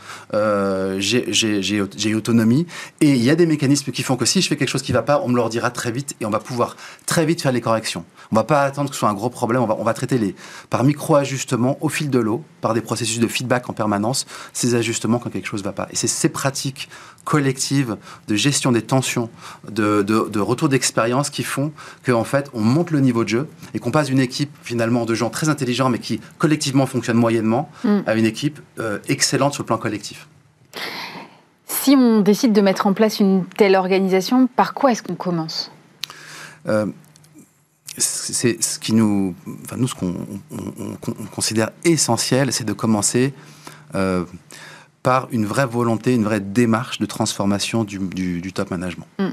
j'ai 0.99 2.14
autonomie 2.14 2.67
et 3.03 3.11
il 3.11 3.23
y 3.23 3.31
a 3.31 3.37
des 3.37 3.47
mécanismes 3.47 3.93
qui 3.93 4.03
font 4.03 4.17
que 4.17 4.25
si 4.25 4.41
je 4.41 4.49
fais 4.49 4.57
quelque 4.57 4.71
chose 4.71 4.83
qui 4.83 4.93
va 4.93 5.03
pas, 5.03 5.21
on 5.23 5.29
me 5.29 5.37
le 5.37 5.49
dira 5.51 5.71
très 5.71 5.93
vite 5.93 6.17
et 6.21 6.25
on 6.25 6.31
va 6.31 6.41
pouvoir 6.41 6.77
très 7.05 7.27
vite 7.27 7.43
faire 7.43 7.53
les 7.53 7.61
corrections. 7.61 8.06
On 8.33 8.37
va 8.37 8.45
pas 8.45 8.63
attendre 8.63 8.91
que 8.91 8.95
ce 8.95 9.01
soit 9.01 9.09
un 9.09 9.15
gros 9.15 9.31
problème. 9.31 9.63
On 9.63 9.67
va, 9.67 9.77
on 9.79 9.85
va 9.85 9.95
traiter 9.95 10.19
les, 10.19 10.35
par 10.71 10.85
micro-ajustements 10.85 11.79
au 11.81 11.89
fil 11.89 12.11
de 12.11 12.19
l'eau, 12.19 12.43
par 12.61 12.75
des 12.75 12.81
processus 12.81 13.21
de 13.21 13.27
feedback 13.27 13.69
en 13.69 13.73
permanence, 13.73 14.27
ces 14.53 14.75
ajustements 14.75 15.19
quand 15.19 15.31
quelque 15.31 15.47
chose 15.47 15.61
ne 15.61 15.67
va 15.67 15.73
pas. 15.73 15.89
Et 15.91 15.97
c'est 15.97 16.09
ces 16.09 16.29
pratiques 16.29 16.89
collectives 17.25 17.97
de 18.29 18.37
gestion 18.37 18.73
des 18.73 18.83
tensions, 18.83 19.31
de, 19.69 20.03
de, 20.03 20.41
retour 20.41 20.69
d'expérience 20.69 21.29
qui 21.29 21.43
font 21.43 21.73
qu'en 22.05 22.25
fait, 22.25 22.49
on 22.55 22.61
monte 22.61 22.91
le 22.91 23.01
niveau 23.01 23.25
de 23.25 23.29
jeu 23.29 23.49
et 23.75 23.81
qu'on 23.81 23.91
passe 23.91 24.07
d'une 24.07 24.21
équipe 24.21 24.51
finalement 24.63 25.05
de 25.05 25.15
gens 25.15 25.29
très 25.29 25.49
intelligents 25.49 25.89
mais 25.89 25.99
qui 25.99 26.21
collectivement 26.39 26.87
fonctionnent 26.87 27.17
moyennement 27.17 27.69
mm. 27.85 27.99
à 28.07 28.15
une 28.15 28.27
équipe 28.27 28.61
euh, 28.79 28.99
excellente 29.09 29.55
sur 29.55 29.65
le 29.65 29.67
plan 29.67 29.79
collectif. 29.79 30.29
Si 31.67 31.97
on 31.97 32.21
décide 32.21 32.53
de 32.53 32.61
mettre 32.61 32.87
en 32.87 32.93
place 32.93 33.19
une 33.19 33.45
telle 33.45 33.75
organisation, 33.75 34.47
par 34.47 34.73
quoi 34.73 34.93
est-ce 34.93 35.03
qu'on 35.03 35.15
commence? 35.15 35.73
Euh, 36.69 36.87
c'est 37.99 38.62
ce 38.62 38.78
qui 38.78 38.92
nous, 38.92 39.34
enfin 39.64 39.76
nous, 39.76 39.88
ce 39.88 39.94
qu'on 39.94 40.14
considère 41.34 41.70
essentiel, 41.84 42.53
c'est 42.53 42.64
de 42.64 42.72
commencer 42.72 43.32
euh, 43.94 44.24
par 45.03 45.28
une 45.30 45.47
vraie 45.47 45.66
volonté, 45.66 46.14
une 46.14 46.24
vraie 46.24 46.40
démarche 46.40 46.99
de 46.99 47.07
transformation 47.07 47.84
du, 47.84 48.53
top 48.53 48.70
management. 48.70 49.07
Mm. 49.18 49.28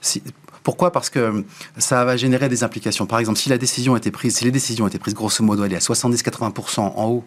Si, 0.00 0.22
pourquoi? 0.62 0.92
Parce 0.92 1.10
que 1.10 1.44
ça 1.78 2.04
va 2.04 2.16
générer 2.16 2.48
des 2.48 2.62
implications. 2.62 3.06
Par 3.06 3.18
exemple, 3.18 3.38
si 3.38 3.48
la 3.48 3.58
décision 3.58 3.96
été 3.96 4.10
prise, 4.10 4.36
si 4.36 4.44
les 4.44 4.50
décisions 4.50 4.86
été 4.86 4.98
prises, 4.98 5.14
grosso 5.14 5.42
modo, 5.42 5.64
elle 5.64 5.72
est 5.72 5.76
à 5.76 5.80
70-80% 5.80 6.80
en 6.80 7.06
haut 7.06 7.24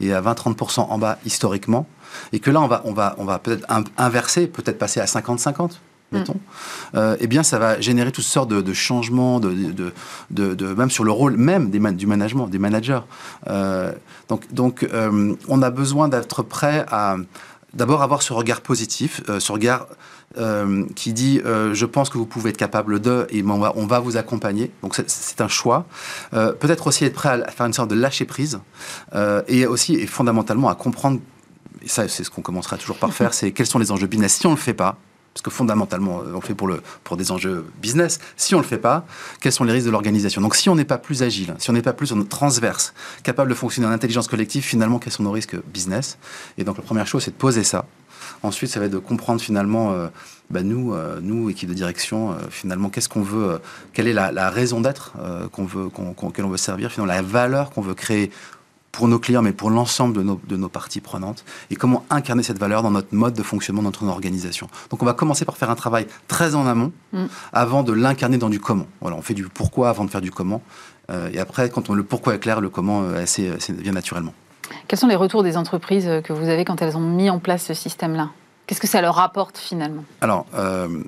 et 0.00 0.12
à 0.12 0.22
20-30% 0.22 0.80
en 0.80 0.98
bas 0.98 1.18
historiquement, 1.24 1.86
et 2.32 2.40
que 2.40 2.50
là, 2.50 2.60
on 2.60 2.68
va, 2.68 2.82
on 2.84 2.92
va, 2.92 3.14
on 3.18 3.24
va 3.24 3.38
peut-être 3.38 3.66
inverser, 3.96 4.46
peut-être 4.46 4.78
passer 4.78 5.00
à 5.00 5.04
50-50 5.04 5.72
mettons, 6.12 6.40
euh, 6.94 7.16
eh 7.20 7.26
bien, 7.26 7.42
ça 7.42 7.58
va 7.58 7.80
générer 7.80 8.12
toutes 8.12 8.24
sortes 8.24 8.48
de, 8.48 8.72
changements, 8.72 9.40
de, 9.40 10.74
même 10.74 10.90
sur 10.90 11.04
le 11.04 11.10
rôle 11.10 11.36
même 11.36 11.70
du 11.70 12.06
management, 12.06 12.46
des 12.48 12.58
managers. 12.58 13.00
Euh, 13.48 13.92
donc, 14.28 14.52
donc 14.52 14.88
euh, 14.92 15.34
on 15.48 15.62
a 15.62 15.70
besoin 15.70 16.08
d'être 16.08 16.42
prêt 16.42 16.84
à 16.90 17.16
d'abord 17.74 18.02
avoir 18.02 18.22
ce 18.22 18.32
regard 18.32 18.62
positif, 18.62 19.22
ce 19.38 19.52
regard 19.52 19.88
qui 20.94 21.12
dit 21.12 21.40
je 21.44 21.84
pense 21.84 22.08
que 22.10 22.18
vous 22.18 22.26
pouvez 22.26 22.50
être 22.50 22.56
capable 22.56 23.00
de 23.00 23.26
et 23.30 23.42
on 23.42 23.58
va, 23.58 23.72
on 23.76 23.86
va 23.86 23.98
vous 24.00 24.16
accompagner. 24.16 24.70
Donc 24.82 25.00
c'est 25.06 25.40
un 25.40 25.48
choix. 25.48 25.86
Peut-être 26.30 26.86
aussi 26.86 27.04
être 27.04 27.14
prêt 27.14 27.28
à 27.28 27.50
faire 27.50 27.66
une 27.66 27.72
sorte 27.72 27.90
de 27.90 27.94
lâcher 27.94 28.24
prise 28.24 28.60
et 29.48 29.66
aussi 29.66 29.94
et 29.96 30.06
fondamentalement 30.06 30.68
à 30.68 30.74
comprendre. 30.74 31.20
Et 31.82 31.88
ça, 31.88 32.08
c'est 32.08 32.24
ce 32.24 32.30
qu'on 32.30 32.42
commencera 32.42 32.76
toujours 32.76 32.98
par 32.98 33.12
faire, 33.12 33.34
c'est 33.34 33.52
quels 33.52 33.66
sont 33.66 33.78
les 33.78 33.92
enjeux 33.92 34.08
business. 34.08 34.34
Si 34.34 34.46
on 34.46 34.50
ne 34.50 34.56
le 34.56 34.60
fait 34.60 34.74
pas, 34.74 34.98
parce 35.38 35.44
que 35.44 35.56
fondamentalement, 35.56 36.18
euh, 36.18 36.32
on 36.32 36.40
le 36.40 36.40
fait 36.40 36.56
pour, 36.56 36.66
le, 36.66 36.82
pour 37.04 37.16
des 37.16 37.30
enjeux 37.30 37.64
business. 37.80 38.18
Si 38.36 38.56
on 38.56 38.58
ne 38.58 38.64
le 38.64 38.68
fait 38.68 38.78
pas, 38.78 39.06
quels 39.40 39.52
sont 39.52 39.62
les 39.62 39.72
risques 39.72 39.86
de 39.86 39.92
l'organisation? 39.92 40.40
Donc 40.40 40.56
si 40.56 40.68
on 40.68 40.74
n'est 40.74 40.84
pas 40.84 40.98
plus 40.98 41.22
agile, 41.22 41.54
si 41.58 41.70
on 41.70 41.74
n'est 41.74 41.82
pas 41.82 41.92
plus 41.92 42.12
transverse, 42.28 42.92
capable 43.22 43.48
de 43.50 43.54
fonctionner 43.54 43.86
en 43.86 43.92
intelligence 43.92 44.26
collective, 44.26 44.64
finalement, 44.64 44.98
quels 44.98 45.12
sont 45.12 45.22
nos 45.22 45.30
risques 45.30 45.54
business? 45.72 46.18
Et 46.58 46.64
donc 46.64 46.76
la 46.76 46.82
première 46.82 47.06
chose, 47.06 47.22
c'est 47.22 47.30
de 47.30 47.36
poser 47.36 47.62
ça. 47.62 47.86
Ensuite, 48.42 48.70
ça 48.70 48.80
va 48.80 48.86
être 48.86 48.92
de 48.92 48.98
comprendre 48.98 49.40
finalement, 49.40 49.92
euh, 49.92 50.08
bah, 50.50 50.64
nous, 50.64 50.92
euh, 50.92 51.20
nous, 51.22 51.50
équipe 51.50 51.68
de 51.68 51.74
direction, 51.74 52.34
finalement, 52.50 52.88
qu'est-ce 52.88 53.08
qu'on 53.08 53.22
veut, 53.22 53.60
quelle 53.92 54.08
est 54.08 54.12
la, 54.12 54.50
raison 54.50 54.80
d'être 54.80 55.12
qu'on 55.52 55.66
veut, 55.66 55.88
veut 55.88 56.56
servir, 56.56 56.90
finalement, 56.90 57.14
la 57.14 57.22
valeur 57.22 57.70
qu'on 57.70 57.82
veut 57.82 57.94
créer 57.94 58.32
pour 58.92 59.08
nos 59.08 59.18
clients, 59.18 59.42
mais 59.42 59.52
pour 59.52 59.70
l'ensemble 59.70 60.16
de 60.16 60.22
nos, 60.22 60.40
de 60.48 60.56
nos 60.56 60.68
parties 60.68 61.00
prenantes, 61.00 61.44
et 61.70 61.76
comment 61.76 62.04
incarner 62.10 62.42
cette 62.42 62.58
valeur 62.58 62.82
dans 62.82 62.90
notre 62.90 63.14
mode 63.14 63.34
de 63.34 63.42
fonctionnement, 63.42 63.82
dans 63.82 63.88
notre 63.88 64.04
organisation. 64.06 64.68
Donc 64.90 65.02
on 65.02 65.06
va 65.06 65.14
commencer 65.14 65.44
par 65.44 65.56
faire 65.56 65.70
un 65.70 65.76
travail 65.76 66.06
très 66.26 66.54
en 66.54 66.66
amont, 66.66 66.92
mm. 67.12 67.26
avant 67.52 67.82
de 67.82 67.92
l'incarner 67.92 68.38
dans 68.38 68.48
du 68.48 68.60
comment. 68.60 68.86
Voilà, 69.00 69.16
on 69.16 69.22
fait 69.22 69.34
du 69.34 69.44
pourquoi 69.48 69.90
avant 69.90 70.04
de 70.04 70.10
faire 70.10 70.20
du 70.20 70.30
comment, 70.30 70.62
euh, 71.10 71.30
et 71.32 71.38
après, 71.38 71.70
quand 71.70 71.90
on, 71.90 71.94
le 71.94 72.02
pourquoi 72.02 72.34
est 72.34 72.38
clair, 72.38 72.60
le 72.60 72.68
comment 72.68 73.02
euh, 73.02 73.22
assez, 73.22 73.50
vient 73.70 73.92
naturellement. 73.92 74.34
Quels 74.86 74.98
sont 74.98 75.06
les 75.06 75.16
retours 75.16 75.42
des 75.42 75.56
entreprises 75.56 76.10
que 76.24 76.32
vous 76.32 76.48
avez 76.48 76.64
quand 76.64 76.82
elles 76.82 76.96
ont 76.96 77.00
mis 77.00 77.30
en 77.30 77.38
place 77.38 77.64
ce 77.64 77.74
système-là? 77.74 78.30
Qu'est-ce 78.66 78.80
que 78.80 78.86
ça 78.86 79.00
leur 79.00 79.18
apporte 79.18 79.56
finalement? 79.56 80.04
Alors, 80.20 80.44
euh, 80.54 81.02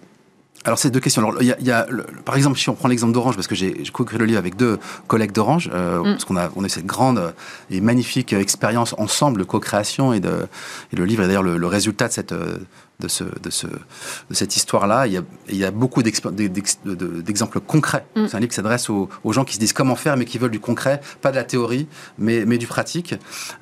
alors, 0.65 0.79
c'est 0.79 0.91
deux 0.91 1.01
questions. 1.01 1.23
Alors, 1.23 1.41
il 1.41 1.67
y 1.67 1.71
a, 1.71 1.87
par 2.27 2.37
exemple, 2.37 2.59
si 2.59 2.69
on 2.69 2.75
prend 2.75 2.89
l'exemple 2.89 3.15
d'Orange, 3.15 3.35
parce 3.35 3.47
que 3.47 3.55
j'ai 3.55 3.83
co-écrit 3.93 4.19
le 4.19 4.27
livre 4.27 4.39
avec 4.39 4.57
deux 4.57 4.79
collègues 5.07 5.33
d'Orange, 5.33 5.71
euh, 5.73 6.01
mm. 6.01 6.05
parce 6.05 6.25
qu'on 6.27 6.37
a, 6.37 6.51
on 6.55 6.65
a 6.65 6.69
cette 6.69 6.85
grande 6.85 7.33
et 7.71 7.81
magnifique 7.81 8.35
expérience 8.35 8.95
ensemble 8.99 9.39
de 9.39 9.45
co-création 9.45 10.13
et, 10.13 10.21
de, 10.21 10.47
et 10.93 10.97
le 10.97 11.07
livre 11.07 11.23
est 11.23 11.29
d'ailleurs 11.29 11.43
le, 11.43 11.67
résultat 11.67 12.09
de 12.09 12.13
cette, 12.13 12.35
de, 12.35 13.09
ce, 13.09 13.25
de, 13.25 13.49
ce, 13.49 13.67
de 13.69 14.35
cette 14.35 14.55
histoire-là. 14.55 15.07
Il, 15.07 15.23
il, 15.49 15.57
y 15.57 15.65
a 15.65 15.71
beaucoup 15.71 16.03
d'exemples 16.03 17.61
concrets. 17.61 18.05
Mm. 18.15 18.27
C'est 18.27 18.37
un 18.37 18.41
livre 18.41 18.51
qui 18.51 18.57
s'adresse 18.57 18.91
aux, 18.91 19.09
gens 19.25 19.45
qui 19.45 19.55
se 19.55 19.61
disent 19.61 19.73
comment 19.73 19.97
faire, 19.97 20.19
mais 20.19 20.27
qui 20.27 20.37
veulent 20.37 20.51
du 20.51 20.61
concret, 20.61 21.01
pas 21.23 21.31
de 21.31 21.37
la 21.37 21.45
théorie, 21.45 21.89
mais, 22.19 22.45
mais 22.45 22.59
du 22.59 22.67
pratique. 22.67 23.15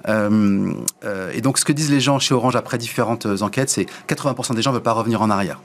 Euh, 0.08 0.72
euh, 1.04 1.30
et 1.32 1.42
donc, 1.42 1.58
ce 1.58 1.64
que 1.64 1.72
disent 1.72 1.92
les 1.92 2.00
gens 2.00 2.18
chez 2.18 2.34
Orange 2.34 2.56
après 2.56 2.76
différentes 2.76 3.26
enquêtes, 3.40 3.70
c'est 3.70 3.86
80% 4.08 4.56
des 4.56 4.62
gens 4.62 4.70
ne 4.70 4.74
veulent 4.74 4.82
pas 4.82 4.92
revenir 4.92 5.22
en 5.22 5.30
arrière. 5.30 5.60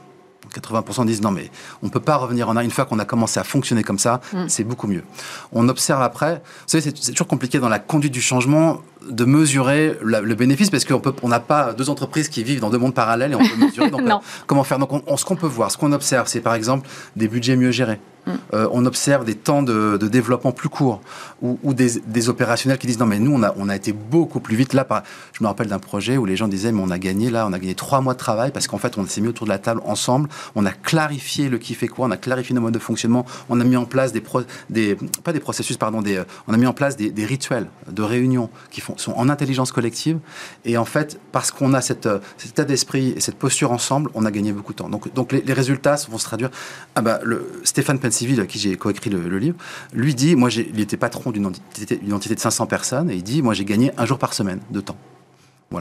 80% 0.52 1.06
disent 1.06 1.22
non, 1.22 1.30
mais 1.30 1.50
on 1.82 1.86
ne 1.86 1.90
peut 1.90 2.00
pas 2.00 2.16
revenir 2.16 2.48
en 2.48 2.56
arrière. 2.56 2.64
Une 2.64 2.70
fois 2.70 2.84
qu'on 2.84 2.98
a 2.98 3.04
commencé 3.04 3.38
à 3.38 3.44
fonctionner 3.44 3.82
comme 3.82 3.98
ça, 3.98 4.20
mm. 4.32 4.48
c'est 4.48 4.64
beaucoup 4.64 4.86
mieux. 4.86 5.04
On 5.52 5.68
observe 5.68 6.02
après, 6.02 6.36
vous 6.36 6.40
savez, 6.66 6.92
c'est 6.98 7.12
toujours 7.12 7.28
compliqué 7.28 7.58
dans 7.58 7.68
la 7.68 7.78
conduite 7.78 8.12
du 8.12 8.20
changement 8.20 8.80
de 9.08 9.24
mesurer 9.24 9.98
le 10.02 10.34
bénéfice 10.34 10.70
parce 10.70 10.84
qu'on 10.84 11.28
n'a 11.28 11.40
pas 11.40 11.72
deux 11.72 11.90
entreprises 11.90 12.28
qui 12.28 12.42
vivent 12.42 12.60
dans 12.60 12.70
deux 12.70 12.78
mondes 12.78 12.94
parallèles 12.94 13.32
et 13.32 13.34
on 13.34 13.38
peut 13.38 13.56
mesurer. 13.56 13.90
Donc, 13.90 14.00
euh, 14.08 14.14
comment 14.46 14.64
faire 14.64 14.78
Donc, 14.78 14.90
ce 15.16 15.24
qu'on 15.24 15.36
peut 15.36 15.46
voir, 15.46 15.70
ce 15.70 15.78
qu'on 15.78 15.92
observe, 15.92 16.26
c'est 16.28 16.40
par 16.40 16.54
exemple 16.54 16.88
des 17.16 17.28
budgets 17.28 17.56
mieux 17.56 17.70
gérés. 17.70 17.98
Mm. 18.26 18.30
Euh, 18.54 18.68
on 18.72 18.86
observe 18.86 19.24
des 19.24 19.34
temps 19.34 19.62
de, 19.62 19.98
développement 19.98 20.52
plus 20.52 20.68
courts 20.68 21.00
ou, 21.42 21.74
des, 21.74 22.28
opérationnels 22.28 22.78
qui 22.78 22.86
disent 22.86 22.98
non 22.98 23.06
mais 23.06 23.18
nous 23.18 23.32
on 23.32 23.42
a, 23.42 23.52
on 23.56 23.68
a 23.68 23.76
été 23.76 23.92
beaucoup 23.92 24.40
plus 24.40 24.56
vite 24.56 24.72
là. 24.72 24.84
Par... 24.84 25.02
Je 25.32 25.42
me 25.42 25.48
rappelle 25.48 25.66
d'un 25.66 25.78
projet 25.78 26.16
où 26.16 26.24
les 26.24 26.36
gens 26.36 26.48
disaient 26.48 26.72
mais 26.72 26.80
on 26.82 26.90
a 26.90 26.98
gagné 26.98 27.30
là, 27.30 27.46
on 27.46 27.52
a 27.52 27.58
gagné 27.58 27.74
trois 27.74 28.00
mois 28.00 28.14
de 28.14 28.18
travail 28.18 28.50
parce 28.50 28.66
qu'en 28.66 28.78
fait 28.78 28.96
on 28.96 29.06
s'est 29.06 29.20
mis 29.20 29.28
autour 29.28 29.46
de 29.46 29.50
la 29.50 29.58
table 29.58 29.82
ensemble, 29.84 30.28
on 30.54 30.64
a 30.64 30.72
clarifié 30.72 31.48
le 31.48 31.58
qui 31.58 31.74
fait 31.74 31.88
quoi, 31.88 32.06
on 32.06 32.10
a 32.10 32.16
clarifié 32.16 32.54
nos 32.54 32.60
modes 32.60 32.74
de 32.74 32.78
fonctionnement, 32.78 33.26
on 33.48 33.60
a 33.60 33.64
mis 33.64 33.76
en 33.76 33.84
place 33.84 34.12
des, 34.12 34.22
des 34.70 34.96
pas 35.22 35.32
des 35.32 35.40
processus 35.40 35.76
pardon, 35.76 36.00
des, 36.00 36.16
euh, 36.16 36.24
on 36.48 36.54
a 36.54 36.56
mis 36.56 36.66
en 36.66 36.72
place 36.72 36.96
des, 36.96 37.24
rituels 37.24 37.66
de 37.90 38.02
réunion 38.02 38.48
qui 38.70 38.80
font, 38.80 38.93
sont 39.00 39.12
en 39.12 39.28
intelligence 39.28 39.72
collective 39.72 40.18
et 40.64 40.76
en 40.76 40.84
fait 40.84 41.18
parce 41.32 41.50
qu'on 41.50 41.74
a 41.74 41.78
euh, 41.78 42.20
cet 42.36 42.50
état 42.50 42.64
d'esprit 42.64 43.14
et 43.16 43.20
cette 43.20 43.36
posture 43.36 43.72
ensemble, 43.72 44.10
on 44.14 44.24
a 44.24 44.30
gagné 44.30 44.52
beaucoup 44.52 44.72
de 44.72 44.78
temps. 44.78 44.88
Donc, 44.88 45.12
donc 45.14 45.32
les, 45.32 45.52
résultats 45.52 45.96
vont 46.08 46.18
se 46.18 46.24
traduire. 46.24 46.50
Ah 46.94 47.02
bah, 47.02 47.20
le, 47.22 47.60
Stéphane 47.64 47.98
Civil, 48.10 48.40
à 48.40 48.46
qui 48.46 48.58
j'ai 48.58 48.76
coécrit 48.76 49.10
le, 49.10 49.28
le, 49.28 49.38
livre, 49.38 49.56
lui 49.92 50.14
dit, 50.14 50.36
moi, 50.36 50.50
il 50.50 50.80
était 50.80 50.96
patron 50.96 51.30
d'une 51.30 51.46
entité, 51.46 52.00
entité, 52.12 52.34
de 52.34 52.40
500 52.40 52.66
personnes, 52.66 53.10
et 53.10 53.16
il 53.16 53.22
dit, 53.22 53.42
moi, 53.42 53.54
j'ai 53.54 53.64
gagné 53.64 53.92
un 53.96 54.06
jour 54.06 54.18
par 54.18 54.34
semaine 54.34 54.60
de 54.70 54.80
temps 54.80 54.96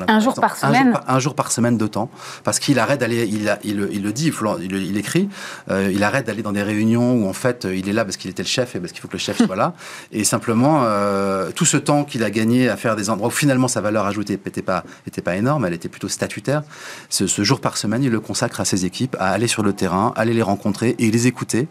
un 0.08 0.20
jour 0.20 0.34
par 0.34 0.58
semaine 0.58 0.94
un 1.08 1.20
jour 1.20 1.36
par, 1.36 1.52
semaine 1.52 1.78
de 1.78 1.88
temps. 1.88 2.10
Parce 2.44 2.60
qu'il 2.60 2.80
arrête 2.80 3.00
d'aller, 3.00 3.28
il, 3.28 3.58
il, 3.64 4.04
le 4.04 4.14
dit, 4.14 4.32
il, 4.62 4.76
il 4.76 4.98
écrit, 4.98 5.30
euh, 5.70 5.92
il 5.94 6.04
arrête 6.04 6.26
d'aller 6.28 6.42
dans 6.42 6.52
des 6.52 6.64
réunions 6.64 7.14
où 7.14 7.28
en 7.28 7.34
fait 7.34 7.68
il 7.72 7.90
est 7.90 7.94
là 7.94 8.06
parce 8.06 8.18
qu'il 8.18 8.32
était 8.32 8.44
le 8.44 8.48
chef 8.48 8.76
et 8.76 8.80
parce 8.80 8.92
qu'il 8.92 9.02
faut 9.02 9.08
que 9.08 9.14
le 9.14 9.20
chef 9.20 9.38
soit 9.46 9.56
là. 9.56 9.74
Et 10.12 10.24
simplement, 10.24 10.82
euh, 10.84 11.52
tout 11.52 11.66
ce 11.66 11.78
temps 11.78 12.04
qu'il 12.04 12.24
a 12.24 12.32
gagné 12.32 12.70
à 12.70 12.78
faire 12.78 12.96
des 12.96 13.10
endroits 13.10 13.28
où 13.28 13.32
finalement 13.32 13.68
sa 13.68 13.82
valeur 13.82 14.06
ajoutée 14.06 14.40
n'était 14.44 14.62
pas, 14.62 14.84
était 15.08 15.22
pas 15.22 15.36
énorme, 15.36 15.66
elle 15.66 15.74
était 15.74 15.90
plutôt 15.90 16.08
statutaire, 16.08 16.64
ce, 17.10 17.44
jour 17.44 17.60
par 17.60 17.78
semaine, 17.78 18.04
il 18.04 18.12
le 18.12 18.20
consacre 18.20 18.62
à 18.62 18.66
ses 18.66 18.86
équipes, 18.86 19.16
à 19.20 19.30
aller 19.30 19.48
sur 19.48 19.64
le 19.64 19.74
terrain, 19.74 20.14
aller 20.16 20.34
les 20.34 20.42
rencontrer 20.42 20.96
et 21.00 21.12
les 21.12 21.28
écouter. 21.28 21.68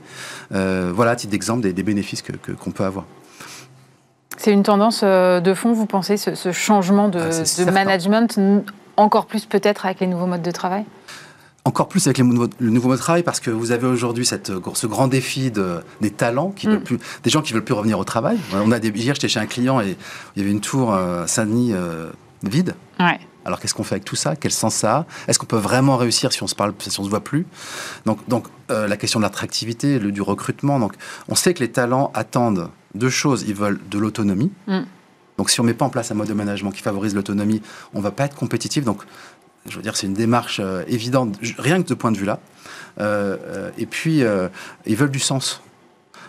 Euh, 0.55 0.93
voilà, 0.95 1.17
titre 1.17 1.31
d'exemple 1.31 1.63
des, 1.63 1.83
bénéfices 1.83 2.23
que, 2.23 2.53
qu'on 2.53 2.71
peut 2.71 2.85
avoir. 2.85 3.07
C'est 4.43 4.51
une 4.53 4.65
tendance 4.65 5.03
euh, 5.05 5.39
de 5.39 5.55
fond, 5.55 5.73
vous 5.73 5.87
pensez, 5.87 6.17
ce, 6.17 6.51
changement 6.51 7.09
de, 7.09 7.21
ah, 7.21 7.71
management, 7.71 8.41
encore 8.97 9.27
plus 9.27 9.47
peut-être 9.47 9.87
avec 9.87 10.01
les 10.01 10.09
nouveaux 10.09 10.27
modes 10.27 10.43
de 10.43 10.51
travail? 10.51 10.85
Encore 11.65 11.87
plus 11.87 12.09
avec 12.09 12.19
le 12.19 12.25
nouveau 12.25 12.89
mode 12.89 12.99
de 12.99 13.03
travail 13.03 13.23
parce 13.23 13.39
que 13.39 13.51
vous 13.51 13.71
avez 13.71 13.87
aujourd'hui 13.87 14.27
ce 14.27 14.87
grand 14.89 15.07
défi 15.07 15.53
de, 15.53 15.85
des 16.01 16.11
talents, 16.11 16.51
qui 16.51 16.67
mm. 16.67 16.81
plus, 16.81 16.99
des 17.23 17.31
gens 17.31 17.41
qui 17.41 17.53
veulent 17.53 17.63
plus 17.63 17.75
revenir 17.75 18.01
au 18.01 18.05
travail. 18.05 18.37
On 18.53 18.73
a 18.73 18.81
des, 18.81 18.89
hier, 18.89 19.15
j'étais 19.15 19.29
chez 19.29 19.39
un 19.39 19.47
client 19.47 19.81
et 19.81 19.97
il 20.35 20.43
y 20.43 20.45
avait 20.45 20.51
une 20.51 20.61
tour 20.61 20.93
euh, 20.93 21.25
Saint-Denis 21.29 21.73
euh, 21.73 22.11
vide. 22.43 22.75
Alors 23.45 23.61
qu'est-ce 23.61 23.75
qu'on 23.75 23.85
fait 23.85 23.95
avec 23.95 24.05
tout 24.05 24.17
ça? 24.17 24.35
Quel 24.35 24.51
sens 24.51 24.75
ça 24.75 24.97
a? 24.97 25.07
Est-ce 25.29 25.39
qu'on 25.39 25.47
peut 25.47 25.57
vraiment 25.57 25.97
réussir 25.97 26.33
si 26.33 26.43
on 26.43 26.49
se 26.49 26.57
parle, 26.57 26.75
si 26.81 26.99
on 26.99 27.05
se 27.05 27.11
voit 27.11 27.23
plus? 27.23 27.47
Donc, 28.07 28.19
donc 28.27 28.47
la 28.69 28.97
question 28.97 29.21
de 29.21 29.25
l'attractivité, 29.25 30.01
du 30.01 30.23
recrutement. 30.23 30.81
Donc, 30.81 30.95
on 31.29 31.37
sait 31.37 31.55
que 31.55 31.61
les 31.61 31.71
talents 31.71 32.11
attendent 32.15 32.71
deux 32.95 33.11
choses. 33.11 33.45
Ils 33.47 33.55
veulent 33.55 33.81
de 33.91 33.99
l'autonomie. 33.99 34.51
Mm. 34.67 34.81
Donc, 35.39 35.51
si 35.51 35.61
on 35.61 35.65
ne 35.65 35.69
met 35.69 35.75
pas 35.75 35.85
en 35.85 35.91
place 35.91 36.11
un 36.11 36.15
mode 36.15 36.29
de 36.29 36.35
management 36.35 36.71
qui 36.71 36.83
favorise 36.83 37.15
l'autonomie, 37.15 37.63
on 37.95 37.99
ne 37.99 38.03
va 38.03 38.11
pas 38.11 38.25
être 38.25 38.37
compétitif. 38.37 38.85
Donc, 38.85 39.03
je 39.67 39.77
veux 39.77 39.83
dire, 39.83 39.97
c'est 39.97 40.07
une 40.07 40.15
démarche 40.15 40.61
euh, 40.63 40.83
évidente, 40.89 41.39
rien 41.59 41.79
que 41.79 41.85
de 41.85 41.89
ce 41.89 41.95
point 41.95 42.13
de 42.13 42.19
vue-là. 42.19 42.41
Euh, 43.01 43.37
euh, 43.45 43.71
et 43.79 43.87
puis, 43.87 44.23
ils 44.87 44.97
veulent 44.97 45.11
du 45.11 45.21
sens. 45.21 45.63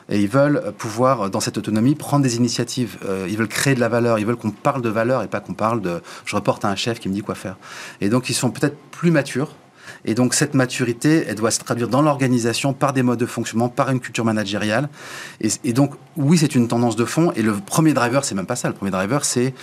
Et 0.09 0.22
ils 0.22 0.28
veulent 0.28 0.74
pouvoir, 0.78 1.30
dans 1.30 1.39
cette 1.39 1.57
autonomie, 1.57 1.95
prendre 1.95 2.24
des 2.24 2.36
initiatives. 2.36 2.97
ils 3.28 3.38
veulent 3.38 3.47
créer 3.47 3.74
de 3.74 3.80
la 3.80 3.88
valeur. 3.88 4.20
Ils 4.20 4.26
veulent 4.26 4.36
qu'on 4.36 4.51
parle 4.51 4.82
de 4.82 4.89
valeur 4.89 5.24
et 5.24 5.28
pas 5.28 5.39
qu'on 5.39 5.53
parle 5.53 5.82
de 5.82 6.01
je 6.26 6.36
reporte 6.36 6.66
à 6.66 6.70
un 6.70 6.76
chef 6.76 6.99
qui 6.99 7.07
me 7.07 7.14
dit 7.14 7.22
quoi 7.22 7.36
faire. 7.36 7.55
Et 8.01 8.09
donc, 8.09 8.30
ils 8.30 8.34
sont 8.34 8.51
peut-être 8.51 8.78
plus 8.91 9.11
matures 9.11 9.55
et 10.06 10.16
donc 10.16 10.34
cette 10.34 10.54
maturité, 10.54 11.26
elle 11.28 11.36
doit 11.36 11.52
se 11.52 11.60
traduire 11.60 11.88
dans 11.88 12.02
l'organisation 12.02 12.74
par 12.74 12.94
des 12.94 13.04
modes 13.04 13.20
de 13.20 13.26
fonctionnement, 13.26 13.70
par 13.70 13.90
une 13.90 14.00
culture 14.00 14.26
managériale. 14.26 14.90
Et, 15.42 15.74
donc 15.74 15.94
oui, 16.18 16.38
c'est 16.38 16.56
une 16.56 16.68
tendance 16.68 16.96
de 16.96 17.06
fond. 17.06 17.32
Et 17.36 17.42
le 17.42 17.54
premier 17.54 17.94
driver, 17.94 18.24
c'est 18.24 18.36
même 18.36 18.46
pas 18.46 18.56
ça. 18.56 18.68
Le 18.68 18.74
premier 18.74 18.92
driver, 18.92 19.26
c'est 19.26 19.54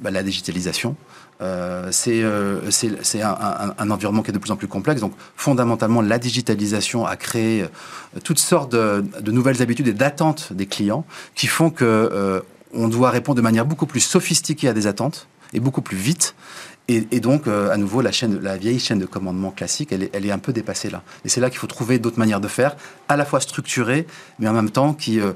bah, 0.00 0.10
la 0.10 0.22
digitalisation. 0.22 0.96
Euh, 1.40 1.88
c'est 1.90 2.22
euh, 2.22 2.60
un, 3.78 3.90
environnement 3.90 4.22
qui 4.22 4.30
est 4.30 4.34
de 4.34 4.38
plus 4.38 4.52
en 4.52 4.56
plus 4.56 4.68
complexe. 4.68 5.00
Donc, 5.00 5.12
fondamentalement, 5.36 6.00
la 6.00 6.18
digitalisation 6.18 7.04
a 7.04 7.16
créé 7.16 7.62
euh, 7.62 7.66
toutes 8.22 8.38
sortes 8.38 8.70
de, 8.70 9.02
nouvelles 9.30 9.60
habitudes 9.60 9.88
et 9.88 9.92
d'attentes 9.92 10.52
des 10.52 10.66
clients 10.66 11.04
qui 11.34 11.48
font 11.48 11.70
que 11.70 11.84
euh, 11.84 12.40
on 12.72 12.88
doit 12.88 13.10
répondre 13.10 13.36
de 13.36 13.42
manière 13.42 13.66
beaucoup 13.66 13.86
plus 13.86 14.00
sophistiquée 14.00 14.68
à 14.68 14.72
des 14.72 14.86
attentes 14.86 15.26
et 15.52 15.60
beaucoup 15.60 15.82
plus 15.82 15.96
vite. 15.96 16.34
Et, 16.88 17.20
donc, 17.20 17.46
euh, 17.46 17.70
à 17.70 17.76
nouveau, 17.76 18.02
la, 18.02 18.12
chaîne, 18.12 18.40
la 18.40 18.56
vieille 18.56 18.80
chaîne 18.80 18.98
de 18.98 19.06
commandement 19.06 19.50
classique, 19.50 19.92
elle 19.92 20.02
est, 20.02 20.10
elle 20.12 20.26
est 20.26 20.32
un 20.32 20.38
peu 20.38 20.52
dépassée 20.52 20.90
là. 20.90 21.02
Et 21.24 21.28
c'est 21.28 21.40
là 21.40 21.48
qu'il 21.48 21.58
faut 21.58 21.66
trouver 21.68 21.98
d'autres 21.98 22.18
manières 22.18 22.40
de 22.40 22.48
faire, 22.48 22.76
à 23.08 23.16
la 23.16 23.24
fois 23.24 23.40
structurées, 23.40 24.06
mais 24.38 24.48
en 24.48 24.52
même 24.52 24.68
temps 24.68 24.92
qui, 24.92 25.20
euh, 25.20 25.32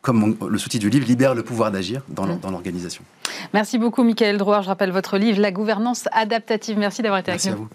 comme 0.00 0.36
le 0.48 0.58
sous-titre 0.58 0.82
du 0.82 0.90
livre, 0.90 1.06
libère 1.06 1.34
le 1.34 1.42
pouvoir 1.42 1.70
d'agir 1.70 2.02
dans, 2.08 2.26
mmh. 2.26 2.40
l'organisation. 2.50 3.02
Merci 3.52 3.78
beaucoup, 3.78 4.04
Michael 4.04 4.38
Drouard. 4.38 4.62
Je 4.62 4.68
rappelle 4.68 4.92
votre 4.92 5.18
livre, 5.18 5.40
La 5.40 5.50
gouvernance 5.50 6.04
adaptative. 6.12 6.78
Merci 6.78 7.02
d'avoir 7.02 7.20
été 7.20 7.32
avec 7.32 7.44
nous. 7.44 7.52
À 7.52 7.56
vous. 7.56 7.68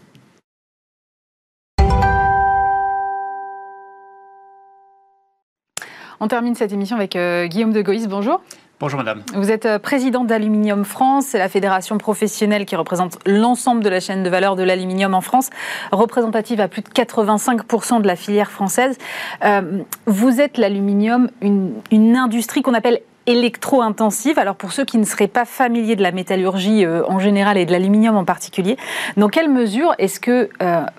On 6.22 6.28
termine 6.28 6.56
cette 6.56 6.72
émission 6.72 6.96
avec 6.96 7.16
euh, 7.16 7.48
Guillaume 7.48 7.74
de 7.74 7.82
Goïs. 7.82 8.08
Bonjour. 8.08 8.42
Bonjour 8.82 8.98
madame. 8.98 9.22
Vous 9.36 9.52
êtes 9.52 9.68
euh, 9.68 9.78
président 9.78 10.24
d'Aluminium 10.24 10.86
France, 10.86 11.28
c'est 11.28 11.38
la 11.38 11.50
fédération 11.50 12.00
professionnelle 12.00 12.66
qui 12.66 12.76
représente 12.76 13.20
l'ensemble 13.28 13.84
de 13.84 13.90
la 13.90 14.00
chaîne 14.00 14.24
de 14.24 14.30
valeur 14.30 14.56
de 14.56 14.64
l'aluminium 14.64 15.14
en 15.14 15.22
France, 15.22 15.52
représentative 15.92 16.60
à 16.60 16.68
plus 16.68 16.82
de 16.82 16.88
85% 16.88 18.02
de 18.02 18.08
la 18.08 18.16
filière 18.16 18.50
française. 18.50 18.98
Euh, 19.46 19.84
vous 20.08 20.42
êtes 20.42 20.58
l'aluminium, 20.58 21.30
une, 21.42 22.18
industrie 22.18 22.64
qu'on 22.64 22.74
appelle 22.74 23.02
électro-intensive. 23.28 24.40
Alors 24.40 24.56
pour 24.56 24.72
ceux 24.72 24.84
qui 24.84 24.98
ne 24.98 25.06
seraient 25.06 25.28
pas 25.28 25.46
familiers 25.46 25.96
de 25.96 26.02
la 26.02 26.12
métallurgie 26.12 26.84
euh, 26.84 27.04
en 27.08 27.20
général 27.20 27.60
et 27.60 27.68
de 27.68 27.72
l'aluminium 27.72 28.16
en 28.16 28.26
particulier, 28.26 28.78
dans 29.16 29.30
quelle 29.30 29.52
mesure 29.52 29.94
est-ce 30.00 30.20
que 30.20 30.50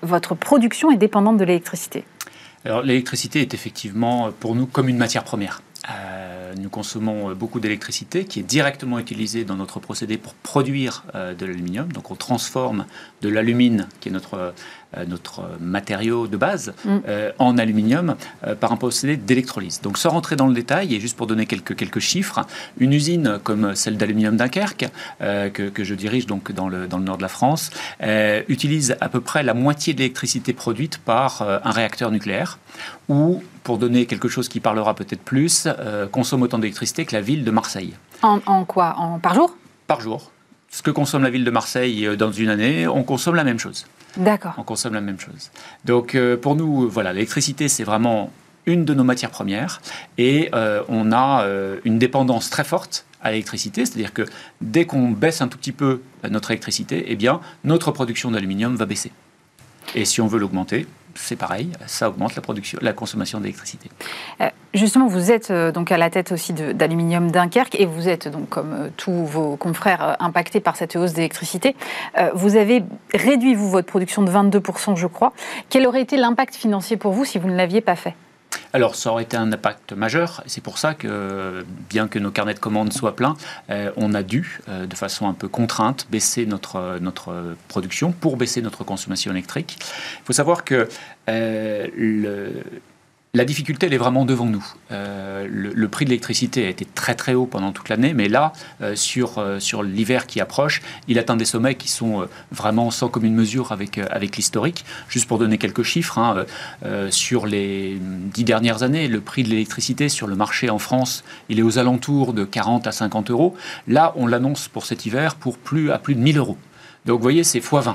votre 0.03 0.37
production 0.37 0.93
est 0.93 0.97
dépendante 0.99 1.37
de 1.37 1.45
l'électricité? 1.45 2.05
Alors 2.65 2.83
l'électricité 2.83 3.41
est 3.41 3.55
effectivement 3.55 4.31
pour 4.39 4.55
nous 4.55 4.67
comme 4.67 4.89
une 4.89 4.99
matière 4.99 5.25
première. 5.25 5.63
Euh, 5.91 6.55
nous 6.57 6.71
consommons 6.71 7.35
beaucoup 7.35 7.59
d'électricité 7.59 8.25
qui 8.25 8.41
est 8.41 8.45
directement 8.45 8.99
utilisée 8.99 9.45
dans 9.45 9.57
notre 9.57 9.81
procédé 9.81 10.17
pour 10.17 10.35
produire 10.35 11.05
euh, 11.15 11.35
de 11.35 11.45
l'aluminium. 11.45 11.91
Donc 11.93 12.11
on 12.11 12.15
transforme 12.15 12.87
de 13.23 13.29
l'alumine, 13.29 13.89
qui 14.01 14.09
est 14.09 14.13
notre 14.13 14.53
euh, 14.99 15.07
notre 15.07 15.43
matériau 15.59 16.27
de 16.27 16.37
base 16.37 16.75
mm. 16.85 16.97
euh, 17.09 17.33
en 17.39 17.57
aluminium 17.57 18.15
euh, 18.47 18.55
par 18.55 18.73
un 18.73 18.77
procédé 18.77 19.17
d'électrolyse. 19.17 19.81
Donc 19.81 19.97
sans 19.97 20.11
rentrer 20.11 20.37
dans 20.37 20.47
le 20.47 20.53
détail, 20.53 20.95
et 20.95 21.01
juste 21.01 21.17
pour 21.17 21.27
donner 21.27 21.47
quelques, 21.47 21.75
quelques 21.75 21.99
chiffres, 21.99 22.41
une 22.79 22.93
usine 22.93 23.39
comme 23.43 23.75
celle 23.75 23.97
d'Aluminium 23.97 24.37
Dunkerque, 24.37 24.91
que, 25.21 25.69
que, 25.69 25.85
je 25.85 25.95
dirige 25.95 26.27
donc 26.27 26.53
dans 26.53 26.69
le, 26.69 26.87
dans 26.87 26.99
le 26.99 27.05
nord 27.05 27.17
de 27.17 27.23
la 27.23 27.29
France, 27.29 27.71
utilise 28.49 28.97
à 29.01 29.09
peu 29.09 29.21
près 29.21 29.43
la 29.43 29.55
moitié 29.55 29.95
de 29.95 29.99
l'électricité 29.99 30.53
produite 30.53 30.99
par 30.99 31.43
un 31.43 31.71
réacteur 31.71 32.11
nucléaire, 32.11 32.59
ou, 33.09 33.43
pour 33.63 33.79
donner 33.79 34.07
quelque 34.07 34.29
chose 34.29 34.49
qui 34.49 34.61
parlera 34.61 34.95
peut-être 34.95 35.23
plus, 35.23 35.69
consomme 36.11 36.43
autant 36.43 36.59
d'électricité 36.59 37.05
que 37.05 37.15
la 37.15 37.21
ville 37.21 37.45
de 37.45 37.51
Marseille. 37.51 37.95
En, 38.23 38.41
en 38.47 38.65
quoi? 38.65 38.95
En, 38.99 39.19
Par 39.19 39.35
jour? 39.35 39.57
Par 39.87 40.01
jour. 40.01 40.31
Ce 40.73 40.81
que 40.81 40.91
consomme 40.91 41.23
la 41.23 41.29
ville 41.29 41.45
de 41.45 41.51
Marseille 41.51 42.09
dans 42.17 42.33
une 42.33 42.49
année, 42.49 42.89
on 42.89 43.03
consomme 43.03 43.35
la 43.35 43.45
même 43.45 43.59
chose. 43.59 43.87
D'accord. 44.17 44.55
On 44.57 44.63
consomme 44.63 44.95
la 44.95 45.03
même 45.03 45.21
chose. 45.21 45.51
Donc 45.85 46.15
euh, 46.15 46.39
pour 46.39 46.57
nous, 46.57 46.89
voilà, 46.89 47.13
l'électricité, 47.13 47.69
c'est 47.69 47.85
vraiment 47.85 48.33
une 48.65 48.87
de 48.87 48.95
nos 48.95 49.05
matières 49.05 49.31
premières 49.31 49.83
et 50.17 50.49
euh, 50.55 50.83
on 50.89 51.13
a 51.13 51.43
euh, 51.43 51.79
une 51.85 51.99
dépendance 51.99 52.49
très 52.49 52.65
forte 52.65 53.05
à 53.21 53.33
l'électricité, 53.33 53.85
c'est-à-dire 53.85 54.15
que 54.15 54.25
dès 54.63 54.87
qu'on 54.87 55.11
baisse 55.11 55.43
un 55.43 55.49
tout 55.49 55.59
petit 55.59 55.73
peu 55.73 56.01
notre 56.29 56.51
électricité, 56.51 57.05
eh 57.09 57.17
bien 57.17 57.41
notre 57.65 57.93
production 57.93 58.31
d'aluminium 58.31 58.75
va 58.75 58.87
baisser. 58.87 59.13
Et 59.95 60.07
si 60.07 60.23
on 60.23 60.27
veut 60.27 60.39
l'augmenter, 60.39 60.87
c'est 61.15 61.37
pareil, 61.37 61.71
ça 61.87 62.09
augmente 62.09 62.35
la 62.35 62.43
production, 62.43 62.79
la 62.83 62.93
consommation 62.93 63.41
d'électricité. 63.41 63.91
Justement, 64.75 65.07
vous 65.07 65.31
êtes 65.31 65.51
euh, 65.51 65.71
donc 65.71 65.93
à 65.93 65.99
la 65.99 66.09
tête 66.09 66.33
aussi 66.33 66.55
d'Aluminium 66.55 67.31
Dunkerque 67.31 67.79
et 67.79 67.85
vous 67.85 68.09
êtes 68.09 68.29
donc 68.29 68.49
comme 68.49 68.73
euh, 68.73 68.89
tous 68.97 69.27
vos 69.27 69.57
confrères 69.57 70.03
euh, 70.03 70.15
impactés 70.19 70.61
par 70.61 70.77
cette 70.77 70.97
hausse 70.97 71.13
d'électricité. 71.13 71.77
vous 72.35 72.57
avez 72.57 72.83
réduit 73.13 73.55
vous 73.55 73.69
votre 73.69 73.87
production 73.87 74.23
de 74.23 74.31
22%, 74.31 74.97
je 74.97 75.07
crois. 75.07 75.33
Quel 75.69 75.87
aurait 75.87 76.01
été 76.01 76.17
l'impact 76.17 76.55
financier 76.55 76.97
pour 76.97 77.13
vous 77.13 77.25
si 77.25 77.39
vous 77.39 77.49
ne 77.49 77.57
l'aviez 77.57 77.83
pas 77.83 77.97
fait? 77.97 78.15
Alors, 78.73 78.95
ça 78.95 79.11
aurait 79.11 79.25
été 79.25 79.37
un 79.37 79.53
impact 79.53 79.93
majeur. 79.93 80.43
C'est 80.47 80.63
pour 80.63 80.79
ça 80.79 80.95
que, 80.95 81.65
bien 81.91 82.09
que 82.09 82.19
nos 82.19 82.31
carnets 82.31 82.55
de 82.55 82.59
commandes 82.59 82.93
soient 82.93 83.17
pleins, 83.17 83.37
on 83.97 84.15
a 84.15 84.23
dû, 84.23 84.61
de 84.69 84.95
façon 84.95 85.29
un 85.29 85.35
peu 85.35 85.49
contrainte, 85.49 86.07
baisser 86.11 86.47
notre, 86.47 86.99
notre 87.01 87.55
production 87.69 88.13
pour 88.13 88.37
baisser 88.37 88.63
notre 88.63 88.85
consommation 88.85 89.31
électrique. 89.31 89.79
Il 89.79 90.25
faut 90.25 90.33
savoir 90.33 90.65
que 90.65 90.89
le, 91.29 92.63
la 93.35 93.47
difficulté, 93.47 93.87
elle 93.87 93.95
est 93.95 93.99
vraiment 93.99 94.27
devant 94.27 94.45
nous. 94.45 94.63
Euh, 94.91 95.49
le, 95.51 95.89
prix 95.89 96.05
de 96.05 96.11
l'électricité 96.11 96.67
a 96.67 96.69
été 96.69 96.85
très 96.85 97.15
très 97.15 97.33
haut 97.33 97.47
pendant 97.47 97.73
toute 97.73 97.89
l'année, 97.89 98.13
mais 98.13 98.29
là, 98.29 98.53
euh, 98.83 98.95
sur, 98.95 99.39
euh, 99.39 99.59
sur 99.59 99.83
l'hiver 99.83 100.27
qui 100.27 100.39
approche, 100.39 100.83
il 101.09 101.19
atteint 101.19 101.37
des 101.37 101.47
sommets 101.47 101.77
qui 101.77 101.89
sont 101.89 102.29
vraiment 102.51 102.91
sans 102.91 103.09
commune 103.09 103.35
mesure 103.35 103.73
avec, 103.73 103.97
avec 103.97 104.37
l'historique. 104.37 104.85
Juste 105.09 105.29
pour 105.29 105.39
donner 105.39 105.57
quelques 105.57 105.83
chiffres, 105.83 106.19
hein, 106.19 106.45
sur 107.09 107.47
les 107.47 107.97
dix 107.99 108.45
dernières 108.45 108.83
années, 108.83 109.09
le 109.09 109.23
prix 109.23 109.45
de 109.45 109.49
l'électricité 109.49 110.11
sur 110.11 110.27
le 110.27 110.37
marché 110.37 110.69
en 110.69 110.79
France, 110.79 111.25
il 111.49 111.59
est 111.59 111.63
aux 111.63 111.79
alentours 111.79 112.35
de 112.35 112.45
40 112.45 112.87
à 112.87 112.93
50 112.93 113.31
euros. 113.31 113.57
Là, 113.89 114.13
on 114.17 114.27
l'annonce 114.27 114.69
pour 114.69 114.85
cet 114.85 115.07
hiver 115.07 115.37
pour 115.37 115.57
plus, 115.57 115.91
à 115.91 115.99
plus 115.99 116.15
de 116.15 116.21
1000 116.21 116.37
euros. 116.37 116.59
Donc 117.07 117.17
vous 117.17 117.23
voyez, 117.23 117.45
c'est 117.45 117.61
x20. 117.61 117.95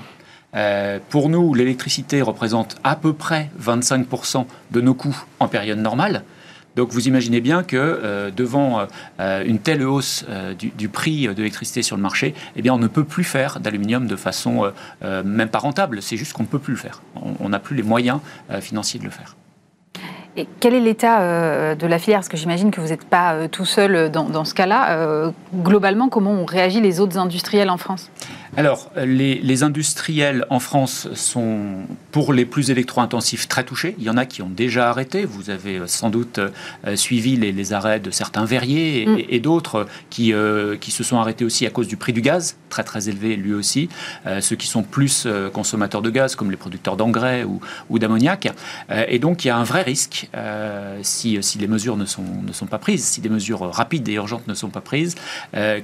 Euh, 0.56 1.00
pour 1.10 1.30
nous, 1.30 1.54
l'électricité 1.54 2.22
représente 2.22 2.78
à 2.84 2.95
peu 2.95 3.14
près 3.14 3.50
25% 3.62 4.45
de 4.72 4.82
nos 4.82 4.93
coûts 4.93 5.24
en 5.39 5.48
période 5.48 5.80
normale. 5.80 6.24
Donc 6.76 6.89
vous 6.91 7.08
imaginez 7.08 7.41
bien 7.41 7.64
que 7.64 7.76
euh, 7.76 8.30
devant 8.30 8.86
euh, 9.20 9.43
une 9.43 9.58
telle 9.58 9.84
hausse 9.84 10.26
du, 10.60 10.89
prix 10.89 11.28
de 11.28 11.34
l'électricité 11.34 11.82
sur 11.82 11.95
le 11.95 12.04
marché, 12.04 12.36
eh 12.56 12.62
bien 12.62 12.74
on 12.74 12.78
ne 12.78 12.88
peut 12.88 13.04
plus 13.04 13.24
faire 13.24 13.60
d'aluminium 13.60 14.08
de 14.08 14.16
façon 14.16 14.72
même 15.02 15.50
pas 15.50 15.60
rentable. 15.60 16.02
C'est 16.02 16.18
juste 16.18 16.34
qu'on 16.34 16.43
ne 16.43 16.48
peut 16.48 16.60
plus 16.60 16.74
le 16.74 16.80
faire. 16.80 17.02
On 17.39 17.50
n'a 17.50 17.60
plus 17.60 17.76
les 17.76 17.84
moyens 17.84 18.20
financiers 18.62 19.00
de 19.00 19.06
le 19.06 19.10
faire. 19.10 19.36
Et 20.39 20.48
quel 20.60 20.76
est 20.76 20.80
l'état 20.80 21.76
de 21.76 21.88
la 21.88 21.98
filière? 21.98 22.20
Parce 22.20 22.30
que 22.30 22.38
j'imagine 22.38 22.70
que 22.70 22.80
vous 22.80 22.89
n'êtes 22.89 23.06
pas 23.06 23.48
tout 23.48 23.66
seul 23.66 24.12
dans, 24.12 24.30
dans 24.30 24.45
ce 24.45 24.54
cas-là. 24.54 25.32
globalement, 25.56 26.10
comment 26.10 26.32
ont 26.32 26.45
réagi 26.45 26.80
les 26.80 27.00
autres 27.00 27.18
industriels 27.18 27.72
en 27.72 27.78
France? 27.78 28.12
Alors, 28.56 28.91
les, 28.95 29.64
industriels 29.64 30.45
en 30.50 30.60
France 30.60 31.08
sont, 31.14 31.82
pour 32.12 32.32
les 32.32 32.45
plus 32.45 32.70
électro-intensifs, 32.70 33.48
très 33.48 33.64
touchés. 33.64 33.95
Il 33.98 34.06
y 34.06 34.10
en 34.10 34.18
a 34.18 34.26
qui 34.26 34.41
ont 34.41 34.50
déjà 34.50 34.89
arrêté. 34.89 35.26
Vous 35.26 35.50
avez 35.50 35.82
sans 35.88 36.10
doute 36.10 36.39
euh, 36.39 36.95
suivi 36.95 37.36
les, 37.36 37.74
arrêts 37.74 38.00
de 38.00 38.12
certains 38.12 38.45
verriers 38.45 39.02
et, 39.30 39.39
mm. 39.39 39.41
d'autres 39.41 39.88
qui, 40.10 40.34
euh, 40.34 40.78
qui 40.78 40.91
se 40.91 41.04
sont 41.04 41.18
arrêtés 41.18 41.43
aussi 41.43 41.66
à 41.66 41.70
cause 41.70 41.88
du 41.88 41.98
prix 41.98 42.14
du 42.14 42.22
gaz, 42.22 42.56
très 42.70 42.84
très 42.84 43.10
élevé 43.10 43.36
lui 43.36 43.54
aussi. 43.54 43.89
Euh, 44.26 44.41
ceux 44.41 44.56
qui 44.56 44.68
sont 44.68 44.84
plus 44.84 45.28
consommateurs 45.54 46.02
de 46.02 46.10
gaz, 46.10 46.36
comme 46.36 46.52
les 46.52 46.58
producteurs 46.58 46.95
d'engrais 46.95 47.43
ou, 47.43 47.60
ou 47.89 48.00
d'ammoniac. 48.00 48.50
et 49.08 49.20
donc, 49.20 49.43
il 49.43 49.50
y 49.50 49.52
a 49.52 49.58
un 49.58 49.64
vrai 49.64 49.82
risque, 49.82 50.30
si, 51.02 51.38
si, 51.41 51.58
les 51.58 51.68
mesures 51.68 51.98
ne 51.98 52.06
sont, 52.06 52.24
ne 52.45 52.54
sont 52.54 52.68
pas 52.68 52.78
prises, 52.78 53.04
si 53.04 53.22
des 53.22 53.30
mesures 53.30 53.62
rapides 53.72 54.08
et 54.08 54.14
urgentes 54.14 54.48
ne 54.48 54.54
sont 54.54 54.70
pas 54.70 54.82
prises, 54.82 55.16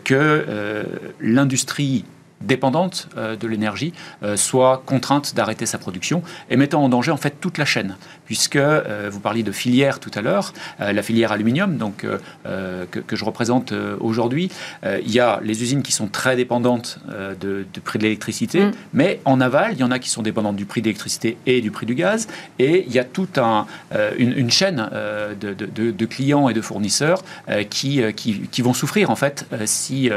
que 0.03 0.85
l'industrie 1.19 2.05
dépendante 2.43 3.09
euh, 3.17 3.35
de 3.35 3.47
l'énergie 3.47 3.93
euh, 4.21 4.37
soit 4.37 4.83
contrainte 4.85 5.35
d'arrêter 5.35 5.65
sa 5.65 5.77
production 5.77 6.21
et 6.49 6.57
mettant 6.57 6.83
en 6.83 6.89
danger 6.89 7.11
en 7.11 7.17
fait 7.17 7.39
toute 7.41 7.57
la 7.57 7.65
chaîne 7.65 7.97
puisque 8.33 8.55
euh, 8.55 9.11
vous 9.11 9.19
parliez 9.19 9.43
de 9.43 9.51
filière 9.51 9.99
tout 9.99 10.09
à 10.15 10.21
l'heure 10.21 10.53
la 10.79 11.03
filière 11.03 11.31
aluminium 11.31 11.77
donc 11.77 12.03
que, 12.43 13.15
je 13.15 13.25
représente 13.25 13.73
aujourd'hui 13.99 14.49
il 14.83 15.11
y 15.11 15.19
a 15.19 15.39
les 15.43 15.61
usines 15.61 15.83
qui 15.83 15.91
sont 15.91 16.07
très 16.07 16.35
dépendantes 16.35 16.97
de, 17.39 17.65
du 17.71 17.79
prix 17.79 17.99
de 17.99 18.03
l'électricité 18.03 18.65
mm. 18.65 18.71
mais 18.93 19.19
en 19.25 19.39
aval 19.39 19.73
il 19.73 19.79
y 19.79 19.83
en 19.83 19.91
a 19.91 19.99
qui 19.99 20.09
sont 20.09 20.23
dépendantes 20.23 20.55
du 20.55 20.65
prix 20.65 20.81
de 20.81 20.87
l'électricité 20.87 21.37
et 21.45 21.61
du 21.61 21.69
prix 21.69 21.85
du 21.85 21.93
gaz 21.93 22.27
et 22.57 22.85
il 22.87 22.91
y 22.91 22.97
a 22.97 23.03
toute 23.03 23.37
un, 23.37 23.67
une, 24.17 24.49
chaîne 24.49 24.89
de, 25.39 25.53
de, 25.53 26.05
clients 26.05 26.49
et 26.49 26.53
de 26.53 26.61
fournisseurs 26.61 27.23
qui, 27.69 28.01
qui, 28.15 28.39
qui, 28.51 28.61
vont 28.63 28.73
souffrir 28.73 29.11
en 29.11 29.15
fait 29.15 29.45
si 29.65 30.09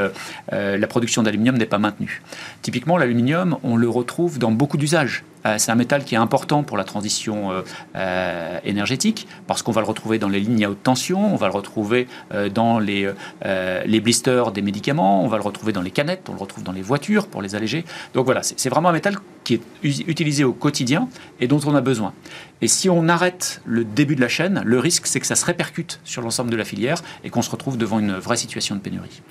la 0.51 0.87
production 0.87 1.21
d'aluminium 1.21 1.57
n'est 1.57 1.65
pas 1.65 1.77
maintenue 1.77 2.21
Typiquement, 2.63 2.97
l'aluminium, 2.97 3.57
on 3.63 3.75
le 3.75 3.89
retrouve 3.89 4.39
dans 4.39 4.51
beaucoup 4.51 4.77
d'usages. 4.77 5.23
Euh, 5.45 5.55
c'est 5.57 5.71
un 5.71 5.75
métal 5.75 6.03
qui 6.03 6.15
est 6.15 6.17
important 6.17 6.63
pour 6.63 6.77
la 6.77 6.83
transition 6.83 7.51
euh, 7.51 7.61
euh, 7.95 8.59
énergétique 8.63 9.27
parce 9.45 9.61
qu'on 9.61 9.71
va 9.71 9.81
le 9.81 9.87
retrouver 9.87 10.19
dans 10.19 10.29
les 10.29 10.39
lignes 10.39 10.65
à 10.65 10.69
haute 10.69 10.83
tension, 10.83 11.33
on 11.33 11.35
va 11.35 11.47
le 11.47 11.53
retrouver 11.53 12.07
dans 12.53 12.79
les, 12.79 13.11
les 13.45 13.99
blisters 13.99 14.51
des 14.51 14.61
médicaments, 14.61 15.23
on 15.23 15.27
va 15.27 15.37
le 15.37 15.43
retrouver 15.43 15.73
dans 15.73 15.81
les 15.81 15.91
canettes, 15.91 16.27
on 16.29 16.33
le 16.33 16.39
retrouve 16.39 16.63
dans 16.63 16.71
les 16.71 16.81
voitures 16.81 17.27
pour 17.27 17.41
les 17.41 17.55
alléger. 17.55 17.85
Donc 18.13 18.25
voilà, 18.25 18.41
c'est 18.43 18.69
vraiment 18.69 18.89
un 18.89 18.93
métal 18.93 19.15
qui 19.43 19.55
est 19.55 19.61
utilisé 19.83 20.43
au 20.43 20.53
quotidien 20.53 21.07
et 21.39 21.47
dont 21.47 21.59
on 21.65 21.75
a 21.75 21.81
besoin. 21.81 22.13
Et 22.61 22.67
si 22.67 22.89
on 22.89 23.07
arrête 23.07 23.61
le 23.65 23.83
début 23.83 24.15
de 24.15 24.21
la 24.21 24.27
chaîne, 24.27 24.61
le 24.65 24.79
risque 24.79 25.07
c'est 25.07 25.19
que 25.19 25.27
ça 25.27 25.35
se 25.35 25.45
répercute 25.45 25.99
sur 26.03 26.21
l'ensemble 26.21 26.49
de 26.49 26.57
la 26.57 26.65
filière 26.65 27.01
et 27.23 27.29
qu'on 27.29 27.41
se 27.41 27.51
retrouve 27.51 27.77
devant 27.77 27.99
une 27.99 28.13
vraie 28.13 28.37
situation 28.37 28.75
de 28.75 28.81
pénurie. 28.81 29.21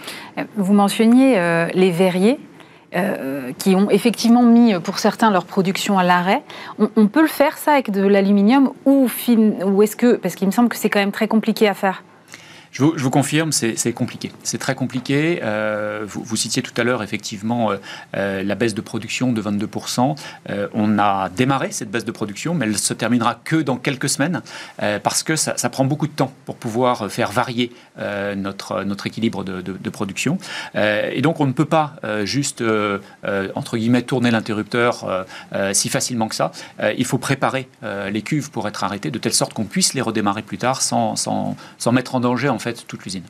Vous 0.57 0.73
mentionniez 0.73 1.69
les 1.75 1.91
verriers. 1.91 2.39
Euh, 2.95 3.53
qui 3.59 3.75
ont 3.75 3.91
effectivement 3.91 4.45
mis 4.45 4.73
pour 4.79 5.01
certains 5.01 5.31
leur 5.33 5.45
production 5.45 5.99
à 5.99 6.05
l'arrêt. 6.05 6.43
On, 6.79 7.09
peut 7.09 7.21
le 7.21 7.27
faire 7.27 7.59
ça 7.59 7.73
avec 7.73 7.91
de 7.91 8.07
l'aluminium 8.07 8.71
ou, 8.85 9.09
ou 9.65 9.83
est-ce 9.83 9.97
que, 9.97 10.15
parce 10.15 10.37
qu'il 10.37 10.47
me 10.47 10.53
semble 10.53 10.69
que 10.69 10.77
c'est 10.77 10.89
quand 10.89 11.01
même 11.01 11.11
très 11.11 11.27
compliqué 11.27 11.69
à 11.69 11.75
faire 11.75 12.05
je 12.77 12.83
vous, 12.83 13.11
confirme, 13.11 13.53
c'est 13.53 13.93
compliqué. 13.95 14.31
C'est 14.43 14.59
très 14.59 14.75
compliqué. 14.75 15.41
Euh, 15.43 16.05
vous, 16.07 16.37
citiez 16.37 16.61
tout 16.61 16.75
à 16.77 16.85
l'heure 16.85 17.03
effectivement 17.03 17.71
euh, 17.71 17.77
euh, 18.15 18.43
la 18.43 18.55
baisse 18.55 18.75
de 18.75 18.83
production 18.83 19.33
de 19.33 19.41
22%. 19.41 20.15
on 20.75 20.99
a 20.99 21.31
démarré 21.31 21.71
cette 21.71 21.91
baisse 21.91 22.05
de 22.05 22.13
production, 22.13 22.53
mais 22.53 22.67
elle 22.67 22.77
se 22.77 22.93
terminera 22.93 23.41
que 23.43 23.57
dans 23.57 23.77
quelques 23.77 24.11
semaines 24.11 24.43
parce 25.03 25.23
que 25.23 25.37
ça, 25.37 25.55
prend 25.71 25.85
beaucoup 25.85 26.07
de 26.07 26.13
temps 26.13 26.33
pour 26.45 26.57
pouvoir 26.57 27.11
faire 27.11 27.33
varier 27.33 27.73
notre, 28.37 28.85
notre 28.85 29.07
équilibre 29.07 29.43
de, 29.45 29.91
production. 29.91 30.39
et 30.75 31.23
donc 31.23 31.41
on 31.41 31.47
ne 31.47 31.53
peut 31.53 31.65
pas 31.65 31.97
juste, 32.25 32.63
entre 33.55 33.77
guillemets, 33.77 34.03
tourner 34.03 34.31
l'interrupteur 34.31 35.27
si 35.73 35.89
facilement 35.89 36.29
que 36.29 36.35
ça. 36.35 36.53
il 36.97 37.05
faut 37.05 37.19
préparer 37.19 37.69
les 38.11 38.23
cuves 38.23 38.51
pour 38.51 38.69
être 38.69 38.85
arrêtées 38.85 39.11
de 39.11 39.19
telle 39.19 39.35
sorte 39.35 39.55
qu'on 39.55 39.65
puisse 39.65 39.95
les 39.95 40.03
redémarrer 40.03 40.43
plus 40.43 40.59
tard 40.59 40.83
sans, 40.83 41.17
sans, 41.17 41.57
sans 41.79 41.93
mettre 41.93 42.15
en 42.15 42.21
danger 42.21 42.49
en 42.49 42.59
fait 42.59 42.66
toute 42.73 43.05
l'usine. 43.05 43.25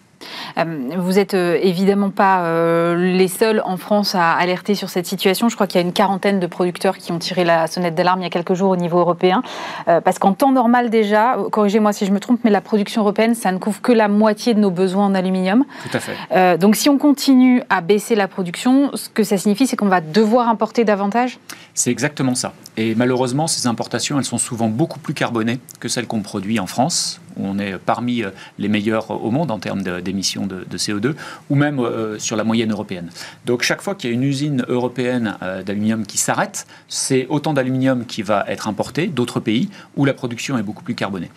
Euh, 0.59 0.65
vous 0.97 1.13
n'êtes 1.13 1.35
euh, 1.35 1.59
évidemment 1.61 2.11
pas 2.11 2.45
euh, 2.45 2.97
les 2.97 3.29
seuls 3.29 3.63
en 3.65 3.77
France 3.77 4.15
à 4.15 4.33
alerter 4.33 4.75
sur 4.75 4.89
cette 4.89 5.07
situation. 5.07 5.49
Je 5.49 5.55
crois 5.55 5.67
qu'il 5.67 5.81
y 5.81 5.85
a 5.85 5.87
une 5.87 5.93
quarantaine 5.93 6.41
de 6.41 6.47
producteurs 6.47 6.97
qui 6.99 7.13
ont 7.13 7.19
tiré 7.19 7.45
la 7.45 7.67
sonnette 7.67 7.95
d'alarme 7.95 8.21
il 8.21 8.25
y 8.25 8.27
a 8.27 8.31
quelques 8.31 8.55
jours 8.55 8.71
au 8.71 8.77
niveau 8.77 8.99
européen. 8.99 9.43
parce 9.87 10.19
qu'en 10.19 10.33
temps 10.33 10.53
normal 10.53 10.91
déjà, 10.91 11.37
corrigez-moi 11.51 11.93
si 11.93 12.07
je 12.07 12.13
me 12.13 12.21
trompe, 12.21 12.41
mais 12.45 12.51
la 12.51 12.61
production 12.61 13.03
européenne, 13.03 13.35
ça 13.35 13.53
ne 13.53 13.59
couvre 13.59 13.81
que 13.81 13.93
la 13.93 14.09
moitié 14.09 14.55
de 14.55 14.61
nos 14.61 14.71
besoins 14.71 15.07
en 15.07 15.15
aluminium. 15.15 15.65
Tout 15.91 15.97
à 15.97 16.01
fait. 16.01 16.59
donc 16.59 16.77
si 16.77 16.89
on 16.89 16.99
continue 16.99 17.63
à 17.69 17.81
baisser 17.81 18.15
la 18.15 18.29
production, 18.29 18.91
ce 18.95 19.09
que 19.09 19.23
ça 19.23 19.39
signifie, 19.39 19.67
c'est 19.67 19.77
qu'on 19.77 19.89
va 19.89 20.01
devoir 20.01 20.49
importer 20.49 20.85
davantage? 20.85 21.39
C'est 21.75 21.91
exactement 21.91 22.35
ça. 22.35 22.53
Et 22.77 22.95
malheureusement, 22.95 23.47
ces 23.47 23.67
importations, 23.67 24.19
elles 24.19 24.25
sont 24.25 24.39
souvent 24.39 24.69
beaucoup 24.69 24.99
plus 24.99 25.15
carbonées 25.15 25.61
que 25.81 25.89
celles 25.89 26.07
qu'on 26.07 26.23
produit 26.23 26.59
en 26.59 26.67
France 26.67 27.21
on 27.39 27.59
est 27.59 27.79
parmi 27.79 28.23
euh, 28.23 28.31
les 28.59 28.69
meilleurs 28.69 29.11
au 29.11 29.31
monde 29.31 29.51
en 29.51 29.59
termes 29.59 29.83
d'émissions 29.83 30.47
de, 30.47 30.65
CO2, 30.77 31.15
ou 31.51 31.55
même 31.55 31.79
euh, 31.79 32.19
sur 32.19 32.37
la 32.37 32.45
moyenne 32.45 32.73
européenne. 32.73 33.11
Donc 33.45 33.63
chaque 33.63 33.81
fois 33.81 33.95
qu'il 33.95 34.11
y 34.11 34.13
a 34.13 34.15
une 34.15 34.23
usine 34.23 34.65
européenne 34.69 35.37
euh, 35.43 35.63
d'aluminium 35.63 36.07
qui 36.07 36.19
s'arrête, 36.19 36.67
c'est 36.89 37.27
autant 37.29 37.53
d'aluminium 37.55 38.05
qui 38.05 38.23
va 38.23 38.45
être 38.49 38.69
importé 38.69 39.07
d'autres 39.07 39.41
pays 39.41 39.71
où 39.97 40.05
la 40.05 40.15
production 40.15 40.59
est 40.59 40.63
beaucoup 40.63 40.83
plus 40.85 40.95
carbonée. 40.95 41.31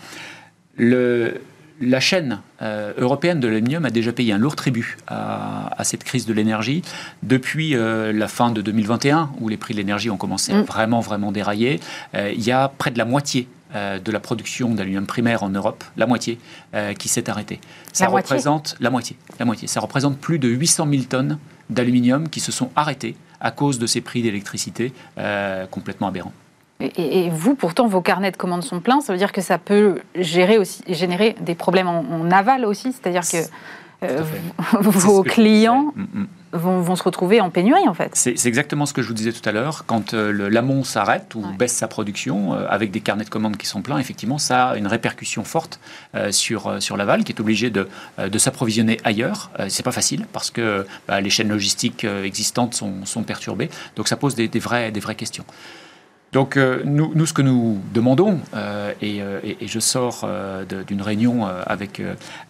la 0.77 1.99
chaîne 2.01 2.41
européenne 2.61 3.39
de 3.39 3.47
l'aluminium 3.47 3.85
a 3.85 3.89
déjà 3.89 4.11
payé 4.11 4.33
un 4.33 4.37
lourd 4.37 4.55
tribut 4.55 4.97
à, 5.07 5.83
cette 5.83 6.03
crise 6.03 6.25
de 6.25 6.33
l'énergie 6.33 6.81
depuis 7.23 7.73
la 7.73 8.27
fin 8.27 8.51
de 8.51 8.61
2021, 8.61 9.31
où 9.39 9.47
les 9.47 9.57
prix 9.57 9.73
de 9.73 9.79
l'énergie 9.79 10.09
ont 10.09 10.17
commencé 10.17 10.51
à 10.51 10.61
mm. 10.61 10.63
vraiment, 10.63 10.99
vraiment 10.99 11.31
dérailler. 11.31 11.79
il 12.13 12.43
y 12.43 12.51
a 12.51 12.67
près 12.67 12.91
de 12.91 12.97
la 12.97 13.05
moitié 13.05 13.47
euh, 13.75 13.99
de 13.99 14.11
la 14.11 14.19
production 14.19 14.73
d'aluminium 14.73 15.05
primaire 15.05 15.43
en 15.43 15.49
Europe, 15.49 15.83
la 15.95 16.07
moitié, 16.07 16.39
euh, 16.73 16.93
qui 16.93 17.07
s'est 17.07 17.29
arrêtée. 17.29 17.59
Ça 17.93 18.07
représente 18.07 18.75
la 18.79 18.89
moitié, 18.89 19.15
la 19.39 19.45
moitié. 19.45 19.67
Ça 19.67 19.79
représente 19.79 20.17
plus 20.17 20.39
de 20.39 20.47
800 20.47 20.87
000 20.89 21.03
tonnes 21.03 21.37
d'aluminium 21.69 22.29
qui 22.29 22.39
se 22.39 22.51
sont 22.51 22.71
arrêtées 22.75 23.15
à 23.39 23.51
cause 23.51 23.79
de 23.79 23.87
ces 23.87 24.01
prix 24.01 24.21
d'électricité 24.21 24.91
euh, 25.17 25.67
complètement 25.67 26.07
aberrants. 26.07 26.33
Et, 26.81 27.29
vous, 27.29 27.55
pourtant, 27.55 27.87
vos 27.87 28.01
carnets 28.01 28.31
de 28.31 28.37
commandes 28.37 28.63
sont 28.63 28.79
pleins. 28.79 29.01
Ça 29.01 29.11
veut 29.11 29.19
dire 29.19 29.33
que 29.33 29.41
ça 29.41 29.57
peut 29.57 29.99
gérer 30.15 30.57
aussi, 30.57 30.81
générer 30.87 31.35
des 31.41 31.53
problèmes 31.53 31.89
en, 31.89 32.31
aval 32.31 32.63
aussi. 32.63 32.93
C'est-à-dire 32.93 33.21
que 33.21 33.37
vos 34.81 35.23
clients. 35.23 35.93
Mm, 35.95 36.21
mm 36.21 36.27
vont, 36.51 36.95
se 36.95 37.03
retrouver 37.03 37.41
en 37.41 37.49
pénurie 37.49 37.87
en 37.87 37.93
fait. 37.93 38.11
C'est 38.13 38.45
exactement 38.45 38.85
ce 38.85 38.93
que 38.93 39.01
je 39.01 39.07
vous 39.07 39.13
disais 39.13 39.31
tout 39.31 39.47
à 39.47 39.51
l'heure. 39.51 39.85
Quand 39.85 40.13
euh, 40.13 40.49
l'amont 40.49 40.83
s'arrête 40.83 41.35
ou 41.35 41.43
baisse 41.57 41.73
sa 41.73 41.87
production 41.87 42.53
euh, 42.53 42.65
avec 42.69 42.91
des 42.91 43.01
carnets 43.01 43.23
de 43.23 43.29
commandes 43.29 43.57
qui 43.57 43.65
sont 43.65 43.81
pleins, 43.81 43.99
effectivement, 43.99 44.37
ça 44.37 44.69
a 44.69 44.77
une 44.77 44.87
répercussion 44.87 45.43
forte 45.43 45.79
euh, 46.15 46.31
sur, 46.31 46.81
sur 46.81 46.97
l'aval 46.97 47.23
qui 47.23 47.31
est 47.31 47.39
obligé 47.39 47.69
de, 47.69 47.87
de 48.17 48.37
s'approvisionner 48.37 48.99
ailleurs. 49.03 49.51
c'est 49.69 49.83
pas 49.83 49.91
facile 49.91 50.25
parce 50.31 50.51
que 50.51 50.85
bah, 51.07 51.21
les 51.21 51.29
chaînes 51.29 51.49
logistiques 51.49 52.03
existantes 52.03 52.73
sont, 52.73 53.05
sont, 53.05 53.23
perturbées. 53.23 53.69
Donc 53.95 54.07
ça 54.07 54.15
pose 54.15 54.35
des, 54.35 54.47
des, 54.47 54.59
vrais, 54.59 54.91
des 54.91 54.99
vraies 54.99 55.15
questions. 55.15 55.45
Donc 56.31 56.57
euh, 56.57 56.81
nous, 56.85 57.11
nous, 57.15 57.25
ce 57.25 57.33
que 57.33 57.41
nous 57.41 57.79
demandons, 57.93 58.39
euh, 58.55 58.93
euh, 59.01 59.39
et, 59.43 59.67
je 59.67 59.79
sors 59.79 60.27
d'une 60.87 61.01
réunion 61.01 61.45
avec, 61.45 62.01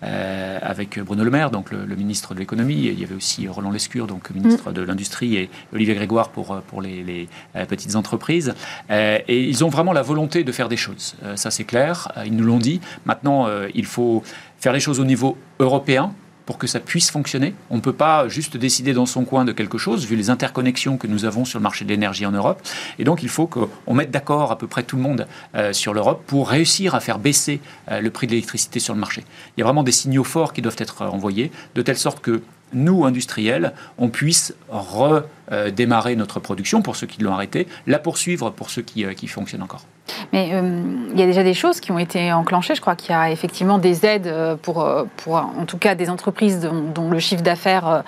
avec 0.01 0.99
Bruno 0.99 1.23
Le 1.23 1.31
Maire, 1.31 1.51
donc 1.51 1.71
le, 1.71 1.95
ministre 1.95 2.33
de 2.33 2.39
l'économie, 2.39 2.75
il 2.75 2.99
y 2.99 3.03
avait 3.03 3.15
aussi 3.15 3.47
Roland 3.47 3.71
Lescure, 3.71 4.07
donc 4.07 4.29
ministre 4.31 4.71
mm. 4.71 4.73
de 4.73 4.81
l'industrie, 4.81 5.35
et 5.35 5.49
Olivier 5.73 5.95
Grégoire 5.95 6.29
pour, 6.29 6.61
pour 6.61 6.81
les, 6.81 7.27
petites 7.67 7.95
entreprises. 7.95 8.53
et 8.89 9.49
ils 9.49 9.63
ont 9.63 9.69
vraiment 9.69 9.93
la 9.93 10.01
volonté 10.01 10.43
de 10.43 10.51
faire 10.51 10.69
des 10.69 10.77
choses. 10.77 11.15
ça 11.35 11.51
c'est 11.51 11.65
clair, 11.65 12.11
ils 12.25 12.35
nous 12.35 12.45
l'ont 12.45 12.59
dit. 12.59 12.79
Maintenant, 13.05 13.47
il 13.73 13.85
faut 13.85 14.23
faire 14.59 14.73
les 14.73 14.79
choses 14.79 14.99
au 14.99 15.05
niveau 15.05 15.37
européen 15.59 16.13
pour 16.49 16.57
que 16.57 16.65
ça 16.65 16.79
puisse 16.79 17.11
fonctionner. 17.11 17.53
On 17.69 17.75
ne 17.75 17.79
peut 17.79 17.93
pas 17.93 18.27
juste 18.27 18.57
décider 18.57 18.93
dans 18.93 19.05
son 19.05 19.23
coin 19.23 19.45
de 19.45 19.51
quelque 19.51 19.77
chose, 19.77 20.07
vu 20.07 20.15
les 20.15 20.31
interconnexions 20.31 20.97
que 20.97 21.05
nous 21.05 21.25
avons 21.25 21.45
sur 21.45 21.59
le 21.59 21.61
marché 21.61 21.85
de 21.85 21.91
l'énergie 21.91 22.25
en 22.25 22.31
Europe. 22.31 22.59
Et 22.97 23.03
donc, 23.03 23.21
il 23.21 23.29
faut 23.29 23.45
qu'on 23.45 23.93
mette 23.93 24.09
d'accord 24.09 24.51
à 24.51 24.57
peu 24.57 24.65
près 24.65 24.81
tout 24.81 24.95
le 24.95 25.03
monde 25.03 25.27
euh, 25.53 25.73
sur 25.73 25.93
l'Europe 25.93 26.23
pour 26.25 26.49
réussir 26.49 26.95
à 26.95 27.01
faire 27.01 27.19
baisser 27.19 27.61
euh, 27.91 28.01
le 28.01 28.09
prix 28.09 28.25
de 28.25 28.31
l'électricité 28.31 28.79
sur 28.79 28.95
le 28.95 28.99
marché. 28.99 29.25
Il 29.55 29.59
y 29.59 29.61
a 29.61 29.65
vraiment 29.65 29.83
des 29.83 29.91
signaux 29.91 30.23
forts 30.23 30.51
qui 30.51 30.63
doivent 30.63 30.75
être 30.79 31.03
envoyés, 31.03 31.51
de 31.75 31.83
telle 31.83 31.99
sorte 31.99 32.19
que 32.19 32.41
nous, 32.73 33.05
industriels, 33.05 33.73
on 33.99 34.09
puisse 34.09 34.55
redémarrer 35.49 36.15
notre 36.15 36.39
production 36.39 36.81
pour 36.81 36.95
ceux 36.95 37.07
qui 37.07 37.21
l'ont 37.21 37.33
arrêté, 37.33 37.67
la 37.87 37.99
poursuivre 37.99 38.49
pour 38.51 38.69
ceux 38.69 38.81
qui, 38.81 39.05
euh, 39.05 39.13
qui 39.13 39.27
fonctionnent 39.27 39.63
encore. 39.63 39.85
Mais 40.33 40.49
euh, 40.53 40.81
il 41.11 41.19
y 41.19 41.23
a 41.23 41.25
déjà 41.25 41.43
des 41.43 41.53
choses 41.53 41.79
qui 41.79 41.91
ont 41.91 41.99
été 41.99 42.31
enclenchées. 42.31 42.75
Je 42.75 42.81
crois 42.81 42.95
qu'il 42.95 43.11
y 43.11 43.13
a 43.13 43.31
effectivement 43.31 43.77
des 43.77 44.05
aides 44.05 44.27
euh, 44.27 44.55
pour, 44.55 44.81
euh, 44.81 45.03
pour 45.17 45.35
en 45.35 45.65
tout 45.65 45.77
cas, 45.77 45.95
des 45.95 46.09
entreprises 46.09 46.59
dont, 46.93 47.09
le 47.09 47.19
chiffre 47.19 47.41
d'affaires 47.41 48.03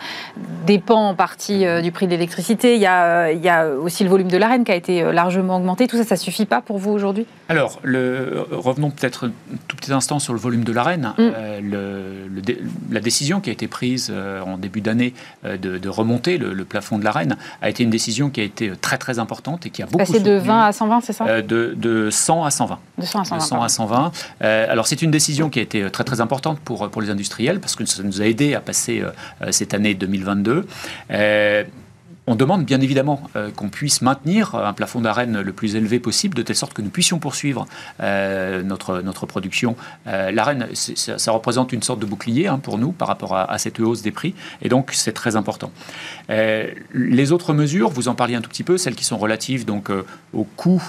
dépend 0.67 1.09
en 1.09 1.15
partie 1.15 1.65
du 1.81 1.91
prix 1.91 2.05
de 2.05 2.11
l'électricité. 2.11 2.75
Il, 2.75 2.81
y 2.81 2.85
a, 2.85 3.31
il 3.31 3.41
y 3.41 3.49
a 3.49 3.67
aussi 3.67 4.03
le 4.03 4.09
volume 4.09 4.27
de 4.27 4.37
l'arène 4.37 4.63
qui 4.63 4.71
a 4.71 4.75
été 4.75 5.11
largement 5.11 5.57
augmenté. 5.57 5.87
Tout 5.87 5.97
ça, 5.97 6.03
ça 6.03 6.15
suffit 6.15 6.45
pas 6.45 6.61
pour 6.61 6.77
vous 6.77 6.91
aujourd'hui? 6.91 7.25
Alors, 7.49 7.79
le, 7.81 8.45
revenons 8.51 8.91
peut-être 8.91 9.27
un 9.27 9.57
tout 9.67 9.75
petit 9.75 9.91
instant 9.91 10.19
sur 10.19 10.33
le 10.33 10.39
volume 10.39 10.63
de 10.63 10.71
l'arène. 10.71 11.13
Mm. 11.17 11.31
la 12.91 12.99
décision 12.99 13.41
qui 13.41 13.49
a 13.49 13.53
été 13.53 13.67
prise 13.67 14.13
en 14.45 14.57
début 14.57 14.81
d'année 14.81 15.13
de, 15.43 15.89
remonter 15.89 16.37
le, 16.37 16.63
plafond 16.63 16.99
de 16.99 17.03
a 17.61 17.69
été 17.69 17.83
une 17.83 17.89
décision 17.89 18.29
qui 18.29 18.41
a 18.41 18.43
été 18.43 18.71
très 18.79 18.97
très 18.97 19.19
importante 19.19 19.65
et 19.65 19.69
qui 19.69 19.81
a 19.81 19.85
beaucoup 19.85 19.97
passé 19.97 20.19
de 20.19 20.33
20 20.33 20.65
à 20.65 20.71
120, 20.71 21.01
c'est 21.01 21.13
ça? 21.13 21.41
de, 21.41 21.73
de 21.75 22.09
100 22.09 22.45
à 22.45 22.51
120. 22.51 22.79
De 22.97 23.05
100 23.05 23.19
à 23.19 23.25
120. 23.25 23.39
100 23.39 23.61
à 23.61 23.69
120. 23.69 24.11
Euh, 24.43 24.65
alors 24.69 24.87
c'est 24.87 25.01
une 25.01 25.11
décision 25.11 25.49
qui 25.49 25.59
a 25.59 25.61
été 25.61 25.89
très 25.89 26.03
très 26.03 26.21
importante 26.21 26.59
pour, 26.59 26.89
pour 26.89 27.01
les 27.01 27.09
industriels 27.09 27.59
parce 27.59 27.75
que 27.75 27.85
ça 27.85 28.03
nous 28.03 28.21
a 28.21 28.25
aidé 28.25 28.55
à 28.55 28.59
passer 28.59 29.01
euh, 29.01 29.51
cette 29.51 29.73
année 29.73 29.93
2022. 29.93 30.67
On 32.27 32.35
demande 32.35 32.65
bien 32.65 32.79
évidemment 32.81 33.23
euh, 33.35 33.49
qu'on 33.49 33.69
puisse 33.69 34.03
maintenir 34.03 34.53
un 34.53 34.73
plafond 34.73 35.01
d'arène 35.01 35.41
le 35.41 35.53
plus 35.53 35.75
élevé 35.75 35.99
possible, 35.99 36.35
de 36.35 36.43
telle 36.43 36.55
sorte 36.55 36.73
que 36.73 36.83
nous 36.83 36.91
puissions 36.91 37.17
poursuivre 37.17 37.65
euh, 37.99 38.61
notre, 38.61 39.01
notre 39.01 39.25
production. 39.25 39.75
Euh, 40.05 40.29
l'arène, 40.29 40.67
ça, 40.75 41.31
représente 41.31 41.73
une 41.73 41.81
sorte 41.81 41.99
de 41.99 42.05
bouclier 42.05 42.45
hein, 42.45 42.59
pour 42.59 42.77
nous 42.77 42.91
par 42.91 43.07
rapport 43.07 43.35
à, 43.35 43.57
cette 43.57 43.79
hausse 43.79 44.03
des 44.03 44.11
prix, 44.11 44.35
et 44.61 44.69
donc 44.69 44.91
c'est 44.93 45.13
très 45.13 45.35
important. 45.35 45.71
les 46.29 47.31
autres 47.31 47.53
mesures, 47.53 47.89
vous 47.89 48.07
en 48.07 48.15
parliez 48.15 48.35
un 48.35 48.41
tout 48.41 48.49
petit 48.49 48.63
peu, 48.63 48.77
celles 48.77 48.95
qui 48.95 49.03
sont 49.03 49.17
relatives 49.17 49.65
donc 49.65 49.89
au 50.33 50.43
coût 50.43 50.81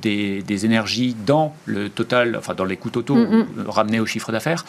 des, 0.00 0.64
énergies 0.64 1.16
dans 1.26 1.54
le 1.66 1.88
total, 1.88 2.36
enfin 2.36 2.54
dans 2.54 2.64
les 2.64 2.76
coûts 2.76 2.90
totaux 2.90 3.18
ramenés 3.66 4.00
au 4.00 4.06
chiffre 4.06 4.32
d'affaires. 4.32 4.64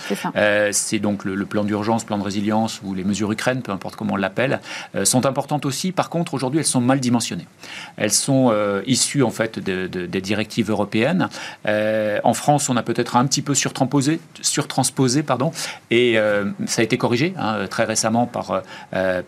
C'est 0.71 0.99
donc 0.99 1.25
le, 1.25 1.35
le 1.35 1.45
plan 1.45 1.63
d'urgence, 1.63 2.03
plan 2.03 2.17
de 2.17 2.23
résilience 2.23 2.81
ou 2.83 2.93
les 2.93 3.03
mesures 3.03 3.31
Ukraine, 3.31 3.61
peu 3.61 3.71
importe 3.71 3.95
comment 3.95 4.13
on 4.13 4.17
l'appelle, 4.17 4.61
sont 5.03 5.25
importantes 5.25 5.65
aussi. 5.65 5.91
Par 5.91 6.06
contre, 6.09 6.33
aujourd'hui, 6.33 6.59
elles 6.59 6.65
sont 6.65 6.81
mal 6.81 6.99
dimensionnées. 6.99 7.47
Elles 7.97 8.11
sont 8.11 8.49
euh, 8.51 8.81
issues 8.85 9.23
en 9.23 9.29
fait 9.29 9.59
des 9.59 10.21
directives 10.21 10.69
européennes. 10.69 11.29
Euh, 11.65 12.19
en 12.23 12.33
France, 12.33 12.69
on 12.69 12.77
a 12.77 12.83
peut-être 12.83 13.15
un 13.15 13.25
petit 13.25 13.41
peu 13.41 13.55
surtransposé, 13.55 14.19
surtransposé 14.41 15.23
pardon, 15.23 15.51
et 15.91 16.17
euh, 16.17 16.45
ça 16.65 16.81
a 16.81 16.83
été 16.83 16.97
corrigé 16.97 17.33
hein, 17.37 17.67
très 17.69 17.83
récemment 17.83 18.25
par, 18.25 18.63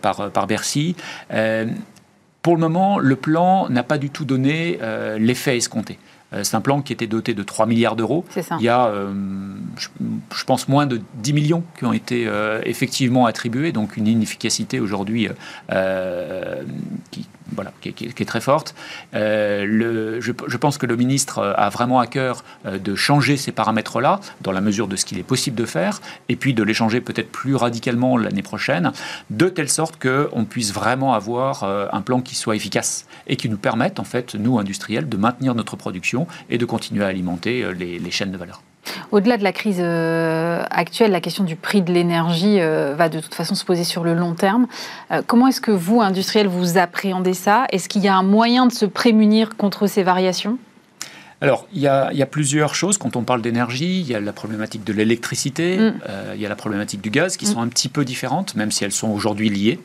par, 0.00 0.30
par 0.30 0.46
Bercy. 0.46 0.96
pour 2.42 2.54
le 2.54 2.60
moment, 2.60 2.98
le 2.98 3.16
plan 3.16 3.68
n'a 3.68 3.82
pas 3.82 3.98
du 3.98 4.10
tout 4.10 4.24
donné 4.24 4.78
l'effet 5.18 5.56
escompté. 5.56 5.98
C'est 6.42 6.54
un 6.54 6.60
plan 6.60 6.80
qui 6.82 6.92
était 6.92 7.06
doté 7.06 7.34
de 7.34 7.42
3 7.42 7.66
milliards 7.66 7.96
d'euros. 7.96 8.24
Il 8.58 8.64
y 8.64 8.68
a, 8.68 8.92
je, 9.76 10.44
pense, 10.44 10.68
moins 10.68 10.86
de 10.86 11.00
10 11.14 11.32
millions 11.32 11.64
qui 11.76 11.84
ont 11.84 11.92
été 11.92 12.30
effectivement 12.64 13.26
attribués, 13.26 13.72
donc 13.72 13.96
une 13.96 14.06
inefficacité 14.06 14.80
aujourd'hui 14.80 15.28
qui, 17.10 17.26
voilà, 17.54 17.72
qui, 17.80 17.88
est 17.88 18.28
très 18.28 18.40
forte. 18.40 18.74
Euh, 19.14 20.20
je, 20.20 20.56
pense 20.56 20.78
que 20.78 20.86
le 20.86 20.96
ministre 20.96 21.54
a 21.56 21.68
vraiment 21.68 22.00
à 22.00 22.06
cœur 22.06 22.44
euh, 22.66 22.78
de 22.78 22.94
changer 22.94 23.36
ces 23.36 23.52
paramètres-là, 23.52 24.20
dans 24.42 24.52
la 24.52 24.60
mesure 24.60 24.88
de 24.88 24.96
ce 24.96 25.04
qu'il 25.04 25.18
est 25.18 25.24
possible 25.24 25.56
de 25.56 25.64
faire, 25.64 26.00
et 26.28 26.36
puis 26.36 26.54
de 26.54 26.62
les 26.62 26.74
changer 26.74 27.00
peut-être 27.00 27.30
plus 27.30 27.54
radicalement 27.54 28.16
l'année 28.16 28.42
prochaine, 28.42 28.92
de 29.30 29.48
telle 29.48 29.68
sorte 29.68 30.00
qu'on 30.00 30.44
puisse 30.44 30.72
vraiment 30.72 31.14
avoir 31.14 31.64
euh, 31.64 31.86
un 31.92 32.02
plan 32.02 32.20
qui 32.20 32.34
soit 32.34 32.56
efficace 32.56 33.06
et 33.26 33.36
qui 33.36 33.48
nous 33.48 33.58
permette, 33.58 33.98
en 33.98 34.04
fait, 34.04 34.34
nous, 34.34 34.58
industriels, 34.58 35.08
de 35.08 35.16
maintenir 35.16 35.54
notre 35.54 35.76
production 35.76 36.26
et 36.48 36.58
de 36.58 36.64
continuer 36.64 37.04
à 37.04 37.08
alimenter 37.08 37.72
les 37.74 38.10
chaînes 38.10 38.32
de 38.32 38.36
valeur. 38.36 38.62
Au-delà 39.12 39.36
de 39.36 39.42
la 39.42 39.52
crise 39.52 39.78
euh, 39.80 40.62
actuelle, 40.70 41.10
la 41.10 41.20
question 41.20 41.44
du 41.44 41.56
prix 41.56 41.82
de 41.82 41.92
l'énergie 41.92 42.60
euh, 42.60 42.94
va 42.96 43.08
de 43.08 43.20
toute 43.20 43.34
façon 43.34 43.54
se 43.54 43.64
poser 43.64 43.84
sur 43.84 44.04
le 44.04 44.14
long 44.14 44.34
terme. 44.34 44.66
Euh, 45.10 45.22
comment 45.26 45.48
est-ce 45.48 45.60
que 45.60 45.70
vous, 45.70 46.00
industriels, 46.00 46.46
vous 46.46 46.78
appréhendez 46.78 47.34
ça? 47.34 47.66
Est-ce 47.70 47.88
qu'il 47.88 48.02
y 48.02 48.08
a 48.08 48.16
un 48.16 48.22
moyen 48.22 48.66
de 48.66 48.72
se 48.72 48.86
prémunir 48.86 49.56
contre 49.56 49.86
ces 49.86 50.02
variations? 50.02 50.58
Alors, 51.42 51.66
il 51.72 51.80
y, 51.80 51.86
a, 51.88 52.26
plusieurs 52.30 52.74
choses. 52.74 52.98
Quand 52.98 53.16
on 53.16 53.22
parle 53.22 53.40
d'énergie, 53.40 54.00
il 54.00 54.06
y 54.06 54.14
a 54.14 54.20
la 54.20 54.34
problématique 54.34 54.84
de 54.84 54.92
l'électricité, 54.92 55.78
mm. 55.78 55.94
il 56.34 56.40
y 56.40 56.44
a 56.44 56.50
la 56.50 56.54
problématique 56.54 57.00
du 57.00 57.08
gaz, 57.08 57.38
qui 57.38 57.46
mm. 57.46 57.48
sont 57.48 57.62
un 57.62 57.68
petit 57.68 57.88
peu 57.88 58.04
différentes, 58.04 58.56
même 58.56 58.70
si 58.70 58.84
elles 58.84 58.92
sont 58.92 59.08
aujourd'hui 59.08 59.48
liées. 59.48 59.78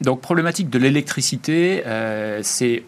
donc, 0.00 0.20
problématique 0.20 0.70
de 0.70 0.78
l'électricité, 0.78 1.82
c'est 2.42 2.84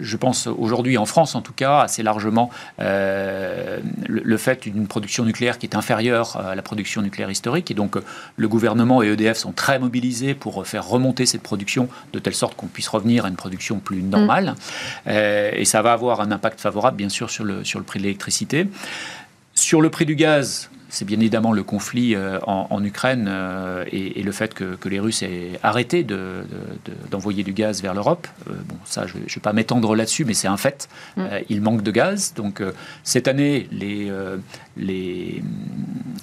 je 0.00 0.16
pense 0.16 0.46
aujourd'hui 0.46 0.98
en 0.98 1.06
France 1.06 1.34
en 1.34 1.42
tout 1.42 1.52
cas 1.52 1.80
assez 1.80 2.02
largement 2.02 2.50
euh, 2.80 3.78
le, 4.06 4.36
fait 4.36 4.68
d'une 4.68 4.86
production 4.86 5.24
nucléaire 5.24 5.58
qui 5.58 5.66
est 5.66 5.76
inférieure 5.76 6.36
à 6.36 6.54
la 6.54 6.62
production 6.62 7.02
nucléaire 7.02 7.30
historique 7.30 7.70
et 7.70 7.74
donc 7.74 7.96
le 8.36 8.48
gouvernement 8.48 9.02
et 9.02 9.08
EDF 9.08 9.36
sont 9.36 9.52
très 9.52 9.78
mobilisés 9.78 10.34
pour 10.34 10.66
faire 10.66 10.86
remonter 10.86 11.26
cette 11.26 11.42
production 11.42 11.88
de 12.12 12.18
telle 12.18 12.34
sorte 12.34 12.56
qu'on 12.56 12.66
puisse 12.66 12.88
revenir 12.88 13.24
à 13.24 13.28
une 13.28 13.36
production 13.36 13.78
plus 13.78 14.02
normale 14.02 14.46
mm. 14.46 14.54
euh, 15.08 15.50
et 15.54 15.64
ça 15.64 15.82
va 15.82 15.92
avoir 15.92 16.20
un 16.20 16.30
impact 16.30 16.60
favorable 16.60 16.96
bien 16.96 17.08
sûr 17.08 17.30
sur 17.30 17.44
le, 17.44 17.64
sur 17.64 17.78
le 17.78 17.84
prix 17.84 17.98
de 17.98 18.04
l'électricité. 18.04 18.66
Sur 19.54 19.80
le 19.80 19.90
prix 19.90 20.06
du 20.06 20.14
gaz, 20.14 20.70
c'est 20.90 21.04
bien 21.04 21.18
évidemment 21.18 21.52
le 21.52 21.62
conflit 21.62 22.14
euh, 22.14 22.38
en, 22.46 22.84
Ukraine 22.84 23.26
euh, 23.28 23.84
et, 23.90 24.22
le 24.22 24.32
fait 24.32 24.52
que, 24.54 24.76
les 24.88 25.00
Russes 25.00 25.22
aient 25.22 25.58
arrêté 25.62 26.04
d'envoyer 27.10 27.44
du 27.44 27.52
gaz 27.52 27.80
vers 27.80 27.94
l'Europe. 27.94 28.26
Euh, 28.48 28.54
bon, 28.66 28.74
ça, 28.84 29.06
je 29.06 29.16
ne 29.16 29.22
vais 29.22 29.40
pas 29.40 29.52
m'étendre 29.52 29.94
là-dessus, 29.94 30.24
mais 30.24 30.34
c'est 30.34 30.48
un 30.48 30.56
fait. 30.56 30.88
Mm. 31.16 31.22
il 31.48 31.62
manque 31.62 31.82
de 31.82 31.90
gaz. 31.90 32.34
Donc, 32.34 32.62
cette 33.04 33.28
année, 33.28 33.68
les, 33.70 34.10
les, 34.80 35.42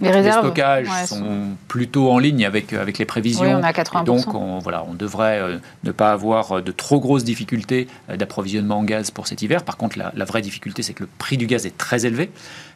les, 0.01 0.31
stockages 0.31 0.87
sont 1.05 1.55
plutôt 1.67 2.11
en 2.11 2.19
ligne 2.19 2.45
avec, 2.45 2.73
avec 2.73 2.97
les 2.97 3.05
prévisions. 3.05 3.43
Oui, 3.43 3.53
on 3.53 3.63
a 3.63 3.71
80%. 3.71 4.03
donc, 4.03 4.33
on, 4.33 4.59
voilà, 4.59 4.83
on 4.89 4.93
devrait 4.93 5.59
ne 5.83 5.91
pas 5.91 6.11
avoir 6.11 6.61
de 6.61 6.71
trop 6.71 6.99
grosses 6.99 7.23
difficultés 7.23 7.87
d'approvisionnement 8.13 8.79
en 8.79 8.83
gaz 8.83 9.11
pour 9.11 9.27
cet 9.27 9.41
hiver. 9.41 9.63
Par 9.63 9.77
contre, 9.77 9.97
la, 9.97 10.11
la 10.15 10.25
vraie 10.25 10.41
difficulté, 10.41 10.83
c'est 10.83 10.93
que 10.93 11.03
le 11.03 11.09
prix 11.17 11.37
du 11.37 11.47
gaz 11.47 11.65
est 11.65 11.77
très 11.77 12.05
élevé 12.05 12.29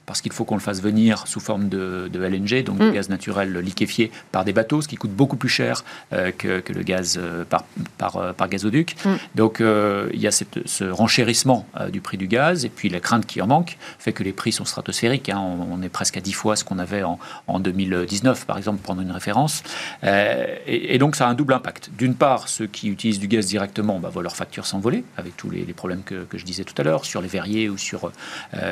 parce 0.05 0.21
qu'il 0.21 0.33
faut 0.33 0.45
qu'on 0.45 0.55
le 0.55 0.61
fasse 0.61 0.81
venir 0.81 1.27
sous 1.27 1.39
forme 1.39 1.69
de, 1.69 2.09
LNG, 2.13 2.63
donc 2.63 2.79
du 2.79 2.87
mm. 2.87 2.93
gaz 2.93 3.09
naturel 3.09 3.57
liquéfié 3.59 4.11
par 4.31 4.43
des 4.43 4.53
bateaux, 4.53 4.81
ce 4.81 4.87
qui 4.87 4.95
coûte 4.95 5.11
beaucoup 5.11 5.37
plus 5.37 5.49
cher 5.49 5.83
euh, 6.13 6.31
que, 6.37 6.61
le 6.73 6.83
gaz 6.83 7.17
euh, 7.21 7.43
par, 7.45 7.63
par, 7.97 8.17
euh, 8.17 8.33
par, 8.33 8.49
gazoduc. 8.49 8.95
Mm. 9.05 9.09
Donc 9.35 9.61
il 9.61 10.19
y 10.19 10.27
a 10.27 10.31
ce 10.31 10.83
renchérissement 10.83 11.65
du 11.89 12.01
prix 12.01 12.17
du 12.17 12.27
gaz, 12.27 12.65
et 12.65 12.69
puis 12.69 12.89
la 12.89 12.99
crainte 12.99 13.25
qui 13.25 13.41
en 13.41 13.47
manque 13.47 13.77
fait 13.99 14.11
que 14.11 14.23
les 14.23 14.33
prix 14.33 14.51
sont 14.51 14.65
stratosphériques. 14.65 15.29
Hein. 15.29 15.39
on, 15.39 15.70
est 15.81 15.89
presque 15.89 16.17
à 16.17 16.21
10 16.21 16.33
fois 16.33 16.55
ce 16.55 16.63
qu'on 16.63 16.79
avait 16.79 17.03
en, 17.03 17.19
en, 17.47 17.55
en 17.55 17.59
2019, 17.59 18.45
par 18.45 18.57
exemple, 18.57 18.77
pour 18.77 18.85
prendre 18.85 19.01
une 19.01 19.11
référence. 19.11 19.63
Et, 20.03 20.97
donc, 20.97 21.15
ça 21.15 21.27
a 21.27 21.29
un 21.29 21.33
double 21.33 21.53
impact. 21.53 21.91
D'une 21.97 22.15
part, 22.15 22.47
ceux 22.47 22.67
qui 22.67 22.89
utilisent 22.89 23.19
du 23.19 23.27
gaz 23.27 23.45
directement 23.45 23.99
bah, 23.99 24.09
voient 24.09 24.23
leur 24.23 24.35
facture 24.35 24.65
s'envoler, 24.65 25.03
avec 25.17 25.37
tous 25.37 25.49
les, 25.49 25.63
problèmes 25.73 26.03
que, 26.03 26.23
que, 26.23 26.37
je 26.37 26.45
disais 26.45 26.63
tout 26.63 26.75
à 26.77 26.83
l'heure, 26.83 27.05
sur 27.05 27.21
les 27.21 27.27
verriers 27.27 27.69
ou 27.69 27.77
sur, 27.77 28.11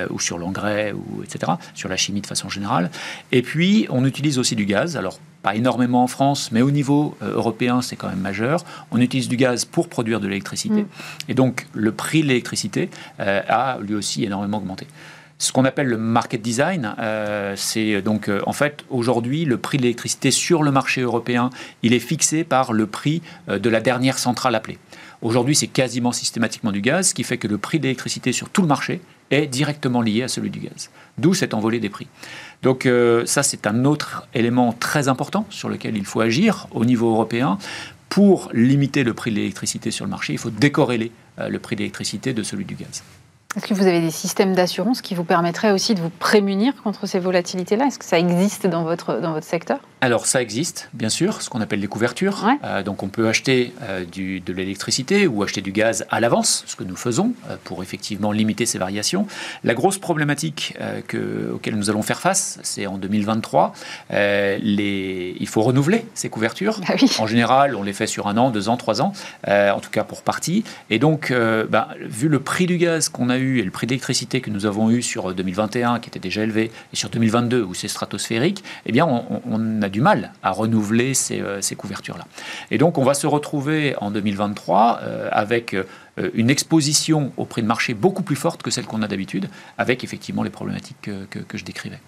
ou 0.09 0.19
sur 0.19 0.37
l'engrais, 0.37 0.93
ou, 0.93 1.23
etc., 1.23 1.53
sur 1.73 1.89
la 1.89 1.97
chimie 1.97 2.21
de 2.21 2.27
façon 2.27 2.49
générale. 2.49 2.89
Et 3.31 3.41
puis, 3.41 3.87
on 3.89 4.05
utilise 4.05 4.39
aussi 4.39 4.55
du 4.55 4.65
gaz. 4.65 4.97
Alors, 4.97 5.19
pas 5.41 5.55
énormément 5.55 6.03
en 6.03 6.07
France, 6.07 6.51
mais 6.51 6.61
au 6.61 6.71
niveau 6.71 7.15
euh, 7.21 7.33
européen, 7.35 7.81
c'est 7.81 7.95
quand 7.95 8.09
même 8.09 8.19
majeur. 8.19 8.63
On 8.91 8.99
utilise 8.99 9.29
du 9.29 9.37
gaz 9.37 9.65
pour 9.65 9.87
produire 9.87 10.19
de 10.19 10.27
l'électricité. 10.27 10.83
Mm. 10.83 10.87
Et 11.29 11.33
donc, 11.33 11.67
le 11.73 11.91
prix 11.91 12.21
de 12.21 12.27
l'électricité 12.27 12.89
euh, 13.19 13.41
a 13.47 13.79
lui 13.79 13.95
aussi 13.95 14.23
énormément 14.25 14.57
augmenté. 14.57 14.87
Ce 15.39 15.51
qu'on 15.51 15.65
appelle 15.65 15.87
le 15.87 15.97
market 15.97 16.41
design, 16.41 16.95
euh, 16.99 17.53
c'est 17.55 18.01
donc 18.01 18.29
en 18.45 18.53
fait 18.53 18.83
aujourd'hui 18.89 19.45
le 19.45 19.57
prix 19.57 19.77
de 19.77 19.83
l'électricité 19.83 20.31
sur 20.31 20.63
le 20.63 20.71
marché 20.71 21.01
européen, 21.01 21.49
il 21.81 21.93
est 21.93 21.99
fixé 21.99 22.43
par 22.43 22.73
le 22.73 22.85
prix 22.85 23.21
de 23.47 23.69
la 23.69 23.79
dernière 23.79 24.19
centrale 24.19 24.53
appelée. 24.53 24.77
Aujourd'hui, 25.21 25.55
c'est 25.55 25.67
quasiment 25.67 26.13
systématiquement 26.13 26.71
du 26.71 26.79
gaz, 26.79 27.09
ce 27.09 27.13
qui 27.13 27.23
fait 27.23 27.37
que 27.37 27.47
le 27.47 27.57
prix 27.57 27.77
de 27.77 27.83
l'électricité 27.83 28.31
sur 28.31 28.49
tout 28.49 28.61
le 28.61 28.67
marché 28.67 29.01
est 29.31 29.47
directement 29.47 30.01
lié 30.01 30.23
à 30.23 30.27
celui 30.29 30.49
du 30.49 30.59
gaz. 30.59 30.89
D'où 31.17 31.33
cette 31.33 31.53
envolée 31.53 31.79
des 31.79 31.89
prix. 31.89 32.07
Donc 32.63 32.85
euh, 32.85 33.25
ça, 33.25 33.43
c'est 33.43 33.67
un 33.67 33.83
autre 33.83 34.27
élément 34.33 34.71
très 34.71 35.09
important 35.09 35.45
sur 35.49 35.67
lequel 35.67 35.97
il 35.97 36.05
faut 36.05 36.21
agir 36.21 36.67
au 36.71 36.85
niveau 36.85 37.11
européen. 37.11 37.57
Pour 38.07 38.49
limiter 38.53 39.03
le 39.03 39.13
prix 39.13 39.29
de 39.31 39.35
l'électricité 39.35 39.91
sur 39.91 40.05
le 40.05 40.09
marché, 40.09 40.33
il 40.33 40.39
faut 40.39 40.49
décorréler 40.49 41.11
euh, 41.37 41.49
le 41.49 41.59
prix 41.59 41.75
de 41.75 41.81
l'électricité 41.81 42.33
de 42.33 42.41
celui 42.41 42.65
du 42.65 42.75
gaz. 42.75 43.03
Est-ce 43.59 43.67
que 43.67 43.73
vous 43.73 43.87
avez 43.87 43.99
des 43.99 44.09
systèmes 44.09 44.55
d'assurance 44.55 45.01
qui 45.01 45.15
vous 45.15 45.25
permettraient 45.25 45.71
aussi 45.71 45.93
de 45.93 45.99
vous 45.99 46.09
prémunir 46.09 46.81
contre 46.81 47.07
ces 47.07 47.19
volatilités-là? 47.19 47.87
Est-ce 47.87 47.99
que 47.99 48.05
ça 48.05 48.17
existe 48.17 48.67
dans 48.67 48.85
votre, 48.85 49.19
dans 49.19 49.33
votre 49.33 49.45
secteur? 49.45 49.79
Alors 50.01 50.25
ça 50.27 50.41
existe, 50.41 50.89
bien 50.93 51.09
sûr, 51.09 51.41
ce 51.41 51.49
qu'on 51.49 51.59
appelle 51.59 51.81
les 51.81 51.87
couvertures. 51.87 52.47
Euh, 52.63 52.83
donc 52.83 53.03
on 53.03 53.09
peut 53.09 53.27
acheter 53.27 53.73
euh, 53.81 54.05
du, 54.05 54.39
de 54.39 54.53
l'électricité 54.53 55.27
ou 55.27 55.43
acheter 55.43 55.59
du 55.59 55.73
gaz 55.73 56.05
à 56.09 56.21
l'avance, 56.21 56.63
ce 56.67 56.77
que 56.77 56.85
nous 56.85 56.95
faisons 56.95 57.33
euh, 57.49 57.57
pour 57.65 57.83
effectivement 57.83 58.31
limiter 58.31 58.65
ces 58.65 58.77
variations. 58.77 59.27
La 59.65 59.73
grosse 59.73 59.97
problématique 59.97 60.77
que, 61.07 61.51
auquel 61.53 61.75
nous 61.75 61.89
allons 61.89 62.01
faire 62.01 62.21
face, 62.21 62.59
c'est 62.63 62.87
en 62.87 62.97
2023, 62.97 63.73
les, 64.11 65.35
il 65.37 65.47
faut 65.47 65.61
renouveler 65.61 66.05
ces 66.13 66.29
couvertures. 66.29 66.79
Ah 66.87 66.93
oui. 67.01 67.09
En 67.19 67.27
général, 67.27 67.75
on 67.75 67.83
les 67.83 67.93
fait 67.93 68.07
sur 68.07 68.27
un 68.27 68.37
an, 68.37 68.51
deux 68.51 68.69
ans, 68.69 68.77
trois 68.77 69.01
ans, 69.01 69.13
en 69.47 69.79
tout 69.79 69.89
cas 69.89 70.03
pour 70.03 70.21
partie. 70.21 70.63
Et 70.89 70.99
donc, 70.99 71.31
ben, 71.31 71.87
vu 71.99 72.29
le 72.29 72.39
prix 72.39 72.65
du 72.65 72.77
gaz 72.77 73.09
qu'on 73.09 73.29
a 73.29 73.37
eu 73.37 73.59
et 73.59 73.63
le 73.63 73.71
prix 73.71 73.87
d'électricité 73.87 74.41
que 74.41 74.49
nous 74.49 74.65
avons 74.65 74.89
eu 74.89 75.01
sur 75.01 75.33
2021, 75.33 75.99
qui 75.99 76.09
était 76.09 76.19
déjà 76.19 76.43
élevé, 76.43 76.71
et 76.93 76.95
sur 76.95 77.09
2022, 77.09 77.63
où 77.63 77.73
c'est 77.73 77.87
stratosphérique, 77.87 78.63
eh 78.85 78.91
bien, 78.91 79.05
on, 79.05 79.81
a 79.81 79.88
du 79.89 80.01
mal 80.01 80.31
à 80.43 80.51
renouveler 80.51 81.13
ces, 81.13 81.41
euh, 81.41 81.61
ces 81.61 81.75
couvertures-là. 81.75 82.25
Et 82.71 82.77
donc, 82.77 82.97
on 82.97 83.03
va 83.03 83.13
se 83.13 83.27
retrouver 83.27 83.95
en 83.99 84.11
2023 84.11 84.99
euh, 85.01 85.29
avec 85.31 85.73
euh, 85.73 85.83
une 86.33 86.49
exposition 86.49 87.31
au 87.37 87.45
prix 87.45 87.61
de 87.61 87.67
marché 87.67 87.93
beaucoup 87.93 88.23
plus 88.23 88.35
forte 88.35 88.61
que 88.61 88.71
celle 88.71 88.85
qu'on 88.85 89.01
a 89.01 89.07
d'habitude, 89.07 89.49
avec 89.77 90.03
effectivement 90.03 90.43
les 90.43 90.49
problématiques 90.49 90.97
que, 91.01 91.25
que, 91.41 91.57
je 91.57 91.63
décrivais. 91.63 91.99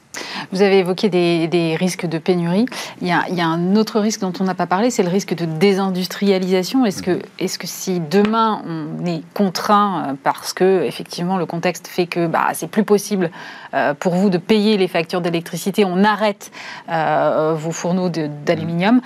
Vous 0.51 0.61
avez 0.61 0.79
évoqué 0.79 1.09
des, 1.09 1.47
des 1.47 1.75
risques 1.75 2.05
de 2.05 2.17
pénurie. 2.17 2.65
Il 3.01 3.07
y, 3.07 3.11
a, 3.11 3.25
il 3.29 3.35
y, 3.35 3.41
a, 3.41 3.47
un 3.47 3.75
autre 3.75 3.99
risque 3.99 4.21
dont 4.21 4.33
on 4.39 4.43
n'a 4.43 4.55
pas 4.55 4.67
parlé, 4.67 4.89
c'est 4.89 5.03
le 5.03 5.09
risque 5.09 5.33
de 5.33 5.45
désindustrialisation. 5.45 6.85
Est-ce 6.85 7.01
que, 7.01 7.19
est 7.39 7.57
que 7.57 7.67
si 7.67 7.99
demain 7.99 8.61
on 8.65 9.05
est 9.05 9.23
contraint 9.33 10.09
euh, 10.09 10.13
parce 10.23 10.53
que 10.53 10.83
effectivement 10.83 11.37
le 11.37 11.45
contexte 11.45 11.87
fait 11.87 12.07
que 12.07 12.27
bah, 12.27 12.49
c'est 12.53 12.69
plus 12.69 12.83
possible 12.83 13.31
euh, 13.73 13.93
pour 13.93 14.15
vous 14.15 14.29
de 14.29 14.37
payer 14.37 14.77
les 14.77 14.87
factures 14.87 15.21
d'électricité, 15.21 15.85
on 15.85 16.03
arrête 16.03 16.51
vos 16.87 17.71
fourneaux 17.71 18.09
d'aluminium. 18.09 19.01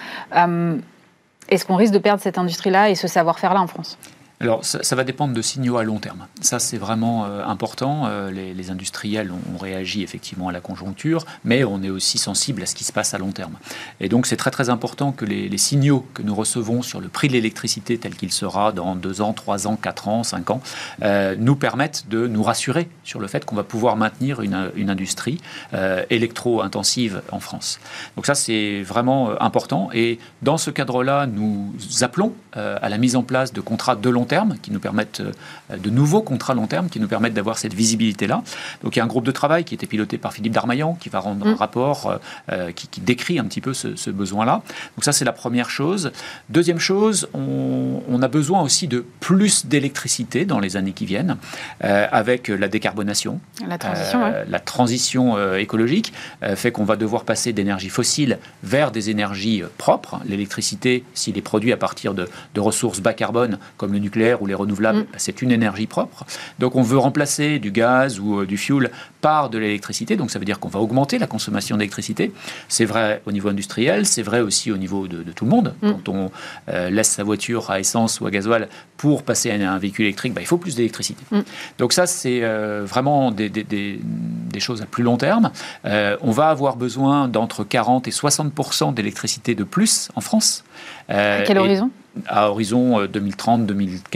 est-ce 1.50 1.66
qu'on 1.66 1.76
risque 1.76 1.94
de 1.94 2.00
perdre 2.00 2.22
cette 2.22 2.38
industrie-là 2.38 2.90
et 2.90 2.96
ce 2.96 3.08
savoir-faire-là 3.08 3.62
en 3.62 3.68
France? 3.68 3.98
Alors, 4.46 4.64
ça, 4.64 4.96
va 4.96 5.04
dépendre 5.04 5.34
de 5.34 5.42
signaux 5.42 5.78
à 5.78 5.84
long 5.84 5.98
terme. 5.98 6.28
Ça, 6.40 6.60
c'est 6.60 6.78
vraiment 6.78 7.26
euh, 7.26 7.44
important. 7.44 8.04
Euh, 8.06 8.30
les, 8.30 8.70
industriels 8.70 9.32
ont, 9.32 9.58
réagi 9.58 10.04
effectivement 10.04 10.50
à 10.50 10.52
la 10.52 10.62
conjoncture, 10.62 11.26
mais 11.44 11.64
on 11.64 11.82
est 11.82 11.90
aussi 11.90 12.20
sensible 12.20 12.62
à 12.62 12.68
ce 12.68 12.76
qui 12.76 12.84
se 12.84 12.94
passe 12.94 13.16
à 13.16 13.18
long 13.18 13.32
terme. 13.32 13.54
Et 14.00 14.08
donc, 14.08 14.28
c'est 14.28 14.38
très 14.38 14.52
très 14.52 14.70
important 14.70 15.12
que 15.12 15.26
les, 15.26 15.58
signaux 15.58 16.06
que 16.14 16.22
nous 16.22 16.36
recevons 16.36 16.84
sur 16.84 17.02
le 17.02 17.08
prix 17.08 17.28
de 17.28 17.34
l'électricité 17.34 17.98
tel 17.98 18.16
qu'il 18.16 18.32
sera 18.32 18.72
dans 18.72 18.96
deux 18.96 19.22
ans, 19.22 19.34
trois 19.34 19.66
ans, 19.66 19.78
quatre 19.78 20.08
ans, 20.08 20.24
cinq 20.24 20.52
ans, 20.52 20.62
euh, 21.02 21.36
nous 21.40 21.56
permettent 21.56 22.08
de 22.08 22.28
nous 22.28 22.44
rassurer 22.44 22.88
sur 23.04 23.20
le 23.20 23.28
fait 23.28 23.46
qu'on 23.46 23.56
va 23.56 23.64
pouvoir 23.64 23.96
maintenir 23.96 24.42
une, 24.42 24.70
une 24.76 24.92
industrie 24.92 25.40
électro-intensive 26.10 27.22
en 27.32 27.40
France. 27.40 27.80
Donc 28.16 28.26
ça, 28.26 28.36
c'est 28.36 28.84
vraiment 28.84 29.42
important. 29.42 29.90
Et 29.94 30.20
dans 30.44 30.58
ce 30.58 30.70
cadre-là, 30.70 31.26
nous 31.26 31.74
appelons 32.02 32.34
à 32.54 32.90
la 32.90 32.98
mise 32.98 33.16
en 33.16 33.24
place 33.24 33.54
de 33.54 33.62
contrats 33.62 33.96
de 33.96 34.10
long 34.10 34.26
terme, 34.26 34.35
qui 34.62 34.72
nous 34.72 34.80
permettent 34.80 35.22
euh, 35.22 35.78
de 35.78 35.90
nouveaux 35.90 36.22
contrats 36.22 36.54
long 36.54 36.68
terme, 36.68 36.90
qui 36.90 37.00
nous 37.00 37.08
permettent 37.08 37.34
d'avoir 37.34 37.58
cette 37.58 37.74
visibilité-là. 37.74 38.44
Donc 38.84 38.96
il 38.96 39.00
y 39.00 39.02
a 39.02 39.06
un 39.06 39.08
groupe 39.08 39.26
de 39.26 39.32
travail 39.32 39.64
qui 39.64 39.74
était 39.74 39.88
piloté 39.88 40.18
par 40.18 40.34
Philippe 40.34 40.54
Darmaillan, 40.54 40.98
qui 41.00 41.10
va 41.10 41.20
rendre 41.20 41.46
un 41.48 41.52
mm. 41.52 41.56
rapport 41.56 42.08
euh, 42.08 42.18
euh, 42.52 42.72
qui, 42.72 43.02
décrit 43.02 43.40
un 43.40 43.46
petit 43.46 43.62
peu 43.62 43.74
ce, 43.74 44.10
besoin-là. 44.10 44.62
Donc 44.96 45.04
ça, 45.04 45.12
c'est 45.12 45.26
la 45.26 45.32
première 45.32 45.70
chose. 45.70 46.12
Deuxième 46.50 46.80
chose, 46.80 47.28
on, 47.34 48.22
a 48.22 48.28
besoin 48.28 48.62
aussi 48.62 48.88
de 48.88 49.06
plus 49.20 49.66
d'électricité 49.66 50.46
dans 50.46 50.60
les 50.60 50.78
années 50.78 50.94
qui 50.94 51.06
viennent, 51.06 51.36
avec 51.82 52.48
la 52.48 52.68
décarbonation, 52.68 53.40
la 53.68 53.78
transition, 53.78 54.34
la 54.48 54.60
transition 54.60 55.56
écologique, 55.56 56.14
fait 56.56 56.72
qu'on 56.72 56.86
va 56.86 56.96
devoir 56.96 57.26
passer 57.26 57.52
d'énergie 57.54 57.90
fossile 57.90 58.40
vers 58.64 58.92
des 58.92 59.10
énergies 59.10 59.64
propres. 59.78 60.20
L'électricité, 60.26 61.04
s'il 61.14 61.38
est 61.38 61.42
produit 61.42 61.74
à 61.74 61.78
partir 61.78 62.14
de, 62.14 62.28
de 62.54 62.60
ressources 62.60 63.02
bas 63.02 63.14
carbone, 63.14 63.60
comme 63.78 63.92
le 63.92 64.00
nucléaire, 64.00 64.15
ou 64.16 64.46
les 64.46 64.54
renouvelables, 64.54 65.00
mm. 65.00 65.06
c'est 65.18 65.42
une 65.42 65.52
énergie 65.52 65.88
propre. 65.88 66.26
Donc 66.60 66.76
on 66.76 66.82
veut 66.82 66.98
remplacer 66.98 67.60
du 67.60 67.72
gaz 67.72 68.20
ou 68.20 68.42
euh, 68.42 68.46
du 68.46 68.58
fuel 68.58 68.92
par 69.22 69.50
de 69.50 69.58
l'électricité. 69.58 70.16
Donc 70.16 70.32
ça 70.32 70.40
veut 70.40 70.46
dire 70.46 70.60
qu'on 70.60 70.70
va 70.70 70.80
augmenter 70.80 71.18
la 71.18 71.28
consommation 71.28 71.78
d'électricité. 71.78 72.32
C'est 72.68 72.86
vrai 72.86 73.22
au 73.26 73.32
niveau 73.32 73.50
industriel, 73.50 74.06
c'est 74.06 74.22
vrai 74.22 74.42
aussi 74.42 74.72
au 74.72 74.78
niveau 74.78 75.08
de, 75.08 75.24
tout 75.32 75.46
le 75.46 75.52
monde. 75.52 75.74
Mm. 75.82 75.92
Quand 75.92 76.10
on 76.10 76.32
euh, 76.70 76.90
laisse 76.90 77.10
sa 77.10 77.24
voiture 77.24 77.70
à 77.70 77.80
essence 77.80 78.22
ou 78.22 78.28
à 78.28 78.32
gasoil 78.32 78.68
pour 78.98 79.24
passer 79.24 79.52
à 79.52 79.72
un 79.72 79.78
véhicule 79.78 80.06
électrique, 80.06 80.34
bah, 80.34 80.42
il 80.42 80.48
faut 80.48 80.58
plus 80.58 80.76
d'électricité. 80.76 81.24
Mm. 81.32 81.42
Donc 81.78 81.94
ça, 81.94 82.08
c'est 82.08 82.40
euh, 82.44 82.84
vraiment 82.86 83.32
des, 83.32 83.50
des, 83.50 84.00
choses 84.60 84.82
à 84.82 84.86
plus 84.86 85.04
long 85.04 85.18
terme. 85.18 85.52
on 85.84 86.32
va 86.32 86.48
avoir 86.48 86.78
besoin 86.78 87.28
d'entre 87.28 87.66
40 87.66 88.08
et 88.08 88.12
60% 88.12 88.94
d'électricité 88.94 89.54
de 89.54 89.66
plus 89.66 90.10
en 90.16 90.22
France. 90.22 90.64
à 91.10 91.42
quel 91.46 91.58
horizon? 91.58 91.92
À 92.28 92.50
horizon 92.50 93.06
2030-2040, 93.06 93.66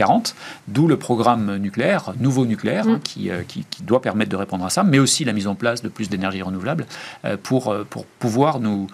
euh, 0.02 0.20
d'où 0.68 0.86
le 0.86 0.96
programme 0.96 1.56
nucléaire, 1.56 2.12
nouveau 2.18 2.46
nucléaire, 2.46 2.86
hein, 2.88 3.00
mm. 3.16 3.28
euh, 3.28 3.42
qui, 3.46 3.64
qui, 3.68 3.82
doit 3.82 4.02
permettre 4.02 4.30
de 4.30 4.36
répondre 4.36 4.64
à 4.64 4.70
ça, 4.70 4.82
mais 4.82 4.98
aussi 4.98 5.24
la 5.24 5.32
mise 5.32 5.46
en 5.46 5.54
place 5.54 5.82
de 5.82 5.88
plus 5.88 6.08
d'énergie 6.08 6.42
renouvelable 6.42 6.86
euh, 7.24 7.36
pour, 7.42 7.74
pour 7.88 8.06
pouvoir 8.06 8.60
nous 8.60 8.86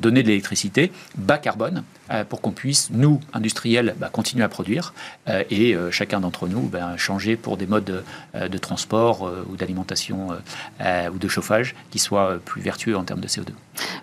donner 0.00 0.22
de 0.22 0.28
l'électricité 0.28 0.92
bas 1.16 1.38
carbone, 1.38 1.82
pour 2.28 2.40
qu'on 2.40 2.50
puisse, 2.50 2.90
nous, 2.90 3.20
industriels, 3.32 3.94
bah, 3.98 4.08
continuer 4.10 4.44
à 4.44 4.48
produire 4.48 4.94
et 5.50 5.76
chacun 5.90 6.20
d'entre 6.20 6.48
nous 6.48 6.62
bah, 6.62 6.96
changer 6.96 7.36
pour 7.36 7.56
des 7.56 7.66
modes 7.66 8.02
de, 8.34 8.58
transport 8.58 9.30
ou 9.50 9.56
d'alimentation 9.56 10.28
ou 10.80 11.18
de 11.18 11.28
chauffage 11.28 11.74
qui 11.90 11.98
soient 11.98 12.38
plus 12.44 12.62
vertueux 12.62 12.96
en 12.96 13.04
termes 13.04 13.20
de 13.20 13.28
CO2. 13.28 13.50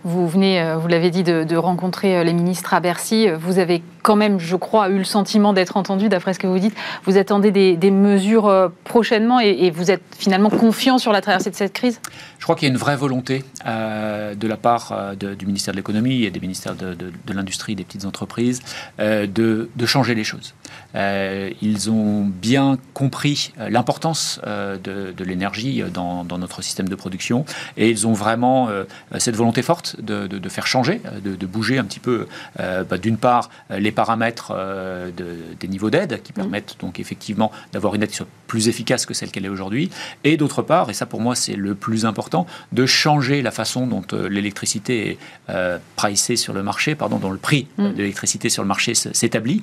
Vous 0.04 0.28
venez, 0.28 0.76
vous 0.80 0.88
l'avez 0.88 1.10
dit, 1.10 1.24
de, 1.24 1.44
de 1.44 1.56
rencontrer 1.56 2.24
les 2.24 2.34
ministres 2.34 2.74
à 2.74 2.80
Bercy. 2.80 3.28
Vous 3.30 3.60
avez 3.60 3.82
quand 4.06 4.16
même 4.16 4.40
je 4.40 4.56
crois, 4.56 4.90
eu 4.90 4.98
le 4.98 5.04
sentiment 5.04 5.52
d'être 5.54 5.78
entendu, 5.78 6.10
d'après 6.10 6.34
ce 6.34 6.40
que 6.40 6.48
vous 6.48 6.60
dites. 6.60 6.76
Vous 7.06 7.18
attendez 7.18 7.52
des, 7.52 7.92
mesures 7.92 8.48
euh, 8.48 8.70
prochainement 8.84 9.40
et, 9.40 9.72
vous 9.72 9.90
êtes 9.90 10.04
finalement 10.18 10.50
confiant 10.50 10.98
sur 10.98 11.12
la 11.12 11.22
traversée 11.22 11.50
de 11.50 11.56
cette 11.56 11.74
crise? 11.74 12.00
Je 12.38 12.44
crois 12.44 12.56
qu'il 12.56 12.68
y 12.68 12.72
a 12.72 12.74
une 12.74 12.80
vraie 12.80 12.96
volonté 12.96 13.44
euh, 13.66 14.36
de 14.36 14.48
la 14.48 14.58
part 14.58 14.92
euh, 14.92 15.16
du 15.16 15.46
ministère 15.46 15.74
de 15.74 15.78
l'économie 15.78 16.24
et 16.24 16.30
des 16.30 16.40
ministères 16.40 16.76
de, 16.76 16.96
l'industrie, 17.34 17.76
des 17.76 17.84
petites 17.84 17.95
entreprises, 18.04 18.62
de, 19.00 19.70
changer 19.86 20.16
les 20.16 20.24
choses. 20.24 20.54
Ils 20.96 21.90
ont 21.90 22.24
bien 22.24 22.78
compris 22.94 23.54
l'importance 23.58 24.40
de, 24.46 25.24
l'énergie 25.24 25.84
dans, 25.94 26.24
notre 26.24 26.62
système 26.62 26.88
de 26.90 26.96
production 26.96 27.46
et 27.78 27.90
ils 27.90 28.08
ont 28.08 28.14
vraiment 28.14 28.70
cette 29.18 29.36
volonté 29.36 29.62
forte 29.62 30.00
de, 30.02 30.50
faire 30.50 30.68
changer, 30.68 31.02
de, 31.24 31.46
bouger 31.46 31.78
un 31.78 31.84
petit 31.84 32.00
peu, 32.00 32.28
bah, 32.58 32.98
d'une 32.98 33.18
part, 33.18 33.50
les 33.70 33.92
paramètres 33.92 34.52
euh, 34.52 35.12
des 35.60 35.68
niveaux 35.68 35.90
d'aide 35.90 36.22
qui 36.22 36.32
mm. 36.32 36.36
permettent 36.36 36.76
donc 36.80 37.00
effectivement 37.00 37.52
d'avoir 37.74 37.96
une 37.96 38.04
aide 38.04 38.12
plus 38.48 38.68
efficace 38.68 39.06
que 39.06 39.14
celle 39.14 39.32
qu'elle 39.32 39.46
est 39.46 39.50
aujourd'hui. 39.50 39.90
Et 40.24 40.38
d'autre 40.38 40.62
part, 40.62 40.90
et 40.90 40.94
ça 40.94 41.06
pour 41.06 41.22
moi 41.22 41.36
c'est 41.36 41.56
le 41.56 41.76
plus 41.76 42.06
important, 42.06 42.46
de 42.72 42.86
changer 42.86 43.42
la 43.42 43.52
façon 43.52 43.88
dont 43.88 44.04
euh, 44.14 44.30
l'électricité 44.30 45.12
est 45.12 45.18
euh, 45.50 45.78
pricée 45.96 46.36
sur 46.36 46.54
le 46.54 46.64
marché, 46.64 46.96
pardon, 46.96 47.18
dont 47.18 47.32
le 47.32 47.38
prix 47.38 47.68
mm. 47.78 47.94
de 47.94 47.98
l'électricité 47.98 48.50
sur 48.50 48.64
le 48.64 48.68
marché 48.68 48.94
s'établit, 48.96 49.62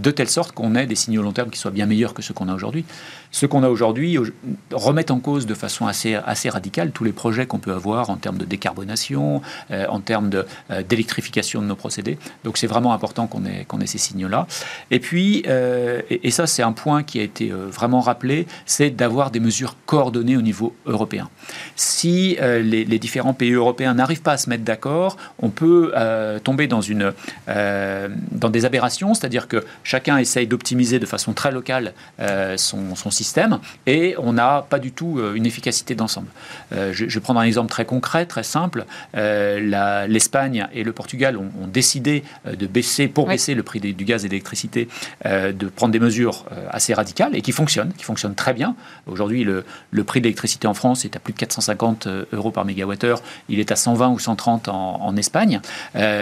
de 0.00 0.10
telle 0.10 0.28
sorte 0.28 0.52
qu'on 0.52 0.74
ait 0.74 0.86
des 0.86 0.94
signaux 0.94 1.22
long 1.22 1.32
terme 1.32 1.50
qui 1.50 1.58
soient 1.58 1.70
bien 1.70 1.86
meilleurs 1.86 2.14
que 2.14 2.22
ceux 2.22 2.34
qu'on 2.34 2.48
a 2.48 2.54
aujourd'hui. 2.54 2.84
Ce 3.32 3.46
qu'on 3.46 3.62
a 3.62 3.68
aujourd'hui 3.68 4.18
remet 4.72 5.10
en 5.10 5.20
cause 5.20 5.46
de 5.46 5.54
façon 5.54 5.86
assez, 5.86 6.14
assez 6.14 6.48
radicale 6.48 6.90
tous 6.90 7.04
les 7.04 7.12
projets 7.12 7.46
qu'on 7.46 7.58
peut 7.58 7.72
avoir 7.72 8.10
en 8.10 8.16
termes 8.16 8.38
de 8.38 8.44
décarbonation, 8.44 9.42
euh, 9.70 9.86
en 9.88 10.00
termes 10.00 10.30
euh, 10.70 10.82
d'électrification 10.82 11.62
de, 11.62 11.66
nos 11.66 11.76
procédés. 11.76 12.18
Donc 12.44 12.58
c'est 12.58 12.66
vraiment 12.66 12.92
important 12.92 13.26
qu'on 13.26 13.44
ait, 13.44 13.66
ait 13.80 13.86
ces 13.86 13.98
signaux-là. 13.98 14.46
Et 14.90 14.98
puis, 14.98 15.44
euh, 15.46 16.02
et, 16.10 16.30
ça 16.30 16.46
c'est 16.46 16.62
un 16.62 16.72
point 16.72 17.02
qui 17.02 17.20
a 17.20 17.22
été 17.22 17.50
vraiment 17.50 18.00
rappelé, 18.00 18.46
c'est 18.66 18.90
d'avoir 18.90 19.30
des 19.30 19.40
mesures 19.40 19.76
coordonnées 19.86 20.36
au 20.36 20.42
niveau 20.42 20.74
européen. 20.86 21.28
Si 21.76 22.36
les, 22.40 22.84
les, 22.84 22.98
différents 22.98 23.34
pays 23.34 23.52
européens 23.52 23.94
n'arrivent 23.94 24.22
pas 24.22 24.32
à 24.32 24.36
se 24.36 24.48
mettre 24.48 24.64
d'accord, 24.64 25.16
on 25.40 25.50
peut 25.50 25.92
tomber 26.44 26.66
dans, 26.66 26.80
une, 26.80 27.12
dans 27.46 28.50
des 28.50 28.64
aberrations, 28.64 29.14
c'est-à-dire 29.14 29.48
que 29.48 29.64
chacun 29.90 30.18
essaye 30.18 30.46
d'optimiser 30.46 30.98
de 30.98 31.06
façon 31.06 31.32
très 31.32 31.50
locale 31.50 31.92
son, 32.56 32.94
son 32.94 33.10
système 33.10 33.58
et 33.86 34.14
on 34.18 34.32
n'a 34.32 34.64
pas 34.68 34.78
du 34.78 34.92
tout 34.92 35.18
euh, 35.18 35.34
une 35.34 35.46
efficacité 35.46 35.94
d'ensemble. 35.94 36.28
Euh, 36.72 36.92
je, 36.92 37.06
vais 37.06 37.20
prendre 37.20 37.40
un 37.40 37.44
exemple 37.44 37.70
très 37.70 37.84
concret, 37.84 38.26
très 38.26 38.42
simple. 38.42 38.84
Euh, 39.16 40.06
L'Espagne 40.08 40.66
et 40.72 40.84
le 40.84 40.92
Portugal 40.92 41.36
ont, 41.36 41.66
décidé 41.66 42.24
de 42.46 42.66
baisser, 42.66 43.08
pour 43.08 43.28
baisser 43.28 43.54
le 43.54 43.62
prix 43.62 43.80
du 43.80 44.04
gaz 44.04 44.24
et 44.24 44.28
de 44.28 44.32
l'électricité, 44.32 44.88
de 45.24 45.66
prendre 45.68 45.92
des 45.92 46.00
mesures 46.00 46.44
assez 46.70 46.94
radicales 46.94 47.36
et 47.36 47.42
qui 47.42 47.52
fonctionnent, 47.52 47.92
qui 47.96 48.04
fonctionnent 48.04 48.34
très 48.34 48.52
bien. 48.52 48.74
Aujourd'hui, 49.06 49.44
le, 49.44 49.64
le, 49.90 50.04
prix 50.04 50.20
de 50.20 50.24
l'électricité 50.24 50.66
en 50.66 50.74
France 50.74 51.04
est 51.04 51.16
à 51.16 51.20
plus 51.20 51.32
de 51.32 51.38
450 51.38 52.08
euros 52.32 52.50
par 52.50 52.64
mégawattheure. 52.64 53.22
Il 53.48 53.60
est 53.60 53.70
à 53.70 53.76
120 53.76 54.08
ou 54.08 54.18
130 54.18 54.68
en, 54.68 55.00
en 55.02 55.16
Espagne. 55.16 55.60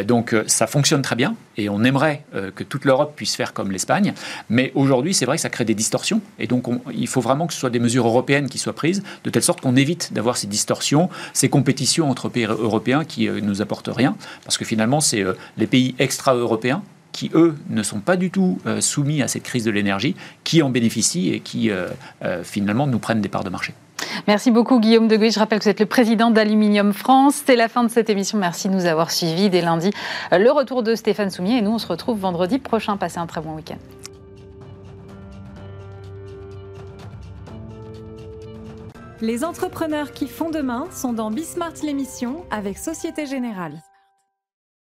donc 0.06 0.34
ça 0.46 0.66
fonctionne 0.66 1.02
très 1.02 1.16
bien 1.16 1.34
et 1.58 1.68
on 1.68 1.84
aimerait 1.84 2.24
que 2.54 2.64
toute 2.64 2.84
l'Europe 2.84 3.14
puisse 3.16 3.34
faire 3.34 3.52
comme 3.52 3.70
l'Espagne. 3.70 4.14
Mais 4.48 4.72
aujourd'hui, 4.74 5.12
c'est 5.12 5.26
vrai 5.26 5.36
que 5.36 5.42
ça 5.42 5.50
crée 5.50 5.64
des 5.64 5.74
distorsions 5.74 6.20
et 6.38 6.46
donc 6.46 6.68
on, 6.68 6.80
il 6.94 7.06
faut 7.06 7.20
vraiment 7.20 7.46
que 7.46 7.52
ce 7.52 7.60
soit 7.60 7.70
des 7.70 7.78
mesures 7.78 8.06
européennes 8.06 8.48
qui 8.48 8.58
soient 8.58 8.74
prises, 8.74 9.02
de 9.24 9.30
telle 9.30 9.42
sorte 9.42 9.60
qu'on 9.60 9.76
évite 9.76 10.12
d'avoir 10.12 10.36
ces 10.36 10.46
distorsions, 10.46 11.08
ces 11.32 11.48
compétitions 11.48 12.10
entre 12.10 12.28
pays 12.28 12.44
européens 12.44 13.04
qui 13.04 13.28
euh, 13.28 13.40
nous 13.40 13.62
apportent 13.62 13.90
rien, 13.92 14.16
parce 14.44 14.58
que 14.58 14.64
finalement, 14.64 15.00
c'est 15.00 15.22
euh, 15.22 15.34
les 15.56 15.66
pays 15.66 15.94
extra-européens 15.98 16.82
qui, 17.12 17.30
eux, 17.34 17.56
ne 17.68 17.82
sont 17.82 18.00
pas 18.00 18.16
du 18.16 18.30
tout 18.30 18.58
euh, 18.66 18.80
soumis 18.80 19.22
à 19.22 19.28
cette 19.28 19.42
crise 19.42 19.64
de 19.64 19.70
l'énergie, 19.70 20.14
qui 20.44 20.62
en 20.62 20.70
bénéficient 20.70 21.30
et 21.30 21.40
qui, 21.40 21.70
finalement, 22.42 22.86
nous 22.86 22.98
prennent 22.98 23.20
des 23.20 23.28
parts 23.28 23.44
de 23.44 23.50
marché. 23.50 23.74
Merci 24.26 24.50
beaucoup 24.50 24.80
Guillaume 24.80 25.08
de 25.08 25.16
Je 25.16 25.38
rappelle 25.38 25.58
que 25.58 25.64
vous 25.64 25.70
êtes 25.70 25.80
le 25.80 25.86
président 25.86 26.30
d'Aluminium 26.30 26.92
France. 26.92 27.42
C'est 27.46 27.56
la 27.56 27.68
fin 27.68 27.84
de 27.84 27.88
cette 27.88 28.10
émission. 28.10 28.38
Merci 28.38 28.68
de 28.68 28.74
nous 28.74 28.86
avoir 28.86 29.10
suivis. 29.10 29.50
Dès 29.50 29.60
lundi, 29.60 29.90
le 30.30 30.50
retour 30.50 30.82
de 30.82 30.94
Stéphane 30.94 31.30
Soumier 31.30 31.58
et 31.58 31.62
nous, 31.62 31.72
on 31.72 31.78
se 31.78 31.86
retrouve 31.86 32.18
vendredi 32.18 32.58
prochain. 32.58 32.96
Passez 32.96 33.18
un 33.18 33.26
très 33.26 33.40
bon 33.40 33.54
week-end. 33.54 33.78
Les 39.20 39.44
entrepreneurs 39.44 40.12
qui 40.12 40.28
font 40.28 40.50
demain 40.50 40.86
sont 40.92 41.12
dans 41.12 41.32
Bismart 41.32 41.72
l'émission 41.82 42.44
avec 42.52 42.78
Société 42.78 43.26
Générale. 43.26 43.82